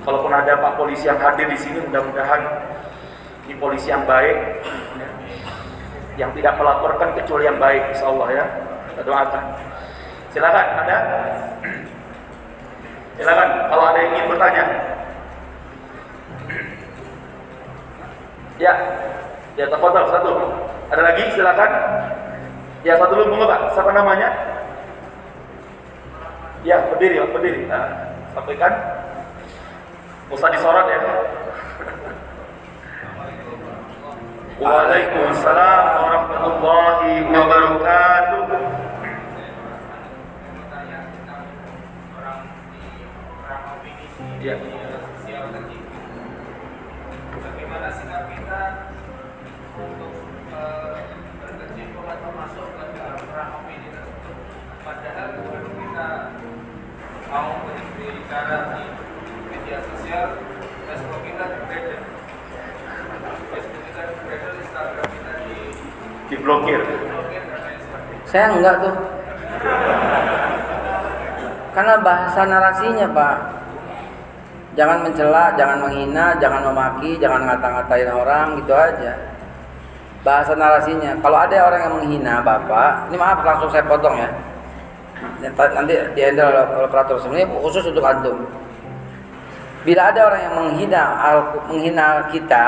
kalaupun 0.06 0.30
ada 0.30 0.58
Pak 0.58 0.78
Polisi 0.78 1.10
yang 1.10 1.18
hadir 1.18 1.50
di 1.50 1.58
sini 1.58 1.82
mudah-mudahan 1.82 2.42
ini 3.46 3.54
polisi 3.58 3.90
yang 3.90 4.02
baik. 4.06 4.38
Ya, 4.98 5.08
yang 6.26 6.30
tidak 6.34 6.58
melaporkan 6.58 7.14
kecuali 7.18 7.46
yang 7.46 7.58
baik 7.58 7.82
insya 7.90 8.06
Allah 8.06 8.28
ya. 8.30 8.44
Kita 8.94 9.02
doakan. 9.02 9.44
Silakan 10.30 10.66
ada? 10.86 10.98
Silakan 13.18 13.48
kalau 13.70 13.84
ada 13.90 13.98
yang 13.98 14.10
ingin 14.14 14.26
bertanya. 14.30 14.64
Ya 18.56 18.72
ya 19.56 19.64
tafadhol 19.72 20.06
satu. 20.12 20.32
Ada 20.92 21.02
lagi? 21.02 21.24
Silakan. 21.32 21.70
Ya 22.84 22.94
satu 23.00 23.18
dulu 23.18 23.48
Pak. 23.48 23.72
Siapa 23.74 23.90
namanya? 23.90 24.28
Ya 26.62 26.78
berdiri 26.92 27.18
berdiri. 27.32 27.66
Nah 27.66 28.14
sampaikan. 28.36 28.72
Usah 30.30 30.50
disorot 30.52 30.86
ya. 30.86 31.00
Waalaikumsalam 34.56 35.84
warahmatullahi 36.00 37.12
wabarakatuh. 37.28 38.44
Ya. 44.40 44.54
Bagaimana 47.36 47.88
sikap 47.92 48.30
kita 48.30 48.85
diblokir? 66.26 66.82
Saya 68.26 68.46
enggak 68.54 68.74
tuh. 68.82 68.96
Karena 71.76 71.94
bahasa 72.00 72.40
narasinya 72.48 73.06
pak. 73.12 73.36
Jangan 74.76 75.08
mencela 75.08 75.56
jangan 75.56 75.88
menghina 75.88 76.36
jangan 76.36 76.68
memaki 76.68 77.16
jangan 77.16 77.48
ngata-ngatain 77.48 78.12
orang 78.12 78.60
gitu 78.60 78.76
aja 78.76 79.35
bahasa 80.26 80.58
narasinya. 80.58 81.14
Kalau 81.22 81.38
ada 81.38 81.54
orang 81.62 81.80
yang 81.86 81.94
menghina 82.02 82.42
bapak 82.42 83.06
ini 83.06 83.14
maaf 83.14 83.46
langsung 83.46 83.70
saya 83.70 83.86
potong 83.86 84.18
ya. 84.18 84.26
Nanti 85.54 85.94
di 86.18 86.20
handle 86.26 86.50
oleh 86.50 86.82
operator. 86.90 87.22
Sebenarnya 87.22 87.46
khusus 87.62 87.86
untuk 87.86 88.02
antum. 88.02 88.42
Bila 89.86 90.10
ada 90.10 90.20
orang 90.26 90.40
yang 90.42 90.54
menghina 90.58 91.02
menghina 91.70 92.26
kita 92.34 92.66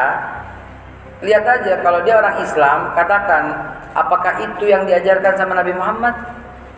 lihat 1.19 1.43
aja 1.43 1.83
kalau 1.83 1.99
dia 2.07 2.15
orang 2.15 2.39
Islam 2.47 2.95
katakan 2.95 3.51
apakah 3.91 4.39
itu 4.39 4.71
yang 4.71 4.87
diajarkan 4.87 5.35
sama 5.35 5.59
Nabi 5.59 5.75
Muhammad? 5.75 6.15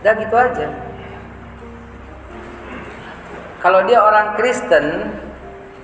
Dan 0.01 0.17
gitu 0.17 0.33
aja. 0.33 0.65
Kalau 3.61 3.85
dia 3.85 4.01
orang 4.01 4.33
Kristen 4.41 5.13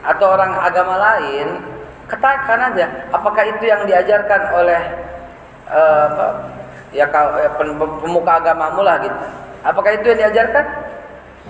atau 0.01 0.32
orang 0.32 0.57
agama 0.64 0.97
lain 0.97 1.76
katakan 2.07 2.72
aja 2.72 2.86
apakah 3.11 3.44
itu 3.46 3.64
yang 3.66 3.82
diajarkan 3.86 4.40
oleh 4.54 4.82
uh, 5.70 6.32
ya 6.94 7.07
pemuka 7.59 8.32
agamamu 8.38 8.86
lah 8.86 9.02
gitu 9.02 9.18
Apakah 9.66 9.90
itu 9.98 10.07
yang 10.14 10.30
diajarkan? 10.30 10.64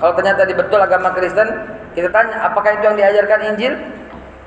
Kalau 0.01 0.13
ternyata 0.17 0.49
di 0.49 0.57
betul 0.57 0.81
agama 0.81 1.13
Kristen, 1.13 1.49
kita 1.93 2.09
tanya, 2.09 2.49
apakah 2.49 2.81
itu 2.81 2.85
yang 2.89 2.97
diajarkan 2.97 3.41
Injil? 3.53 3.77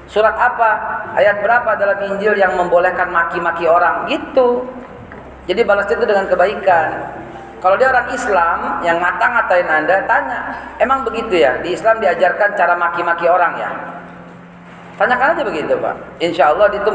Surat 0.09 0.33
apa? 0.33 0.69
Ayat 1.13 1.45
berapa 1.45 1.77
dalam 1.77 2.01
Injil 2.09 2.33
yang 2.33 2.57
membolehkan 2.57 3.13
maki-maki 3.13 3.69
orang? 3.69 4.09
Gitu. 4.09 4.65
Jadi 5.45 5.61
balas 5.65 5.85
itu 5.85 6.01
dengan 6.01 6.25
kebaikan. 6.25 6.89
Kalau 7.61 7.75
dia 7.77 7.93
orang 7.93 8.09
Islam 8.09 8.81
yang 8.81 8.97
ngata-ngatain 8.97 9.67
Anda, 9.69 10.01
tanya, 10.09 10.39
emang 10.81 11.05
begitu 11.05 11.37
ya? 11.37 11.61
Di 11.61 11.77
Islam 11.77 12.01
diajarkan 12.01 12.57
cara 12.57 12.73
maki-maki 12.73 13.29
orang 13.29 13.53
ya? 13.61 13.69
Tanyakan 14.99 15.31
aja 15.31 15.43
begitu 15.47 15.73
Pak. 15.79 15.95
Insya 16.19 16.51
Allah 16.51 16.67
itu 16.75 16.91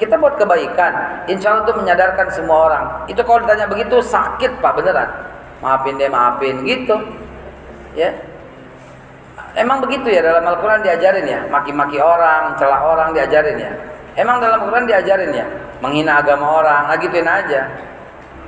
kita 0.00 0.16
buat 0.16 0.40
kebaikan. 0.40 0.92
Insya 1.28 1.52
Allah 1.52 1.68
itu 1.68 1.74
menyadarkan 1.76 2.26
semua 2.32 2.72
orang. 2.72 2.84
Itu 3.12 3.20
kalau 3.28 3.44
ditanya 3.44 3.68
begitu 3.68 4.00
sakit 4.00 4.56
Pak 4.64 4.72
beneran. 4.80 5.04
Maafin 5.60 6.00
deh 6.00 6.08
maafin 6.08 6.64
gitu. 6.64 6.96
Ya. 7.92 8.08
Emang 9.52 9.84
begitu 9.84 10.08
ya 10.08 10.24
dalam 10.24 10.48
Al-Quran 10.48 10.80
diajarin 10.80 11.28
ya? 11.28 11.40
Maki-maki 11.52 12.00
orang 12.00 12.56
celah 12.56 12.80
orang 12.80 13.12
diajarin 13.12 13.60
ya? 13.60 13.72
Emang 14.16 14.40
dalam 14.40 14.64
Al-Quran 14.64 14.88
diajarin 14.88 15.32
ya? 15.36 15.44
Menghina 15.84 16.24
agama 16.24 16.64
orang 16.64 16.88
nah 16.88 16.96
gituin 16.96 17.28
aja. 17.28 17.68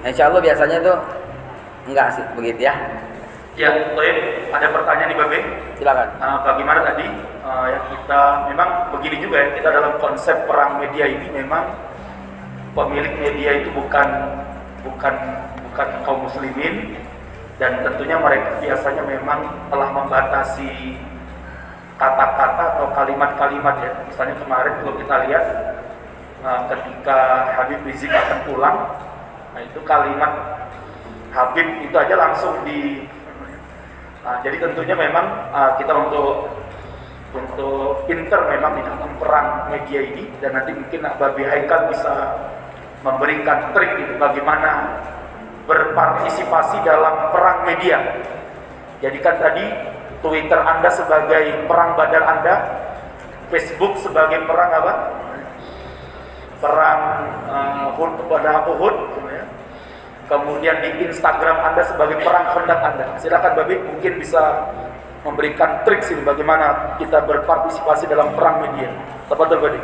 Insya 0.01 0.33
Allah 0.33 0.41
biasanya 0.41 0.81
tuh 0.81 0.97
enggak 1.93 2.09
sih 2.17 2.25
begitu 2.37 2.69
ya 2.69 2.77
Ya, 3.59 3.75
Toib, 3.91 4.17
ada 4.55 4.71
pertanyaan 4.71 5.11
nih 5.11 5.19
Babe. 5.19 5.39
Silakan. 5.83 6.09
Uh, 6.23 6.39
bagaimana 6.47 6.79
tadi 6.87 7.11
uh, 7.43 7.67
ya 7.67 7.81
kita 7.91 8.21
memang 8.55 8.95
begini 8.95 9.19
juga 9.19 9.43
ya 9.43 9.49
kita 9.59 9.69
dalam 9.75 9.99
konsep 9.99 10.47
perang 10.47 10.79
media 10.79 11.11
ini 11.11 11.27
memang 11.35 11.67
pemilik 12.79 13.19
media 13.19 13.59
itu 13.59 13.75
bukan 13.75 14.07
bukan 14.87 15.15
bukan 15.67 15.89
kaum 16.07 16.23
muslimin 16.23 17.03
dan 17.59 17.83
tentunya 17.83 18.15
mereka 18.15 18.63
biasanya 18.63 19.03
memang 19.03 19.51
telah 19.75 19.91
membatasi 19.91 20.95
kata-kata 21.99 22.79
atau 22.79 22.87
kalimat-kalimat 22.95 23.75
ya. 23.83 23.91
Misalnya 24.07 24.39
kemarin 24.39 24.73
kalau 24.87 24.95
kita 25.03 25.15
lihat 25.27 25.45
uh, 26.47 26.63
ketika 26.71 27.19
Habib 27.59 27.83
Rizik 27.83 28.15
akan 28.15 28.39
pulang, 28.47 28.79
nah 29.51 29.61
itu 29.67 29.83
kalimat 29.83 30.63
Habib 31.35 31.67
itu 31.83 31.97
aja 31.99 32.15
langsung 32.15 32.55
di 32.63 33.03
uh, 34.29 34.39
jadi 34.45 34.57
tentunya 34.61 34.93
memang 34.93 35.49
uh, 35.49 35.73
kita 35.81 35.97
untuk 35.97 36.53
untuk 37.33 38.05
pinter 38.09 38.41
memang 38.49 38.77
di 38.77 38.83
dalam 38.85 39.13
perang 39.21 39.49
media 39.73 40.01
ini 40.05 40.29
dan 40.41 40.57
nanti 40.57 40.73
mungkin 40.73 41.01
Babi 41.17 41.43
Haikal 41.45 41.93
bisa 41.93 42.13
memberikan 43.05 43.73
trik 43.73 44.01
itu 44.01 44.17
bagaimana 44.17 45.01
berpartisipasi 45.69 46.81
dalam 46.85 47.29
perang 47.33 47.69
media. 47.69 48.01
Jadikan 49.05 49.37
tadi 49.39 49.65
Twitter 50.25 50.57
Anda 50.57 50.91
sebagai 50.91 51.69
perang 51.69 51.95
badar 51.95 52.25
Anda, 52.25 52.55
Facebook 53.53 54.01
sebagai 54.01 54.45
perang 54.49 54.73
apa? 54.73 54.95
perang 56.59 57.01
uh, 57.47 58.67
Uhud. 58.67 58.97
Kemudian 60.29 60.77
di 60.85 61.09
Instagram 61.09 61.57
Anda 61.73 61.83
sebagai 61.89 62.21
perang 62.21 62.53
hendak 62.53 62.81
Anda. 62.85 63.07
Silakan 63.19 63.53
Babi 63.57 63.81
mungkin 63.81 64.13
bisa 64.21 64.69
memberikan 65.25 65.83
trik 65.83 66.05
sih 66.05 66.15
bagaimana 66.23 66.95
kita 67.01 67.25
berpartisipasi 67.25 68.07
dalam 68.07 68.37
perang 68.37 68.63
media. 68.63 68.93
Tepat 69.27 69.57
Babi. 69.57 69.81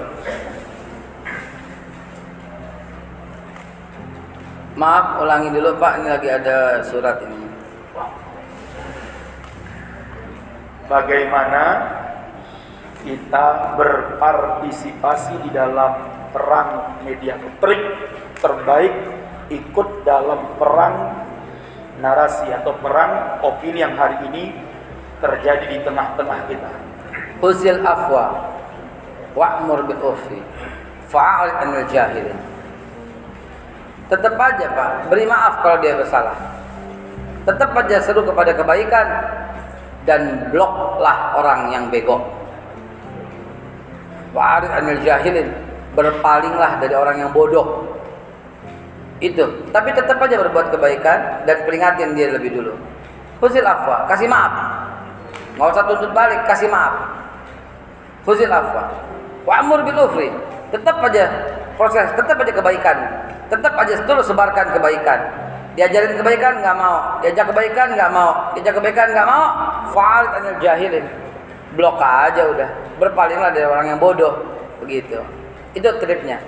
Maaf, 4.74 5.22
ulangi 5.22 5.55
dulu 5.55 5.78
Pak, 5.78 6.03
ini 6.03 6.09
lagi 6.11 6.28
ada 6.34 6.82
surat 6.82 7.22
ini. 7.22 7.47
Bagaimana 10.90 11.64
kita 13.07 13.78
berpartisipasi 13.78 15.47
di 15.47 15.51
dalam 15.55 15.95
perang 16.34 17.01
media? 17.07 17.38
Trik 17.62 17.82
terbaik 18.42 18.92
ikut 19.53 19.88
dalam 20.09 20.57
perang 20.57 21.24
narasi 22.01 22.49
atau 22.51 22.74
perang 22.80 23.40
opini 23.45 23.84
yang 23.84 23.95
hari 23.95 24.18
ini 24.32 24.51
terjadi 25.20 25.66
di 25.68 25.78
tengah-tengah 25.84 26.38
kita. 26.51 26.70
Usil 27.45 27.80
afwa 27.84 28.51
wa'mur 29.36 29.84
bil 29.84 30.01
urfi 30.01 30.40
fa'al 31.11 31.51
anil 31.64 31.86
jahilin. 31.92 32.38
Tetap 34.09 34.36
aja 34.36 34.66
Pak, 34.68 34.90
beri 35.09 35.24
maaf 35.24 35.64
kalau 35.64 35.80
dia 35.80 35.97
bersalah. 35.97 36.36
Tetap 37.45 37.72
aja 37.76 38.01
seru 38.01 38.24
kepada 38.24 38.53
kebaikan 38.53 39.07
dan 40.05 40.49
bloklah 40.53 41.36
orang 41.36 41.72
yang 41.72 41.84
bego. 41.88 42.20
Wa'arid 44.34 44.72
anil 44.72 45.01
jahilin 45.05 45.49
berpalinglah 45.95 46.82
dari 46.82 46.95
orang 46.97 47.16
yang 47.22 47.30
bodoh 47.30 47.93
itu. 49.22 49.44
Tapi 49.70 49.88
tetap 49.94 50.18
aja 50.18 50.36
berbuat 50.40 50.74
kebaikan 50.74 51.46
dan 51.46 51.56
peringatin 51.62 52.14
dia 52.18 52.34
lebih 52.34 52.54
dulu. 52.54 52.74
Husil 53.38 53.62
afwa 53.62 54.08
kasih 54.10 54.26
maaf. 54.26 54.54
Nggak 55.54 55.68
usah 55.70 55.84
tuntut 55.86 56.10
balik 56.10 56.42
kasih 56.48 56.66
maaf. 56.66 56.94
Husil 58.26 58.50
afwa. 58.50 58.90
Wa'mur 59.44 59.84
bil 59.84 59.98
ufri. 60.08 60.32
Tetap 60.72 60.98
aja 61.04 61.24
proses 61.78 62.10
tetap 62.16 62.40
aja 62.40 62.52
kebaikan. 62.54 62.96
Tetap 63.52 63.72
aja 63.76 63.94
terus 64.02 64.26
sebarkan 64.26 64.66
kebaikan. 64.74 65.20
Diajarin 65.74 66.14
kebaikan 66.18 66.62
nggak 66.62 66.76
mau. 66.78 67.18
Diajak 67.22 67.50
kebaikan 67.50 67.88
nggak 67.98 68.10
mau. 68.14 68.30
Diajak 68.54 68.74
kebaikan 68.78 69.06
nggak 69.10 69.26
mau. 69.26 69.44
Fa'al 69.90 70.24
anil 70.38 70.58
jahilin. 70.62 71.06
Blok 71.74 71.98
aja 71.98 72.46
udah. 72.46 72.68
Berpalinglah 73.02 73.50
dari 73.50 73.66
orang 73.66 73.86
yang 73.94 73.98
bodoh. 73.98 74.38
Begitu. 74.78 75.18
Itu 75.74 75.90
triknya. 75.98 76.38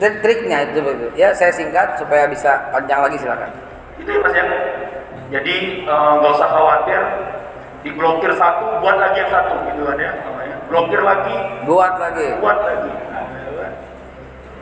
Triknya 0.00 0.58
itu 0.70 0.78
begitu. 0.82 1.06
Ya, 1.14 1.30
saya 1.36 1.54
singkat 1.54 1.98
supaya 2.00 2.26
bisa 2.26 2.70
panjang 2.74 3.00
lagi 3.04 3.16
silakan. 3.20 3.50
Itu 4.00 4.10
ya 4.10 4.20
Mas 4.20 4.34
ya. 4.34 4.44
Jadi 5.32 5.54
eh, 5.86 6.12
nggak 6.20 6.32
usah 6.34 6.48
khawatir 6.50 7.00
diblokir 7.84 8.32
satu, 8.34 8.80
buat 8.80 8.96
lagi 8.96 9.20
yang 9.20 9.32
satu 9.32 9.54
gitu 9.68 9.82
kan 9.84 9.96
ya 10.00 10.10
namanya. 10.24 10.56
Blokir 10.72 11.00
lagi, 11.04 11.36
buat 11.68 11.94
lagi. 12.00 12.26
Buat 12.40 12.58
lagi. 12.64 12.92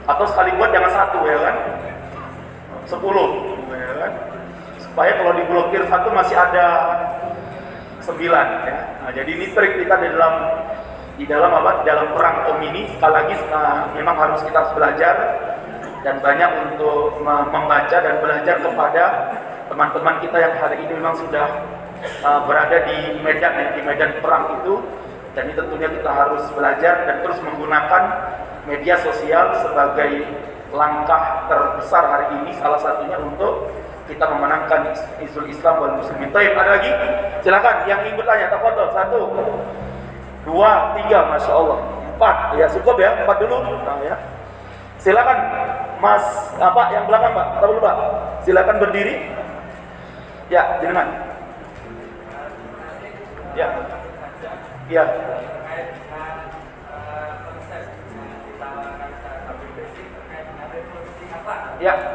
Atau 0.03 0.27
sekali 0.27 0.51
buat 0.59 0.75
jangan 0.75 0.91
satu 0.91 1.19
ya 1.25 1.39
kan. 1.39 1.57
Sepuluh 2.91 3.29
ya 3.71 3.95
kan. 4.03 4.13
Supaya 4.83 5.13
kalau 5.17 5.33
diblokir 5.39 5.83
satu 5.87 6.09
masih 6.11 6.35
ada 6.35 6.67
sembilan 8.03 8.47
ya. 8.67 8.79
Nah, 9.07 9.11
jadi 9.15 9.31
ini 9.31 9.47
trik 9.55 9.79
kita 9.79 9.95
di 10.03 10.09
dalam 10.11 10.35
di 11.21 11.25
dalam 11.29 11.53
apa? 11.53 11.85
Dalam 11.85 12.13
perang 12.17 12.57
om 12.57 12.59
ini 12.65 12.89
sekali 12.97 13.13
lagi 13.13 13.35
uh, 13.53 13.85
memang 13.93 14.17
harus 14.17 14.41
kita 14.45 14.73
belajar 14.73 15.15
dan 16.03 16.19
banyak 16.19 16.51
untuk 16.73 17.23
membaca 17.23 17.97
dan 18.03 18.19
belajar 18.19 18.59
kepada 18.59 19.05
teman-teman 19.71 20.19
kita 20.19 20.37
yang 20.41 20.55
hari 20.59 20.77
ini 20.83 20.93
memang 20.99 21.15
sudah 21.15 21.47
uh, 22.27 22.43
berada 22.49 22.83
di 22.89 23.23
medan 23.23 23.77
di 23.79 23.81
medan 23.87 24.19
perang 24.19 24.59
itu 24.63 24.83
dan 25.33 25.49
ini 25.49 25.55
tentunya 25.55 25.89
kita 25.89 26.11
harus 26.11 26.43
belajar 26.53 27.07
dan 27.07 27.17
terus 27.23 27.39
menggunakan 27.41 28.03
media 28.67 28.99
sosial 29.01 29.55
sebagai 29.63 30.27
langkah 30.73 31.47
terbesar 31.47 32.03
hari 32.05 32.27
ini 32.43 32.51
salah 32.59 32.81
satunya 32.81 33.17
untuk 33.21 33.71
kita 34.11 34.27
memenangkan 34.29 34.93
isu 35.23 35.47
Islam 35.47 35.79
dan 35.79 35.93
muslimin. 36.03 36.31
Baik, 36.35 36.59
ada 36.59 36.71
lagi? 36.77 36.91
Silakan 37.41 37.87
yang 37.87 38.03
ingin 38.03 38.19
bertanya, 38.19 38.51
tafadhol. 38.51 38.91
Satu 38.91 39.21
dua, 40.43 40.99
tiga, 40.99 41.19
masya 41.31 41.53
Allah, 41.55 41.79
empat, 42.15 42.37
ya 42.59 42.67
cukup 42.71 42.97
ya, 42.99 43.11
empat 43.23 43.37
dulu, 43.43 43.57
nah, 43.63 43.99
ya. 44.03 44.17
Silakan, 45.03 45.39
Mas, 45.99 46.23
apa 46.59 46.95
yang 46.95 47.07
belakang 47.07 47.35
Pak, 47.35 47.47
tahu 47.63 47.79
Pak, 47.83 47.97
silakan 48.47 48.77
berdiri, 48.83 49.31
ya, 50.51 50.79
jenengan, 50.83 51.09
ya, 53.55 53.67
ya, 54.91 55.05
ya. 61.83 62.12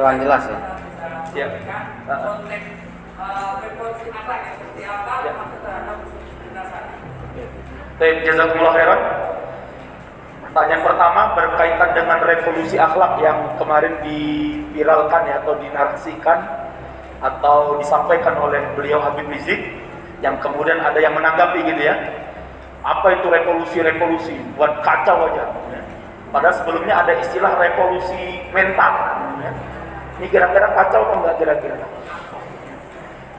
Kurang 0.00 0.16
jelas 0.16 0.48
ya. 0.48 0.58
Ya. 1.36 1.46
konteks 2.24 2.72
revolusi 3.60 4.08
akhlak 4.08 4.40
yang 4.40 4.56
seperti 4.56 4.82
apa 4.88 5.12
maksud 5.28 5.60
terhadap. 5.60 5.96
Baik, 8.00 8.16
jazakumullah 8.24 8.72
khairan. 8.80 9.00
Pertanyaan 10.48 10.82
pertama 10.88 11.22
berkaitan 11.36 11.90
dengan 11.92 12.18
revolusi 12.24 12.80
akhlak 12.80 13.12
yang 13.20 13.44
kemarin 13.60 13.92
diviralkan 14.00 15.22
ya 15.28 15.44
atau 15.44 15.52
dinarasikan 15.60 16.38
atau 17.20 17.76
disampaikan 17.76 18.40
oleh 18.40 18.64
beliau 18.72 19.04
Habib 19.04 19.28
Rizik 19.28 19.60
yang 20.24 20.40
kemudian 20.40 20.80
ada 20.80 20.96
yang 20.96 21.12
menanggapi 21.12 21.60
gitu 21.60 21.82
ya. 21.84 21.92
Apa 22.88 23.20
itu 23.20 23.28
revolusi-revolusi? 23.28 24.32
Buat 24.56 24.80
kacau 24.80 25.28
aja. 25.28 25.44
ya. 25.76 25.80
Padahal 26.32 26.56
sebelumnya 26.56 27.04
ada 27.04 27.12
istilah 27.20 27.52
revolusi 27.60 28.40
mental. 28.56 28.96
ya. 29.44 29.52
Ini 30.20 30.28
kira-kira 30.28 30.68
kacau 30.76 31.00
atau 31.00 31.16
enggak 31.24 31.40
kira-kira? 31.40 31.80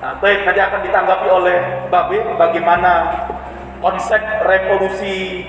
Nah, 0.01 0.17
baik, 0.17 0.49
nanti 0.49 0.61
akan 0.65 0.82
ditanggapi 0.82 1.27
oleh 1.29 1.57
Babe 1.93 2.25
bagaimana 2.41 2.91
konsep 3.86 4.17
revolusi 4.49 5.45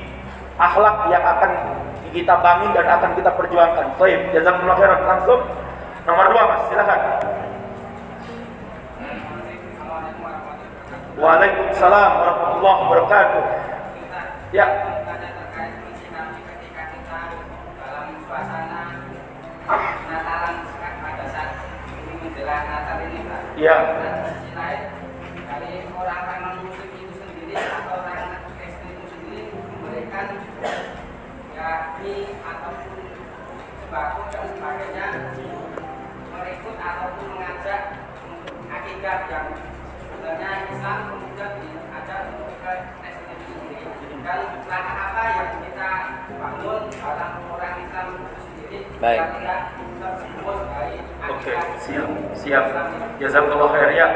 akhlak 0.61 1.09
yang 1.09 1.25
akan 1.25 1.53
kita 2.13 2.37
bangun 2.37 2.77
dan 2.77 2.85
akan 2.85 3.17
kita 3.17 3.33
perjuangkan. 3.33 3.97
Baik, 3.97 4.21
jazakumullah 4.37 4.77
khairan. 4.77 5.01
Langsung 5.09 5.41
nomor 6.05 6.27
dua 6.37 6.43
mas, 6.53 6.63
silakan. 6.69 7.01
Waalaikumsalam 11.17 12.11
warahmatullahi 12.21 12.79
wabarakatuh. 12.85 13.45
Ya, 14.53 14.67
Tanya 15.09 15.29
terkait 15.33 15.81
prinsip 15.81 16.13
ketika 16.13 16.83
kita 16.93 17.21
dalam 17.81 18.07
suasana 18.21 19.01
Natalan 20.13 20.57
pada 20.77 21.25
saat 21.31 21.51
ini 21.89 22.22
menjelang 22.33 22.65
Natal 22.65 22.99
ini 23.05 23.21
Pak. 23.29 23.41
ya, 23.61 23.77
Dan 23.77 24.13
di 24.17 24.31
sisi 24.33 24.51
lain 24.57 24.83
dari 25.45 25.73
orang-orang 25.93 26.39
non 26.41 26.55
muslim 26.65 26.89
itu 26.97 27.15
sendiri 27.21 27.55
atau 27.61 27.93
orang 28.01 28.41
Kristen 28.57 28.89
itu 28.89 29.05
sendiri 29.13 29.43
memberikan 29.53 30.27
ya 31.53 31.69
mie 32.01 32.33
ataupun 32.41 33.05
sembako 33.85 34.21
dan 34.33 34.45
sebagainya 34.49 35.07
merikut 36.33 36.77
ataupun 36.81 37.27
mengajak 37.37 37.81
untuk 38.25 38.57
akidah 38.65 39.17
yang 39.29 39.47
sebenarnya 40.01 40.51
Islam 40.73 40.97
kemudian 41.13 41.51
diajak 41.61 42.21
untuk 42.33 42.49
ke 42.65 42.73
Kristen 42.97 43.29
itu 43.29 43.45
sendiri 43.61 43.85
dan 44.25 44.41
langkah 44.73 44.97
apa 45.05 45.23
yang 45.37 45.51
kita 45.69 45.91
bangun 46.41 46.83
dalam 46.97 47.33
orang 47.53 47.77
Islam 47.85 48.07
itu 48.17 48.41
sendiri 48.41 48.79
Baik. 49.05 49.21
dari 49.21 49.73
oke, 51.43 51.55
siap, 51.83 52.09
siap. 52.39 52.65
Jazakumullah 53.19 53.75
khair 53.75 53.91
ya. 53.99 54.07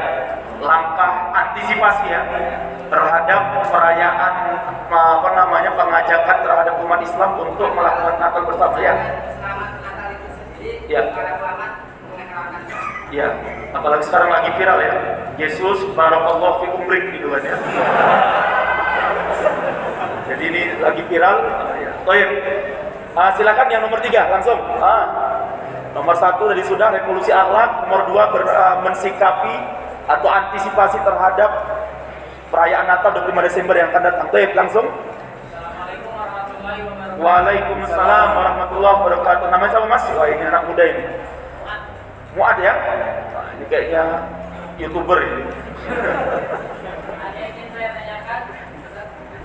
langkah 0.57 1.29
antisipasi 1.37 2.09
ya 2.09 2.25
terhadap 2.89 3.61
perayaan 3.69 4.33
apa 4.89 5.29
namanya 5.37 5.69
pengajakan 5.77 6.37
terhadap 6.41 6.75
umat 6.81 6.97
Islam 7.05 7.37
untuk 7.37 7.69
melakukan 7.77 8.17
Natal 8.17 8.41
bersama 8.41 8.77
ya. 8.81 8.95
Ya. 10.89 11.01
Ya, 13.07 13.27
apalagi 13.71 14.03
sekarang 14.09 14.33
lagi 14.33 14.49
viral 14.57 14.81
ya. 14.81 14.95
Yesus 15.37 15.85
barakallahu 15.93 16.65
fi 16.65 16.67
umrik 16.73 17.03
gitu 17.13 17.29
kan 17.29 17.43
ya. 17.45 17.57
Jadi 20.33 20.43
ini 20.49 20.61
lagi 20.81 21.01
viral. 21.05 21.37
Toyib. 22.01 22.29
Ah, 23.13 23.29
silakan 23.37 23.67
yang 23.69 23.85
nomor 23.85 24.01
tiga 24.01 24.25
langsung. 24.33 24.57
Ah. 24.81 25.26
Nomor 25.97 26.13
satu 26.13 26.45
tadi 26.53 26.61
sudah 26.61 26.93
revolusi 26.93 27.33
akhlak. 27.33 27.89
Nomor 27.89 28.01
dua 28.05 28.23
ber, 28.29 28.45
ah, 28.53 28.85
mensikapi 28.85 29.55
atau 30.05 30.29
antisipasi 30.29 31.01
terhadap 31.01 31.49
perayaan 32.53 32.85
Natal 32.85 33.17
25 33.17 33.41
Desember 33.49 33.73
yang 33.73 33.89
akan 33.89 34.03
datang. 34.05 34.27
Toyib 34.29 34.53
langsung. 34.53 34.85
Waalaikumsalam 37.17 38.29
warahmatullahi 38.37 38.95
wabarakatuh. 39.01 39.45
Namanya 39.49 39.71
siapa 39.73 39.87
mas? 39.89 40.05
Wah 40.13 40.27
ini 40.29 40.43
anak 40.45 40.63
muda 40.69 40.83
ini. 40.85 41.03
Muad 42.37 42.57
ya? 42.61 42.73
Wah, 43.33 43.49
ini 43.57 43.65
kayaknya 43.65 44.03
youtuber 44.77 45.17
ini. 45.25 45.41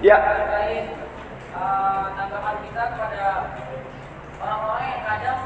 Ya, 0.02 0.16
terkait 0.18 0.84
eh, 1.56 2.04
tanggapan 2.12 2.54
kita 2.66 2.82
kepada 2.92 3.24
orang-orang 4.42 4.84
yang 4.84 5.02
kadang 5.08 5.40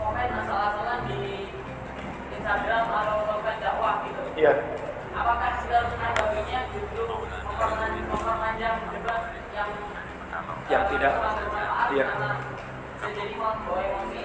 komen 0.00 0.28
asal-asalan 0.32 1.00
di 1.12 1.20
Instagram 2.32 2.84
atau 2.88 3.16
sosmed 3.28 3.56
dakwah 3.60 3.94
gitu. 4.08 4.22
iya. 4.40 4.52
Apakah 5.12 5.52
harus 5.68 5.92
menanggapinya 6.00 6.60
justru 6.72 7.04
memperpanjang 8.08 8.76
debat 8.96 9.22
yang 9.52 9.68
Yang 10.70 10.84
tidak. 10.96 11.12
Iya. 11.90 12.06
jadi 13.00 13.34
membawa 13.34 13.80
emosi. 13.82 14.22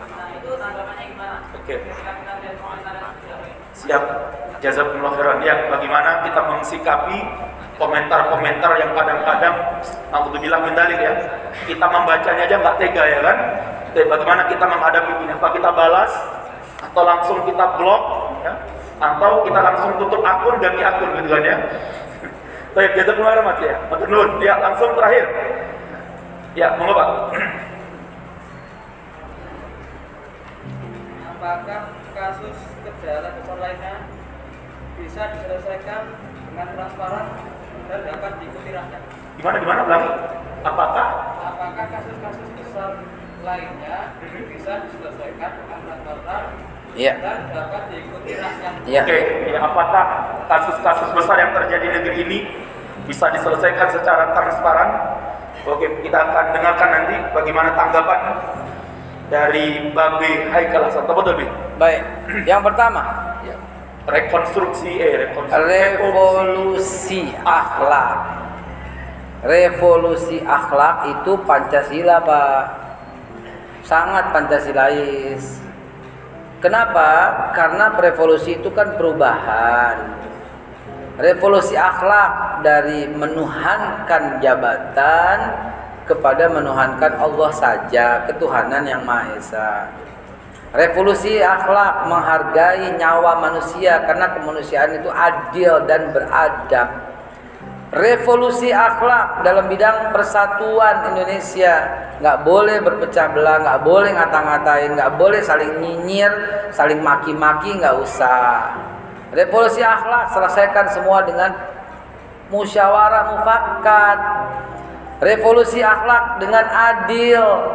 Nah 0.00 0.28
itu 0.34 0.50
tanggapannya 0.58 1.04
gimana? 1.14 1.36
Oke. 1.54 1.74
Tidak 1.78 3.36
baik. 3.38 3.56
Siap. 3.72 4.02
Jazakumullah 4.60 5.14
khairan. 5.16 5.38
Ya, 5.40 5.54
bagaimana 5.72 6.26
kita 6.26 6.40
mensikapi 6.52 7.18
komentar-komentar 7.80 8.72
yang 8.76 8.92
kadang-kadang 8.92 9.56
Alhamdulillah 10.12 10.60
mendalik 10.60 10.98
ya. 11.00 11.12
Kita 11.64 11.86
membacanya 11.88 12.44
aja 12.44 12.56
nggak 12.60 12.76
tega 12.76 13.04
ya 13.06 13.20
kan. 13.24 13.38
Tapi 13.90 14.06
bagaimana 14.06 14.46
kita 14.46 14.64
menghadapi 14.70 15.12
ini? 15.26 15.34
Apa 15.34 15.50
kita 15.50 15.70
balas 15.74 16.12
atau 16.78 17.02
langsung 17.02 17.42
kita 17.42 17.64
blok 17.74 18.02
ya? 18.46 18.54
Atau 19.02 19.42
kita 19.42 19.58
langsung 19.58 19.90
tutup 19.98 20.22
akun 20.22 20.62
ganti 20.62 20.82
akun 20.86 21.10
gitu 21.18 21.28
kan 21.34 21.42
ya. 21.42 21.56
Baik, 22.70 22.94
jazakumullah 22.94 23.34
khairan 23.34 23.50
Mas 23.50 23.60
ya. 23.66 23.74
Matur 23.90 24.08
nuwun. 24.14 24.30
Ya, 24.38 24.54
langsung 24.62 24.94
terakhir. 24.94 25.26
Ya, 26.54 26.78
monggo 26.78 26.94
Pak. 26.94 27.08
Apakah 31.34 31.82
kasus 32.14 32.58
kejahatan 32.86 33.58
lainnya 33.58 33.94
bisa 35.02 35.22
diselesaikan 35.34 36.14
dengan 36.46 36.68
transparan 36.78 37.26
dan 37.90 38.00
dapat 38.06 38.32
diikuti 38.38 38.70
rakyat? 38.70 39.02
Gimana 39.34 39.56
gimana? 39.58 39.82
Apakah 40.60 41.08
Apakah 41.40 41.86
kasus-kasus 41.88 42.48
besar 42.54 43.02
lainnya 43.40 43.96
bisa 44.48 44.72
diselesaikan 44.86 45.50
dengan 45.58 45.78
transparan 45.84 46.44
Iya. 46.90 47.12
dan 47.22 47.38
dapat 47.54 47.82
diikuti 47.88 48.34
rakyat? 48.34 48.72
Iya. 48.82 49.00
Oke, 49.06 49.18
ya, 49.46 49.58
apakah 49.62 50.04
kasus-kasus 50.50 51.08
besar 51.14 51.36
yang 51.38 51.52
terjadi 51.54 51.86
di 51.86 51.94
negeri 52.02 52.16
ini 52.26 52.38
bisa 53.06 53.30
diselesaikan 53.30 53.88
secara 53.94 54.34
transparan? 54.34 54.90
Oke, 55.70 55.86
kita 56.02 56.18
akan 56.18 56.44
dengarkan 56.56 56.88
nanti 56.90 57.16
bagaimana 57.30 57.70
tanggapan 57.78 58.20
dari 59.30 59.92
Babe 59.94 60.50
Haikal 60.50 60.90
Hasan. 60.90 61.06
Apa 61.06 61.20
tuh, 61.22 61.34
Babe? 61.38 61.46
Baik. 61.78 62.02
Yang 62.44 62.62
pertama, 62.72 63.02
Rekonstruksi, 64.00 64.96
eh, 64.98 65.28
rekonstruksi. 65.28 65.60
revolusi 65.70 67.20
akhlak. 67.46 68.10
Revolusi 69.44 70.42
akhlak 70.42 70.96
itu 71.14 71.32
Pancasila, 71.46 72.18
Pak. 72.24 72.64
Sangat 73.84 74.32
Pancasilais. 74.32 75.60
Kenapa? 76.60 77.08
Karena 77.56 77.88
revolusi 77.96 78.60
itu 78.60 78.68
kan 78.76 79.00
perubahan. 79.00 80.20
Revolusi 81.16 81.76
akhlak 81.76 82.64
dari 82.64 83.08
menuhankan 83.08 84.40
jabatan 84.40 85.38
kepada 86.04 86.48
menuhankan 86.48 87.12
Allah 87.16 87.50
saja, 87.52 88.24
ketuhanan 88.28 88.84
yang 88.88 89.04
Maha 89.04 89.36
Esa. 89.36 89.88
Revolusi 90.70 91.42
akhlak 91.42 92.06
menghargai 92.06 92.94
nyawa 92.94 93.42
manusia 93.42 94.06
karena 94.06 94.30
kemanusiaan 94.38 95.02
itu 95.02 95.10
adil 95.10 95.82
dan 95.90 96.14
beradab. 96.14 97.09
Revolusi 97.90 98.70
akhlak 98.70 99.42
dalam 99.42 99.66
bidang 99.66 100.14
persatuan 100.14 101.10
Indonesia 101.10 102.06
nggak 102.22 102.46
boleh 102.46 102.78
berpecah 102.86 103.34
belah, 103.34 103.58
nggak 103.66 103.82
boleh 103.82 104.14
ngata-ngatain, 104.14 104.94
nggak 104.94 105.18
boleh 105.18 105.42
saling 105.42 105.82
nyinyir, 105.82 106.30
saling 106.70 107.02
maki-maki, 107.02 107.74
nggak 107.74 107.98
usah. 107.98 108.78
Revolusi 109.34 109.82
akhlak 109.82 110.30
selesaikan 110.30 110.86
semua 110.94 111.26
dengan 111.26 111.50
musyawarah 112.54 113.34
mufakat. 113.34 114.18
Revolusi 115.18 115.82
akhlak 115.82 116.38
dengan 116.38 116.70
adil, 116.70 117.74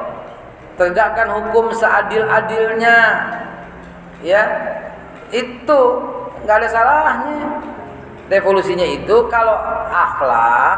tegakkan 0.80 1.28
hukum 1.28 1.76
seadil-adilnya. 1.76 3.00
Ya, 4.24 4.44
itu 5.36 5.82
nggak 6.48 6.56
ada 6.64 6.68
salahnya. 6.72 7.75
Revolusinya 8.26 8.86
itu 8.86 9.30
kalau 9.30 9.54
akhlak 9.90 10.78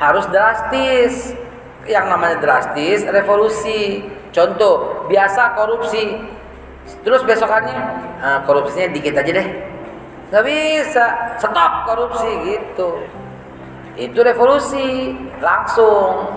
harus 0.00 0.24
drastis. 0.32 1.36
Yang 1.88 2.06
namanya 2.12 2.36
drastis 2.40 3.04
revolusi. 3.08 4.04
Contoh, 4.32 5.08
biasa 5.08 5.56
korupsi. 5.56 6.20
Terus 7.04 7.24
besokannya 7.24 7.76
ah, 8.20 8.38
korupsinya 8.44 8.92
dikit 8.92 9.16
aja 9.16 9.32
deh. 9.32 9.48
Nggak 10.28 10.44
bisa. 10.44 11.04
Stop 11.40 11.88
korupsi 11.88 12.28
gitu. 12.44 13.04
Itu 13.96 14.20
revolusi 14.20 15.16
langsung 15.40 16.28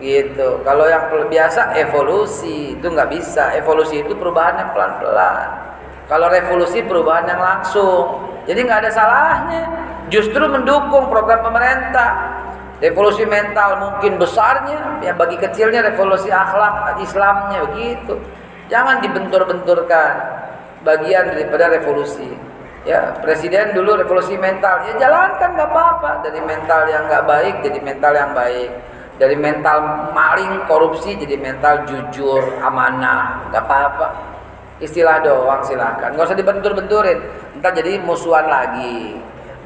gitu. 0.00 0.64
Kalau 0.64 0.88
yang 0.88 1.12
biasa 1.28 1.76
evolusi 1.76 2.76
itu 2.76 2.86
nggak 2.88 3.12
bisa. 3.12 3.52
Evolusi 3.56 4.00
itu 4.00 4.16
perubahan 4.16 4.60
yang 4.64 4.70
pelan-pelan. 4.72 5.48
Kalau 6.08 6.26
revolusi 6.32 6.84
perubahan 6.84 7.28
yang 7.28 7.40
langsung. 7.40 8.29
Jadi 8.50 8.66
nggak 8.66 8.82
ada 8.82 8.90
salahnya. 8.90 9.62
Justru 10.10 10.42
mendukung 10.50 11.06
program 11.06 11.46
pemerintah. 11.46 12.42
Revolusi 12.80 13.28
mental 13.28 13.76
mungkin 13.76 14.16
besarnya, 14.16 15.04
ya 15.04 15.12
bagi 15.12 15.36
kecilnya 15.36 15.84
revolusi 15.84 16.32
akhlak 16.32 16.96
Islamnya 17.04 17.60
begitu. 17.68 18.16
Jangan 18.72 19.04
dibentur-benturkan 19.04 20.12
bagian 20.80 21.28
daripada 21.28 21.76
revolusi. 21.76 22.32
Ya, 22.88 23.12
presiden 23.20 23.76
dulu 23.76 24.00
revolusi 24.00 24.40
mental, 24.40 24.88
ya 24.88 24.96
jalankan 24.96 25.52
nggak 25.52 25.68
apa-apa 25.68 26.24
dari 26.24 26.40
mental 26.40 26.88
yang 26.88 27.04
nggak 27.04 27.24
baik 27.28 27.54
jadi 27.60 27.78
mental 27.84 28.12
yang 28.16 28.32
baik, 28.32 28.70
dari 29.20 29.36
mental 29.36 29.78
maling 30.16 30.64
korupsi 30.64 31.12
jadi 31.20 31.36
mental 31.36 31.84
jujur 31.84 32.40
amanah, 32.64 33.44
nggak 33.52 33.60
apa-apa. 33.68 34.08
Istilah 34.80 35.20
doang 35.20 35.60
silahkan, 35.60 36.16
nggak 36.16 36.24
usah 36.24 36.38
dibentur-benturin, 36.40 37.20
entar 37.52 37.76
jadi 37.76 38.00
musuhan 38.00 38.48
lagi, 38.48 39.12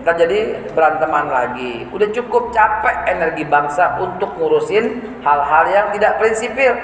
entar 0.02 0.18
jadi 0.18 0.58
beranteman 0.74 1.30
lagi. 1.30 1.86
Udah 1.94 2.10
cukup 2.10 2.50
capek 2.50 3.06
energi 3.06 3.46
bangsa 3.46 3.94
untuk 4.02 4.34
ngurusin 4.34 4.98
hal-hal 5.22 5.64
yang 5.70 5.86
tidak 5.94 6.18
prinsipil. 6.18 6.74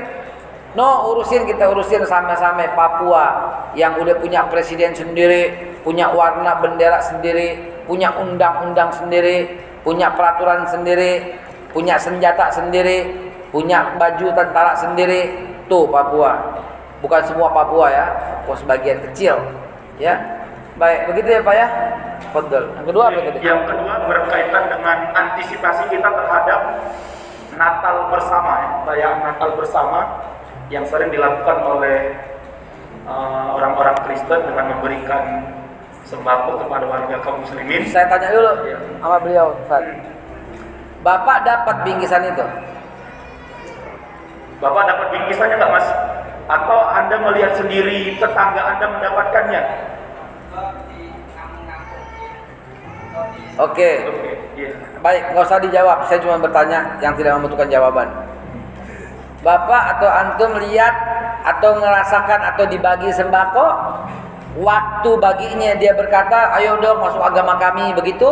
No, 0.78 1.11
urusin 1.11 1.43
kita 1.51 1.66
urusin 1.66 2.07
sama-sama 2.07 2.62
Papua 2.78 3.26
yang 3.74 3.99
udah 3.99 4.14
punya 4.22 4.47
presiden 4.47 4.95
sendiri, 4.95 5.74
punya 5.83 6.07
warna 6.14 6.62
bendera 6.62 7.03
sendiri, 7.03 7.59
punya 7.91 8.14
undang-undang 8.14 8.95
sendiri, 8.95 9.59
punya 9.83 10.14
peraturan 10.14 10.70
sendiri, 10.70 11.35
punya 11.74 11.99
senjata 11.99 12.47
sendiri, 12.55 13.11
punya 13.51 13.99
baju 13.99 14.31
tentara 14.31 14.78
sendiri. 14.78 15.51
Tuh 15.66 15.91
Papua. 15.91 16.39
Bukan 17.01 17.20
semua 17.24 17.48
Papua 17.53 17.88
ya, 17.88 18.07
Papua 18.44 18.57
sebagian 18.61 19.01
kecil. 19.11 19.36
Ya. 19.96 20.16
Baik, 20.76 21.12
begitu 21.12 21.28
ya 21.36 21.40
Pak 21.44 21.55
ya. 21.57 21.68
Fadl. 22.32 22.64
Yang 22.76 22.86
kedua 22.88 23.05
apa 23.09 23.20
tadi? 23.20 23.38
Yang 23.44 23.61
kedua 23.68 23.94
berkaitan 24.09 24.64
dengan 24.68 24.96
antisipasi 25.12 25.82
kita 25.92 26.09
terhadap 26.09 26.61
Natal 27.57 27.96
bersama, 28.09 28.53
ya. 28.57 28.68
perayaan 28.86 29.18
Natal 29.24 29.51
bersama 29.57 30.01
yang 30.72 30.84
sering 30.86 31.11
dilakukan 31.12 31.57
oleh 31.66 32.14
uh, 33.05 33.59
orang-orang 33.59 33.96
Kristen 34.07 34.40
dengan 34.46 34.64
memberikan 34.76 35.24
sembako 36.07 36.64
kepada 36.64 36.84
warga 36.86 37.16
kaum 37.22 37.42
muslimin. 37.42 37.84
Saya 37.90 38.07
tanya 38.09 38.30
dulu 38.32 38.53
Iya. 38.64 38.78
sama 39.03 39.16
beliau, 39.20 39.46
Ustaz. 39.66 39.84
Bapak 41.01 41.48
dapat 41.48 41.76
bingkisan 41.84 42.22
itu? 42.28 42.44
Bapak 44.61 44.82
dapat 44.84 45.07
bingkisannya 45.16 45.57
nggak 45.57 45.72
mas? 45.72 45.86
Atau 46.51 46.78
anda 46.90 47.16
melihat 47.30 47.55
sendiri 47.55 48.18
tetangga 48.18 48.74
anda 48.74 48.86
mendapatkannya? 48.90 49.62
Oke. 53.61 53.90
Oke, 54.09 54.32
iya. 54.57 54.72
Baik, 54.98 55.22
nggak 55.30 55.44
usah 55.46 55.61
dijawab. 55.62 55.98
Saya 56.11 56.18
cuma 56.24 56.40
bertanya 56.40 56.98
yang 56.98 57.14
tidak 57.14 57.38
membutuhkan 57.38 57.68
jawaban. 57.70 58.09
Bapak 59.40 59.82
atau 59.96 60.09
antum 60.09 60.53
lihat 60.61 60.92
atau 61.44 61.80
ngerasakan 61.80 62.40
atau 62.53 62.64
dibagi 62.68 63.09
sembako, 63.09 63.66
waktu 64.61 65.11
baginya 65.16 65.72
dia 65.80 65.96
berkata, 65.96 66.53
"Ayo 66.57 66.76
dong 66.80 67.01
masuk 67.01 67.20
agama 67.24 67.57
kami." 67.57 67.96
Begitu? 67.96 68.28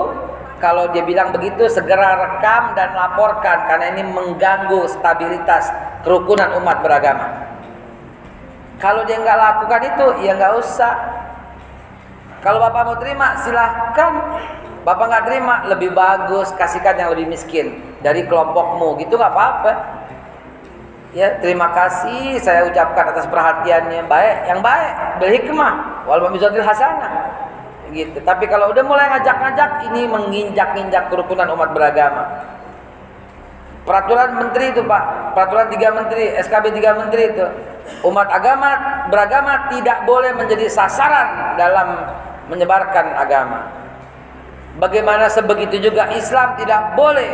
Kalau 0.59 0.91
dia 0.91 1.07
bilang 1.07 1.31
begitu, 1.31 1.71
segera 1.71 2.19
rekam 2.19 2.75
dan 2.75 2.91
laporkan 2.93 3.71
karena 3.71 3.95
ini 3.95 4.03
mengganggu 4.11 4.91
stabilitas 4.91 5.71
kerukunan 6.03 6.59
umat 6.59 6.83
beragama. 6.83 7.47
Kalau 8.79 9.03
dia 9.03 9.19
nggak 9.19 9.39
lakukan 9.39 9.83
itu, 9.91 10.07
ya 10.23 10.39
nggak 10.39 10.55
usah. 10.59 10.95
Kalau 12.39 12.63
bapak 12.63 12.83
mau 12.87 12.97
terima, 13.03 13.35
silahkan. 13.43 14.13
Bapak 14.87 15.05
nggak 15.11 15.25
terima, 15.27 15.55
lebih 15.67 15.91
bagus 15.91 16.55
kasihkan 16.55 16.95
yang 16.95 17.11
lebih 17.11 17.27
miskin 17.27 17.83
dari 17.99 18.25
kelompokmu, 18.25 18.97
gitu 19.03 19.19
nggak 19.19 19.35
apa-apa. 19.35 19.73
Ya, 21.11 21.41
terima 21.43 21.75
kasih 21.75 22.39
saya 22.39 22.69
ucapkan 22.69 23.11
atas 23.11 23.27
perhatiannya 23.27 24.07
baik, 24.07 24.37
yang 24.47 24.61
baik, 24.63 25.19
bil 25.19 25.33
hikmah, 25.35 26.05
wal 26.07 26.23
mamizatil 26.23 26.63
hasanah. 26.63 27.35
Gitu. 27.91 28.21
Tapi 28.21 28.45
kalau 28.47 28.71
udah 28.71 28.85
mulai 28.85 29.09
ngajak-ngajak, 29.17 29.89
ini 29.91 30.05
menginjak-injak 30.07 31.09
kerukunan 31.09 31.49
umat 31.57 31.73
beragama. 31.73 32.29
Peraturan 33.89 34.37
menteri 34.37 34.77
itu 34.77 34.85
Pak, 34.85 35.33
peraturan 35.33 35.73
tiga 35.73 35.89
menteri, 35.97 36.37
SKB 36.37 36.77
tiga 36.77 36.93
menteri 36.93 37.33
itu. 37.33 37.47
Umat 38.05 38.29
agama 38.29 39.01
beragama 39.09 39.73
tidak 39.73 40.05
boleh 40.05 40.37
menjadi 40.37 40.69
sasaran 40.69 41.57
dalam 41.57 42.05
menyebarkan 42.53 43.17
agama. 43.17 43.65
Bagaimana 44.77 45.25
sebegitu 45.33 45.89
juga 45.89 46.13
Islam 46.13 46.53
tidak 46.61 47.01
boleh 47.01 47.33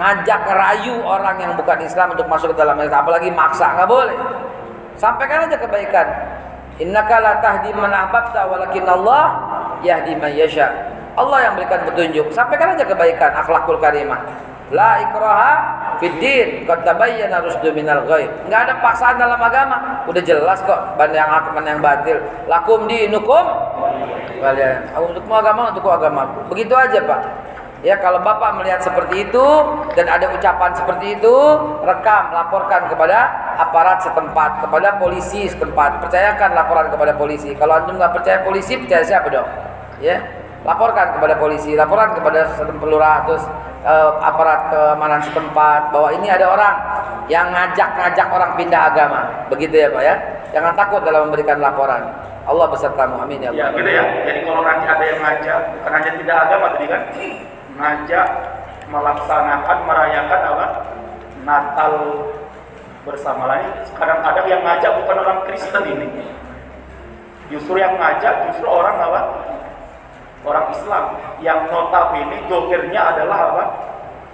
ngajak 0.00 0.48
rayu 0.48 0.96
orang 1.04 1.36
yang 1.44 1.52
bukan 1.60 1.84
Islam 1.84 2.16
untuk 2.16 2.24
masuk 2.24 2.56
ke 2.56 2.64
dalam 2.64 2.80
Islam, 2.80 3.04
apalagi 3.04 3.28
maksa 3.28 3.76
nggak 3.76 3.84
boleh. 3.92 4.16
Sampaikan 4.96 5.44
aja 5.44 5.60
kebaikan. 5.60 6.06
Innaka 6.80 7.20
la 7.20 7.36
tahdi 7.44 7.68
man 7.76 7.92
ahbabta 7.92 8.48
walakin 8.48 8.88
Allah 8.88 9.24
yahdi 9.84 10.16
man 10.16 10.32
yasha. 10.32 10.72
Allah 11.20 11.44
yang 11.44 11.60
berikan 11.60 11.84
petunjuk. 11.84 12.32
Sampaikan 12.32 12.72
aja 12.72 12.88
kebaikan, 12.88 13.36
akhlakul 13.36 13.76
karimah. 13.76 14.24
La 14.72 15.04
ikraha 15.04 15.52
fid 16.00 16.16
din, 16.16 16.64
qad 16.64 16.80
tabayyana 16.80 17.44
rusdu 17.44 17.76
minal 17.76 18.08
ghai. 18.08 18.24
Enggak 18.48 18.60
ada 18.66 18.74
paksaan 18.80 19.20
dalam 19.20 19.36
agama. 19.36 20.08
Udah 20.08 20.22
jelas 20.24 20.64
kok 20.64 20.96
mana 20.96 21.12
yang 21.12 21.28
hak 21.28 21.52
mana 21.52 21.68
yang 21.76 21.82
batil. 21.84 22.16
Lakum 22.48 22.88
dinukum 22.88 23.44
kalian. 24.40 24.88
Untukmu 24.96 25.34
agama, 25.36 25.70
untukku 25.70 25.92
agamaku. 25.92 26.48
Begitu 26.56 26.72
aja, 26.72 26.98
Pak. 27.04 27.20
Ya 27.82 27.98
kalau 27.98 28.22
Bapak 28.22 28.62
melihat 28.62 28.78
seperti 28.78 29.26
itu 29.26 29.46
dan 29.98 30.06
ada 30.06 30.30
ucapan 30.30 30.70
seperti 30.70 31.18
itu, 31.18 31.36
rekam, 31.82 32.30
laporkan 32.30 32.86
kepada 32.86 33.26
aparat 33.58 33.98
setempat, 34.06 34.62
kepada 34.62 35.02
polisi 35.02 35.50
setempat. 35.50 35.98
Percayakan 35.98 36.54
laporan 36.54 36.86
kepada 36.94 37.12
polisi. 37.18 37.50
Kalau 37.58 37.82
antum 37.82 37.98
nggak 37.98 38.14
percaya 38.14 38.38
polisi, 38.46 38.78
percaya 38.78 39.02
siapa 39.02 39.26
dong? 39.34 39.50
Ya, 39.98 40.22
laporkan 40.62 41.18
kepada 41.18 41.34
polisi, 41.38 41.74
laporan 41.74 42.14
kepada 42.14 42.46
lurah, 42.82 43.26
terus 43.26 43.44
eh, 43.82 44.10
aparat 44.22 44.70
keamanan 44.70 45.20
setempat 45.22 45.90
bahwa 45.90 46.08
ini 46.14 46.30
ada 46.30 46.46
orang 46.50 46.74
yang 47.26 47.50
ngajak-ngajak 47.50 48.26
orang 48.30 48.50
pindah 48.54 48.82
agama. 48.90 49.20
Begitu 49.50 49.74
ya 49.82 49.88
Pak 49.90 50.02
ya. 50.02 50.14
Jangan 50.52 50.72
takut 50.76 51.00
dalam 51.02 51.30
memberikan 51.30 51.58
laporan. 51.58 52.02
Allah 52.42 52.66
besertamu. 52.68 53.22
Amin 53.22 53.38
ya 53.38 53.54
Ya 53.54 53.70
Allah. 53.70 53.78
gitu 53.78 53.90
ya. 53.90 54.04
Jadi 54.26 54.38
kalau 54.42 54.62
nanti 54.66 54.84
ada 54.90 55.04
yang 55.06 55.18
ngajak, 55.22 55.58
bukan 55.78 55.92
hanya 55.94 56.10
tidak 56.18 56.36
agama 56.46 56.66
tadi 56.74 56.86
kan, 56.90 57.02
ngajak 57.78 58.26
melaksanakan 58.92 59.78
merayakan 59.88 60.40
apa? 60.52 60.66
Natal 61.42 61.92
bersama 63.02 63.50
lain. 63.50 63.66
Kadang-kadang 63.98 64.46
yang 64.46 64.62
ngajak 64.62 64.92
bukan 65.02 65.16
orang 65.22 65.38
Kristen 65.48 65.84
ini. 65.86 66.06
Justru 67.50 67.78
yang 67.78 67.94
ngajak 67.98 68.50
justru 68.50 68.66
orang 68.68 68.96
apa? 68.98 69.20
Orang 70.42 70.74
Islam 70.74 71.04
yang 71.38 71.70
notabene 71.70 72.42
jogernya 72.50 73.14
adalah 73.14 73.38
apa? 73.54 73.64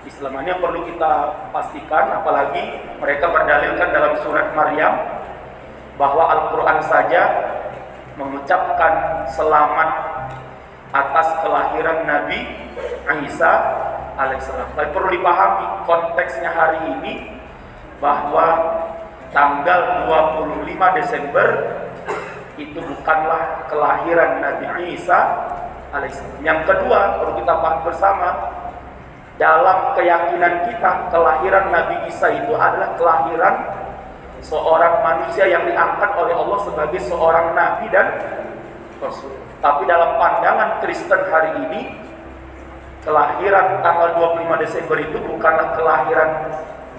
Islam 0.08 0.40
ini 0.40 0.56
yang 0.56 0.62
perlu 0.64 0.80
kita 0.88 1.12
pastikan 1.52 2.08
apalagi 2.08 2.80
mereka 2.96 3.28
berdalilkan 3.28 3.92
dalam 3.92 4.16
surat 4.24 4.56
Maryam 4.56 4.96
bahwa 6.00 6.24
Al-Quran 6.32 6.80
saja 6.80 7.22
mengucapkan 8.16 9.26
selamat 9.28 9.90
atas 10.96 11.28
kelahiran 11.44 12.08
Nabi 12.08 12.40
Isa 13.28 13.52
alaihissalam. 14.16 14.72
Tapi 14.72 14.88
perlu 14.96 15.12
dipahami 15.12 15.84
konteksnya 15.84 16.56
hari 16.56 16.80
ini 16.98 17.14
bahwa 18.00 18.46
tanggal 19.36 20.08
25 20.08 20.98
Desember 21.04 21.48
itu 22.56 22.80
bukanlah 22.80 23.68
kelahiran 23.68 24.40
Nabi 24.40 24.96
Isa 24.96 25.20
alaihissalam. 25.92 26.40
Yang 26.44 26.60
kedua 26.68 27.00
perlu 27.20 27.32
kita 27.40 27.54
paham 27.58 27.80
bersama 27.84 28.28
dalam 29.38 29.94
keyakinan 29.94 30.66
kita 30.66 30.90
kelahiran 31.14 31.70
Nabi 31.70 31.96
Isa 32.10 32.26
itu 32.34 32.52
adalah 32.58 32.98
kelahiran 32.98 33.54
seorang 34.42 35.02
manusia 35.02 35.46
yang 35.46 35.66
diangkat 35.66 36.10
oleh 36.14 36.34
Allah 36.34 36.58
sebagai 36.62 37.00
seorang 37.02 37.54
nabi 37.54 37.86
dan 37.90 38.06
rasul. 39.02 39.34
Tapi 39.58 39.82
dalam 39.90 40.14
pandangan 40.18 40.78
Kristen 40.82 41.22
hari 41.26 41.50
ini 41.66 41.80
kelahiran 43.02 43.82
tanggal 43.82 44.14
25 44.14 44.62
Desember 44.62 44.96
itu 45.02 45.18
bukanlah 45.22 45.74
kelahiran 45.74 46.30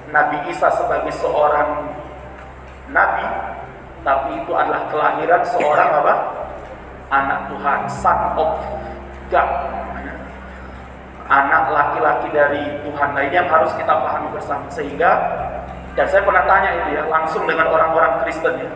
Nabi 0.10 0.42
Isa 0.50 0.68
sebagai 0.74 1.14
seorang 1.22 1.86
nabi, 2.90 3.26
tapi 4.02 4.42
itu 4.42 4.52
adalah 4.58 4.90
kelahiran 4.90 5.42
seorang 5.46 5.90
apa? 6.02 6.14
Anak 7.10 7.50
Tuhan, 7.50 7.80
son 7.90 8.20
of 8.38 8.54
God. 9.34 9.50
Anak 11.30 11.64
laki-laki 11.70 12.30
dari 12.34 12.64
Tuhan. 12.86 13.10
Nah 13.14 13.22
ini 13.22 13.38
yang 13.38 13.50
harus 13.50 13.70
kita 13.78 13.94
pahami 13.94 14.34
bersama 14.34 14.66
sehingga 14.74 15.12
dan 15.94 16.06
saya 16.10 16.22
pernah 16.26 16.46
tanya 16.46 16.70
itu 16.74 16.90
ya 16.98 17.04
langsung 17.06 17.46
dengan 17.46 17.70
orang-orang 17.70 18.24
Kristen 18.26 18.56
ya. 18.62 18.70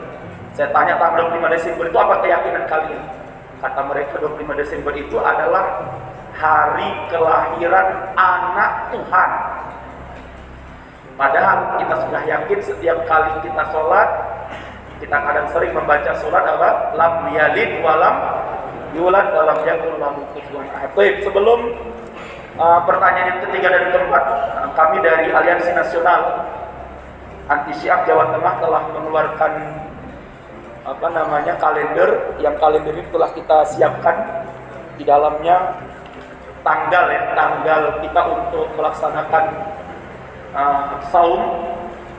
Saya 0.53 0.69
tanya 0.69 0.97
tanggal 1.01 1.33
25 1.33 1.55
Desember 1.57 1.85
itu 1.89 1.97
apa 1.97 2.15
keyakinan 2.21 2.63
kalian? 2.69 3.01
Kata 3.57 3.81
mereka 3.89 4.21
25 4.21 4.61
Desember 4.61 4.93
itu 4.93 5.17
adalah 5.17 5.81
hari 6.37 6.89
kelahiran 7.09 8.13
anak 8.17 8.71
Tuhan. 8.93 9.29
Padahal 11.13 11.77
kita 11.77 11.95
sudah 12.05 12.21
yakin 12.25 12.59
setiap 12.59 12.97
kali 13.05 13.31
kita 13.45 13.63
sholat, 13.69 14.09
kita 15.03 15.19
kadang 15.19 15.47
sering 15.51 15.75
membaca 15.75 16.15
surat 16.15 16.47
apa? 16.47 16.95
Lam 16.95 17.27
yalid 17.35 17.83
walam 17.83 18.15
yulad 18.95 19.35
walam 19.35 19.59
yakul 19.67 19.99
lahu 19.99 20.23
kufuwan 20.31 20.63
ahad. 20.71 20.95
Sebelum 20.95 21.59
uh, 22.55 22.79
pertanyaan 22.87 23.35
yang 23.35 23.39
ketiga 23.43 23.67
dan 23.67 23.83
keempat, 23.91 24.23
uh, 24.63 24.71
kami 24.79 25.03
dari 25.03 25.27
Aliansi 25.27 25.75
Nasional 25.75 26.47
Anti 27.51 27.75
Syiah 27.75 27.99
Jawa 28.07 28.31
Tengah 28.31 28.53
telah 28.63 28.81
mengeluarkan 28.95 29.51
apa 30.83 31.07
namanya 31.11 31.53
kalender 31.59 32.39
yang 32.39 32.55
kalender 32.59 32.95
ini 32.95 33.07
telah 33.11 33.27
kita 33.35 33.57
siapkan 33.75 34.15
di 34.95 35.03
dalamnya 35.03 35.79
tanggal 36.63 37.07
ya 37.11 37.21
tanggal 37.35 37.81
kita 37.99 38.21
untuk 38.31 38.67
melaksanakan 38.79 39.43
uh, 40.55 40.95
saum 41.11 41.43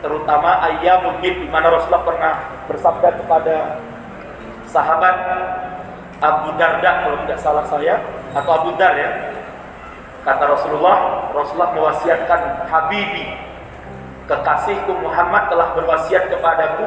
terutama 0.04 0.60
ayam 0.68 1.08
mungkin 1.08 1.32
di 1.40 1.48
mana 1.48 1.72
Rasulullah 1.72 2.04
pernah 2.04 2.34
bersabda 2.68 3.24
kepada 3.24 3.80
sahabat 4.68 5.16
Abu 6.20 6.52
Darda 6.60 7.08
kalau 7.08 7.16
tidak 7.24 7.40
salah 7.40 7.64
saya 7.72 8.04
atau 8.36 8.52
Abu 8.52 8.76
Dar 8.76 8.92
ya. 9.00 9.10
Kata 10.28 10.44
Rasulullah 10.44 11.28
Rasulullah 11.32 11.72
mewasiatkan 11.72 12.68
Habibi 12.68 13.32
kekasihku 14.28 14.92
Muhammad 15.00 15.48
telah 15.48 15.72
berwasiat 15.72 16.28
kepadaku 16.28 16.84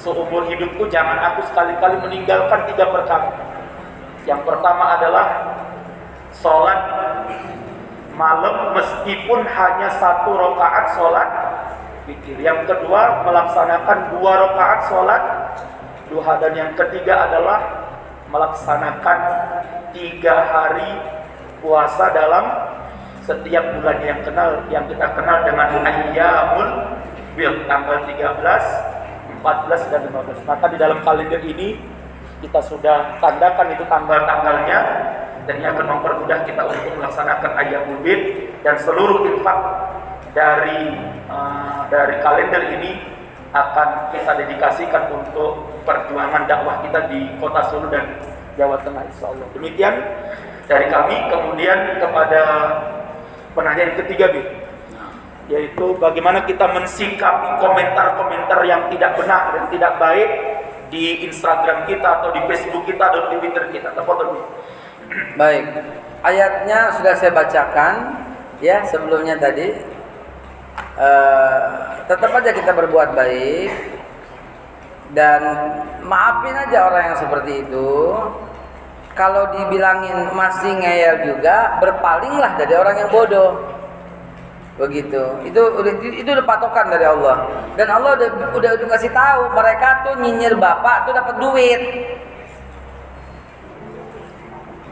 seumur 0.00 0.48
hidupku 0.48 0.88
jangan 0.88 1.20
aku 1.32 1.44
sekali-kali 1.52 2.00
meninggalkan 2.00 2.64
tiga 2.72 2.88
perkara. 2.88 3.28
Yang 4.24 4.40
pertama 4.48 4.96
adalah 4.96 5.26
sholat 6.32 6.80
malam 8.16 8.72
meskipun 8.72 9.44
hanya 9.44 9.88
satu 10.00 10.32
rakaat 10.32 10.96
sholat 10.96 11.28
witir. 12.08 12.40
Yang 12.40 12.72
kedua 12.72 13.22
melaksanakan 13.28 14.16
dua 14.16 14.32
rakaat 14.48 14.80
sholat 14.88 15.22
duha 16.08 16.34
dan 16.40 16.52
yang 16.56 16.72
ketiga 16.72 17.28
adalah 17.28 17.60
melaksanakan 18.32 19.18
tiga 19.92 20.36
hari 20.48 20.90
puasa 21.60 22.08
dalam 22.16 22.44
setiap 23.24 23.60
bulan 23.76 24.00
yang 24.00 24.20
kenal 24.24 24.64
yang 24.72 24.88
kita 24.88 25.04
kenal 25.12 25.44
dengan 25.44 25.68
ayyamul 25.84 26.68
bil 27.36 27.54
tanggal 27.68 28.02
13, 28.08 29.44
14 29.44 29.92
dan 29.92 30.00
15. 30.08 30.48
Maka 30.48 30.64
di 30.72 30.76
dalam 30.80 30.98
kalender 31.04 31.44
ini 31.44 31.76
kita 32.40 32.60
sudah 32.64 33.20
tandakan 33.20 33.76
itu 33.76 33.84
tanggal-tanggalnya 33.84 34.80
dan 35.44 35.54
ini 35.60 35.66
akan 35.68 35.86
mempermudah 35.96 36.40
kita 36.48 36.62
untuk 36.64 36.92
melaksanakan 36.96 37.52
ayyamul 37.60 38.00
bil 38.00 38.20
dan 38.64 38.74
seluruh 38.80 39.28
infak 39.28 39.58
dari 40.38 40.94
uh, 41.26 41.82
dari 41.90 42.22
kalender 42.22 42.62
ini 42.78 43.02
akan 43.50 44.14
kita 44.14 44.38
dedikasikan 44.38 45.10
untuk 45.10 45.66
perjuangan 45.82 46.46
dakwah 46.46 46.78
kita 46.86 47.10
di 47.10 47.26
kota 47.42 47.66
Solo 47.66 47.90
dan 47.90 48.06
Jawa 48.54 48.78
Tengah 48.86 49.02
insya 49.02 49.34
Allah. 49.34 49.48
Demikian 49.56 49.94
dari 50.70 50.86
kami 50.86 51.16
kemudian 51.26 51.98
kepada 51.98 52.42
penanya 53.56 53.82
yang 53.90 53.96
ketiga 54.06 54.30
B 54.30 54.36
yaitu 55.48 55.96
bagaimana 55.96 56.44
kita 56.44 56.68
mensikapi 56.76 57.56
komentar-komentar 57.56 58.60
yang 58.68 58.84
tidak 58.92 59.16
benar 59.16 59.56
dan 59.56 59.64
tidak 59.72 59.96
baik 59.96 60.28
di 60.92 61.24
Instagram 61.24 61.88
kita 61.88 62.20
atau 62.20 62.28
di 62.36 62.40
Facebook 62.44 62.84
kita 62.84 63.00
atau 63.08 63.32
di 63.32 63.40
Twitter 63.40 63.64
kita. 63.72 63.96
Tepat 63.96 64.28
Baik. 65.40 65.64
Ayatnya 66.20 66.92
sudah 67.00 67.16
saya 67.16 67.32
bacakan 67.32 67.94
ya 68.60 68.84
sebelumnya 68.92 69.40
tadi. 69.40 69.97
Uh, 70.98 71.58
tetap 72.10 72.34
aja 72.34 72.50
kita 72.50 72.74
berbuat 72.74 73.14
baik 73.14 73.70
dan 75.14 75.40
maafin 76.04 76.56
aja 76.58 76.90
orang 76.90 77.14
yang 77.14 77.18
seperti 77.18 77.64
itu. 77.64 77.90
Kalau 79.14 79.50
dibilangin 79.50 80.30
masih 80.30 80.78
ngeyel 80.78 81.34
juga 81.34 81.78
berpalinglah 81.82 82.54
dari 82.54 82.74
orang 82.78 82.96
yang 83.02 83.10
bodoh. 83.10 83.78
Begitu. 84.78 85.22
Itu 85.42 85.60
itu 86.14 86.28
udah 86.30 86.46
patokan 86.46 86.86
dari 86.86 87.02
Allah. 87.02 87.50
Dan 87.74 87.90
Allah 87.90 88.14
udah 88.14 88.28
udah, 88.54 88.70
udah 88.78 88.88
kasih 88.94 89.10
tahu 89.10 89.50
mereka 89.58 90.06
tuh 90.06 90.14
nyinyir 90.22 90.54
bapak 90.54 91.10
tuh 91.10 91.12
dapat 91.18 91.34
duit. 91.42 91.82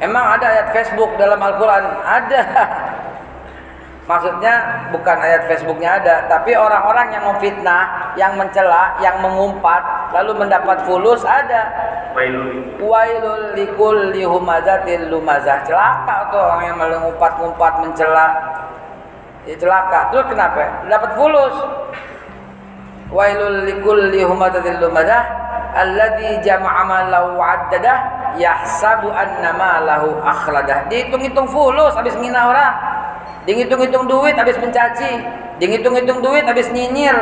Emang 0.02 0.36
ada 0.36 0.46
ayat 0.52 0.66
Facebook 0.74 1.14
dalam 1.16 1.40
Al-Quran? 1.40 1.84
Ada 2.04 2.40
Maksudnya 4.06 4.86
bukan 4.94 5.18
ayat 5.18 5.50
Facebooknya 5.50 5.98
ada, 5.98 6.30
tapi 6.30 6.54
orang-orang 6.54 7.10
yang 7.10 7.26
memfitnah, 7.26 8.14
yang 8.14 8.38
mencela, 8.38 8.94
yang 9.02 9.18
mengumpat, 9.18 9.82
lalu 10.14 10.46
mendapat 10.46 10.86
fulus 10.86 11.26
ada. 11.26 11.66
Wailul 12.78 13.58
likul 13.58 14.14
lihumazatil 14.14 15.10
lumazah. 15.10 15.66
Celaka 15.66 16.30
tuh 16.30 16.38
orang 16.38 16.62
yang 16.70 16.78
mengumpat-ngumpat, 16.78 17.72
mencela. 17.82 18.28
Ya 19.42 19.58
celaka. 19.58 20.14
Terus 20.14 20.26
kenapa? 20.30 20.86
Dapat 20.86 21.10
fulus. 21.18 21.56
Wailul 23.10 23.66
likul 23.66 24.14
lihumazatil 24.14 24.86
lumazah 24.86 25.46
alladzi 25.76 26.40
jama'a 26.46 26.82
malahu 26.88 27.36
yahsabu 28.40 29.12
annama 29.12 29.84
lahu 29.84 30.16
akhladah. 30.24 30.88
Dihitung-hitung 30.88 31.50
fulus 31.50 31.92
habis 31.98 32.16
ngina 32.16 32.48
orang. 32.48 32.74
Dihitung-hitung 33.46 34.10
duit 34.10 34.34
habis 34.34 34.58
mencaci, 34.58 35.22
dihitung-hitung 35.62 36.18
duit 36.18 36.42
habis 36.42 36.66
nyinyir. 36.74 37.14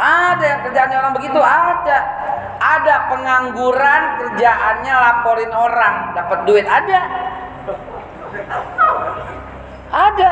Ada 0.00 0.44
yang 0.44 0.60
kerjaannya 0.64 0.96
orang 0.96 1.14
begitu, 1.20 1.40
ada. 1.44 1.98
Ada 2.60 2.94
pengangguran 3.12 4.02
kerjaannya 4.20 4.94
laporin 4.96 5.52
orang 5.52 5.94
dapat 6.16 6.38
duit, 6.48 6.64
ada. 6.64 7.00
Ada. 9.92 10.30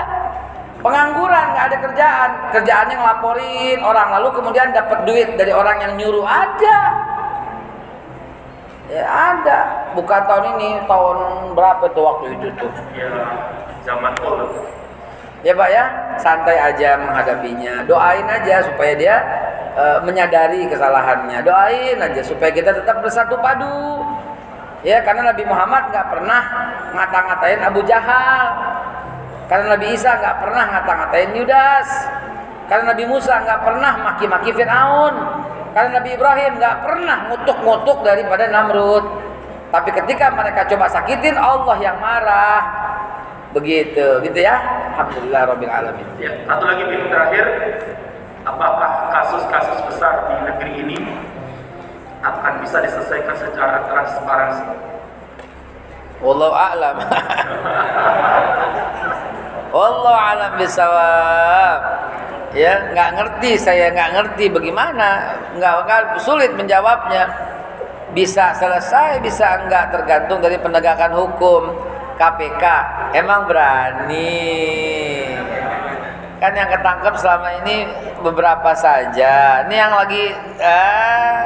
Pengangguran 0.78 1.44
nggak 1.52 1.66
ada 1.68 1.76
kerjaan, 1.82 2.30
kerjaannya 2.54 2.96
ngelaporin 2.96 3.78
orang 3.82 4.14
lalu 4.14 4.30
kemudian 4.30 4.70
dapat 4.70 5.04
duit 5.04 5.28
dari 5.36 5.50
orang 5.52 5.82
yang 5.84 5.92
nyuruh, 6.00 6.24
ada. 6.24 6.78
Ya 8.88 9.04
ada, 9.04 9.58
bukan 9.92 10.22
tahun 10.24 10.56
ini, 10.56 10.88
tahun 10.88 11.18
berapa 11.52 11.92
tuh 11.92 12.02
waktu 12.08 12.40
itu 12.40 12.48
tuh? 12.56 12.72
Ya, 12.96 13.12
zaman 13.84 14.16
dulu. 14.16 14.48
Ya 15.46 15.54
Pak 15.54 15.68
ya, 15.70 15.84
santai 16.18 16.58
aja 16.58 16.98
menghadapinya. 16.98 17.86
Doain 17.86 18.26
aja 18.26 18.58
supaya 18.66 18.92
dia 18.98 19.16
e, 19.78 19.84
menyadari 20.02 20.66
kesalahannya. 20.66 21.46
Doain 21.46 21.94
aja 21.94 22.22
supaya 22.26 22.50
kita 22.50 22.74
tetap 22.74 22.98
bersatu 22.98 23.38
padu. 23.38 24.02
Ya, 24.82 24.98
karena 25.02 25.30
Nabi 25.30 25.46
Muhammad 25.46 25.94
nggak 25.94 26.06
pernah 26.10 26.42
ngata-ngatain 26.90 27.60
Abu 27.62 27.86
Jahal. 27.86 28.46
Karena 29.46 29.78
Nabi 29.78 29.86
Isa 29.94 30.18
nggak 30.18 30.36
pernah 30.42 30.64
ngata-ngatain 30.74 31.30
Yudas. 31.38 31.88
Karena 32.66 32.84
Nabi 32.92 33.04
Musa 33.06 33.34
nggak 33.38 33.60
pernah 33.62 33.92
maki-maki 34.10 34.50
Fir'aun. 34.52 35.14
Karena 35.70 35.90
Nabi 36.02 36.10
Ibrahim 36.18 36.52
nggak 36.58 36.76
pernah 36.82 37.18
ngutuk-ngutuk 37.30 37.98
daripada 38.02 38.50
Namrud. 38.50 39.06
Tapi 39.70 39.90
ketika 39.94 40.34
mereka 40.34 40.66
coba 40.66 40.90
sakitin 40.90 41.38
Allah 41.38 41.76
yang 41.78 41.96
marah. 42.02 42.62
Begitu, 43.56 44.06
gitu 44.28 44.38
ya. 44.38 44.60
Alhamdulillah 44.92 45.42
Rabbil 45.48 45.72
Alamin. 45.72 46.04
Ya, 46.20 46.36
satu 46.44 46.68
lagi 46.68 46.84
yang 46.84 47.08
terakhir, 47.08 47.46
apakah 48.44 49.08
kasus-kasus 49.08 49.78
besar 49.88 50.14
di 50.28 50.36
negeri 50.44 50.72
ini 50.84 50.96
akan 52.20 52.60
bisa 52.60 52.84
diselesaikan 52.84 53.36
secara 53.40 53.88
transparansi? 53.88 54.68
Wallahu 56.20 56.52
a'lam. 56.52 56.96
Wallahu 59.76 60.18
a'lam 60.18 60.52
bisawab. 60.60 61.78
Ya, 62.52 62.92
nggak 62.92 63.10
ngerti 63.16 63.60
saya 63.60 63.92
nggak 63.92 64.10
ngerti 64.12 64.44
bagaimana, 64.52 65.36
nggak 65.56 65.72
nggak 65.88 66.20
sulit 66.20 66.52
menjawabnya. 66.52 67.48
Bisa 68.12 68.56
selesai, 68.56 69.20
bisa 69.20 69.60
enggak 69.62 69.92
tergantung 69.92 70.40
dari 70.40 70.56
penegakan 70.56 71.12
hukum. 71.12 71.76
KPK 72.18 72.64
emang 73.14 73.46
berani? 73.46 74.42
Kan 76.38 76.54
yang 76.54 76.70
ketangkep 76.70 77.14
selama 77.18 77.48
ini 77.62 77.86
beberapa 78.22 78.74
saja. 78.74 79.66
Ini 79.66 79.74
yang 79.74 79.94
lagi 79.94 80.24
ah, 80.62 81.40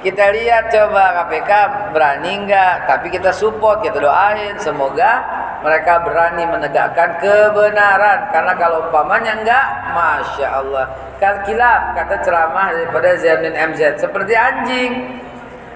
kita 0.00 0.32
lihat 0.32 0.72
coba 0.72 1.24
KPK 1.24 1.50
berani 1.92 2.44
enggak 2.44 2.88
tapi 2.88 3.12
kita 3.12 3.32
support 3.32 3.84
kita 3.84 4.00
doain. 4.00 4.56
Semoga 4.60 5.20
mereka 5.60 6.00
berani 6.00 6.48
menegakkan 6.48 7.20
kebenaran. 7.20 8.32
Karena 8.32 8.52
kalau 8.56 8.88
umpamanya 8.88 9.32
enggak 9.40 9.64
Masya 9.92 10.48
Allah. 10.48 10.86
Kan 11.20 11.44
kilap 11.44 11.92
kata 11.96 12.24
ceramah 12.24 12.72
daripada 12.72 13.16
Zainuddin 13.20 13.56
MZ 13.56 14.00
seperti 14.00 14.32
anjing. 14.32 14.92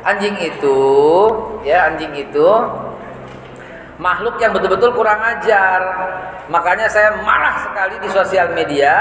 Anjing 0.05 0.37
itu 0.41 0.81
ya 1.65 1.93
anjing 1.93 2.13
itu 2.13 2.49
makhluk 3.99 4.39
yang 4.43 4.51
betul-betul 4.51 4.91
kurang 4.95 5.21
ajar. 5.23 5.81
Makanya 6.51 6.91
saya 6.91 7.17
marah 7.25 7.63
sekali 7.65 7.97
di 8.03 8.09
sosial 8.11 8.53
media 8.53 8.93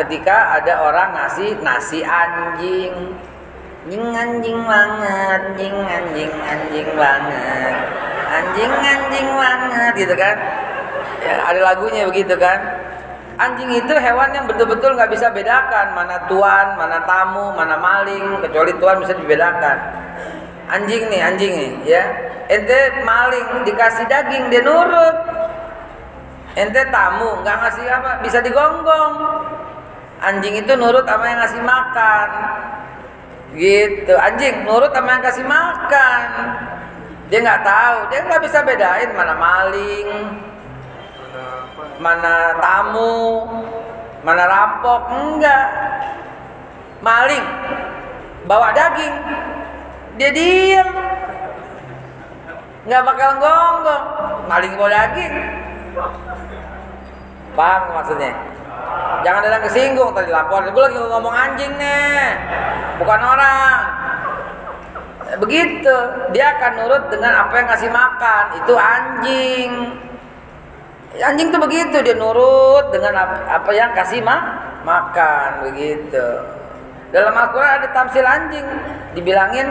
ketika 0.00 0.56
ada 0.56 0.86
orang 0.86 1.12
ngasih 1.12 1.60
nasi 1.60 2.00
anjing. 2.06 3.14
Anjing 3.86 4.06
anjing 4.18 4.58
banget, 4.66 5.40
anjing 5.54 5.76
anjing 5.86 6.32
anjing 6.42 6.88
banget. 6.98 7.74
Anjing 8.26 8.72
anjing 8.82 9.28
banget 9.30 9.92
gitu 9.94 10.14
kan. 10.18 10.36
Ya, 11.22 11.34
ada 11.46 11.60
lagunya 11.62 12.02
begitu 12.10 12.34
kan. 12.34 12.58
Anjing 13.36 13.68
itu 13.68 13.92
hewan 13.92 14.32
yang 14.32 14.48
betul-betul 14.48 14.96
nggak 14.96 15.12
bisa 15.12 15.28
bedakan 15.28 15.92
mana 15.92 16.24
tuan, 16.24 16.74
mana 16.80 17.04
tamu, 17.04 17.52
mana 17.52 17.76
maling, 17.76 18.40
kecuali 18.40 18.72
tuan 18.80 18.96
bisa 19.04 19.12
dibedakan. 19.12 19.76
Anjing 20.66 21.02
nih, 21.06 21.20
anjing 21.22 21.52
nih, 21.54 21.72
ya. 21.86 22.02
Ente 22.46 23.02
maling 23.02 23.66
dikasih 23.66 24.06
daging 24.06 24.50
dia 24.50 24.62
nurut. 24.62 25.16
Ente 26.54 26.82
tamu 26.88 27.42
nggak 27.42 27.56
ngasih 27.62 27.86
apa 27.90 28.10
bisa 28.22 28.38
digonggong. 28.42 29.14
Anjing 30.22 30.54
itu 30.62 30.72
nurut 30.78 31.04
sama 31.04 31.26
yang 31.26 31.38
ngasih 31.42 31.62
makan. 31.62 32.28
Gitu. 33.54 34.14
Anjing 34.14 34.62
nurut 34.62 34.94
sama 34.94 35.18
yang 35.18 35.22
kasih 35.26 35.46
makan. 35.46 36.22
Dia 37.26 37.38
nggak 37.42 37.62
tahu 37.66 37.96
dia 38.14 38.20
nggak 38.22 38.42
bisa 38.46 38.58
bedain 38.62 39.10
mana 39.18 39.34
maling 39.34 40.08
mana 41.98 42.54
tamu 42.62 43.42
mana 44.22 44.42
rampok 44.46 45.02
enggak. 45.10 45.66
Maling 47.02 47.44
bawa 48.46 48.70
daging 48.72 49.14
dia 50.16 50.30
diam 50.32 50.88
nggak 52.86 53.02
bakal 53.02 53.30
gonggong 53.42 54.04
maling 54.46 54.72
bawa 54.78 54.88
daging 54.92 55.34
paham 57.56 57.82
maksudnya. 57.96 58.32
Jangan 59.24 59.40
ada 59.42 59.56
yang 59.58 59.64
kesinggung 59.64 60.12
tadi 60.12 60.30
lapor. 60.30 60.62
Gue 60.70 60.84
lagi 60.86 60.98
ngomong 61.00 61.34
anjing 61.34 61.72
nih. 61.80 62.36
Bukan 63.00 63.20
orang. 63.24 63.78
Begitu. 65.40 65.96
Dia 66.36 66.54
akan 66.60 66.72
nurut 66.84 67.02
dengan 67.10 67.32
apa 67.48 67.52
yang 67.56 67.68
kasih 67.72 67.90
makan. 67.90 68.44
Itu 68.62 68.74
anjing. 68.76 69.70
Anjing 71.16 71.48
tuh 71.50 71.60
begitu. 71.64 71.96
Dia 72.04 72.14
nurut 72.14 72.92
dengan 72.92 73.16
apa 73.48 73.70
yang 73.72 73.96
kasih 73.96 74.20
ma 74.20 74.36
makan. 74.84 75.72
Begitu. 75.72 76.26
Dalam 77.10 77.32
Al-Quran 77.32 77.72
ada 77.82 77.88
tamsil 77.90 78.22
anjing. 78.22 78.66
Dibilangin 79.16 79.66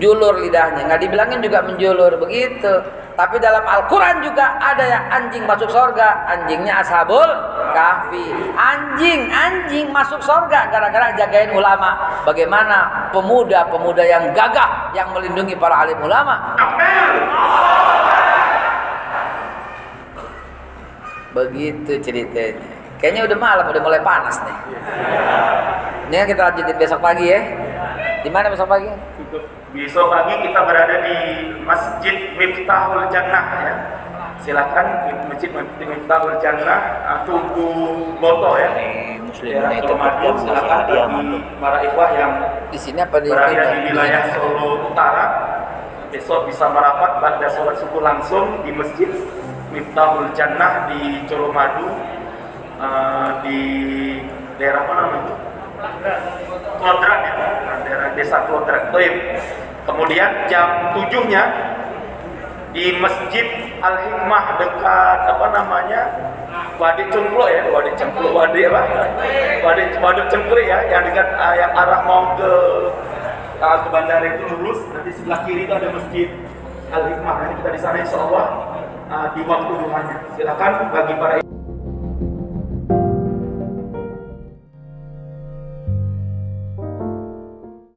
julur 0.00 0.40
lidahnya. 0.40 0.88
Nggak 0.88 1.00
dibilangin 1.04 1.40
juga 1.44 1.58
menjulur 1.64 2.12
begitu. 2.20 2.72
Tapi 3.14 3.38
dalam 3.38 3.62
Al-Quran 3.62 4.26
juga 4.26 4.58
ada 4.58 4.82
yang 4.82 5.04
anjing 5.06 5.46
masuk 5.46 5.70
sorga 5.70 6.26
anjingnya 6.26 6.82
ashabul 6.82 7.30
kahfi. 7.70 8.26
Anjing 8.58 9.30
anjing 9.30 9.86
masuk 9.94 10.18
sorga 10.18 10.66
gara-gara 10.66 11.14
jagain 11.14 11.54
ulama. 11.54 11.94
Bagaimana 12.26 13.10
pemuda-pemuda 13.14 14.02
yang 14.02 14.34
gagah 14.34 14.90
yang 14.98 15.14
melindungi 15.14 15.54
para 15.54 15.86
alim 15.86 15.98
ulama? 16.02 16.58
Begitu 21.38 22.02
ceritanya. 22.02 22.66
Kayaknya 22.98 23.22
udah 23.30 23.38
malam 23.38 23.64
udah 23.70 23.82
mulai 23.82 24.02
panas 24.02 24.42
nih. 24.42 24.58
Ini 26.10 26.26
kita 26.30 26.50
lanjutin 26.50 26.76
besok 26.78 26.98
pagi 26.98 27.30
ya. 27.30 27.40
Di 28.26 28.30
mana 28.32 28.50
besok 28.50 28.66
pagi 28.66 28.90
Besok 29.74 30.06
pagi 30.06 30.38
kita 30.46 30.60
berada 30.70 31.02
di 31.02 31.50
Masjid 31.66 32.30
Miftahul 32.38 33.10
Jannah 33.10 33.44
ya. 33.58 33.74
Silakan 34.38 34.86
di 35.02 35.12
Masjid 35.26 35.50
Miftahul 35.82 36.38
Jannah 36.38 37.02
uh, 37.02 37.18
Tugu 37.26 37.74
Boto 38.22 38.54
ya. 38.54 38.70
Muslim 39.18 39.58
Tulungagung. 39.82 40.22
yang 40.22 40.36
Silakan 40.46 40.78
bagi 40.86 40.94
mantu. 41.10 41.38
para 41.58 41.78
ikhwah 41.82 42.10
yang 42.14 42.32
di 42.70 42.78
sini 42.78 43.02
apa 43.02 43.18
di 43.18 43.28
berada 43.34 43.62
di 43.74 43.78
wilayah 43.90 44.22
Solo 44.38 44.94
Utara 44.94 45.26
besok 46.14 46.46
bisa 46.46 46.70
merapat 46.70 47.18
pada 47.18 47.46
sholat 47.50 47.74
subuh 47.82 47.98
langsung 47.98 48.62
di 48.62 48.70
Masjid 48.70 49.10
Miftahul 49.74 50.30
Jannah 50.38 50.86
di 50.86 51.26
Colomadu 51.26 51.90
uh, 52.78 53.42
di 53.42 53.58
daerah 54.54 54.86
mana 54.86 55.02
namanya? 55.10 55.53
Klodran 56.80 57.18
ya, 57.24 57.32
daerah 57.84 58.10
desa 58.16 58.36
Klodran. 58.48 58.92
Baik. 58.92 59.14
Kemudian 59.84 60.48
jam 60.48 60.96
7-nya 60.96 61.42
di 62.72 62.96
Masjid 62.98 63.46
Al 63.84 64.00
Hikmah 64.00 64.56
dekat 64.56 65.18
apa 65.28 65.46
namanya? 65.52 66.02
Wadi 66.74 67.04
Cengklo 67.12 67.46
ya, 67.46 67.62
Wadi 67.70 67.92
Cengklo, 67.94 68.34
Wadi 68.34 68.66
apa? 68.66 68.82
Wadi 69.62 69.84
Wadi 70.00 70.22
Cengklo 70.32 70.58
ya, 70.58 70.82
yang 70.88 71.04
dekat 71.06 71.28
uh, 71.38 71.54
yang 71.54 71.70
arah 71.70 72.00
mau 72.02 72.34
ke 72.34 72.52
uh, 73.62 73.76
ke 73.84 73.88
bandara 73.92 74.26
itu 74.26 74.44
lurus, 74.56 74.80
nanti 74.90 75.10
sebelah 75.14 75.44
kiri 75.46 75.68
itu 75.68 75.74
ada 75.76 75.88
Masjid 75.92 76.28
Al 76.90 77.02
Hikmah. 77.12 77.34
Nanti 77.44 77.54
kita 77.62 77.70
di 77.76 77.80
sana 77.84 77.96
insya 78.00 78.18
Allah 78.24 78.46
uh, 79.12 79.26
di 79.36 79.40
waktu 79.44 79.72
duhanya. 79.84 80.16
Silakan 80.34 80.72
bagi 80.90 81.14
para 81.20 81.43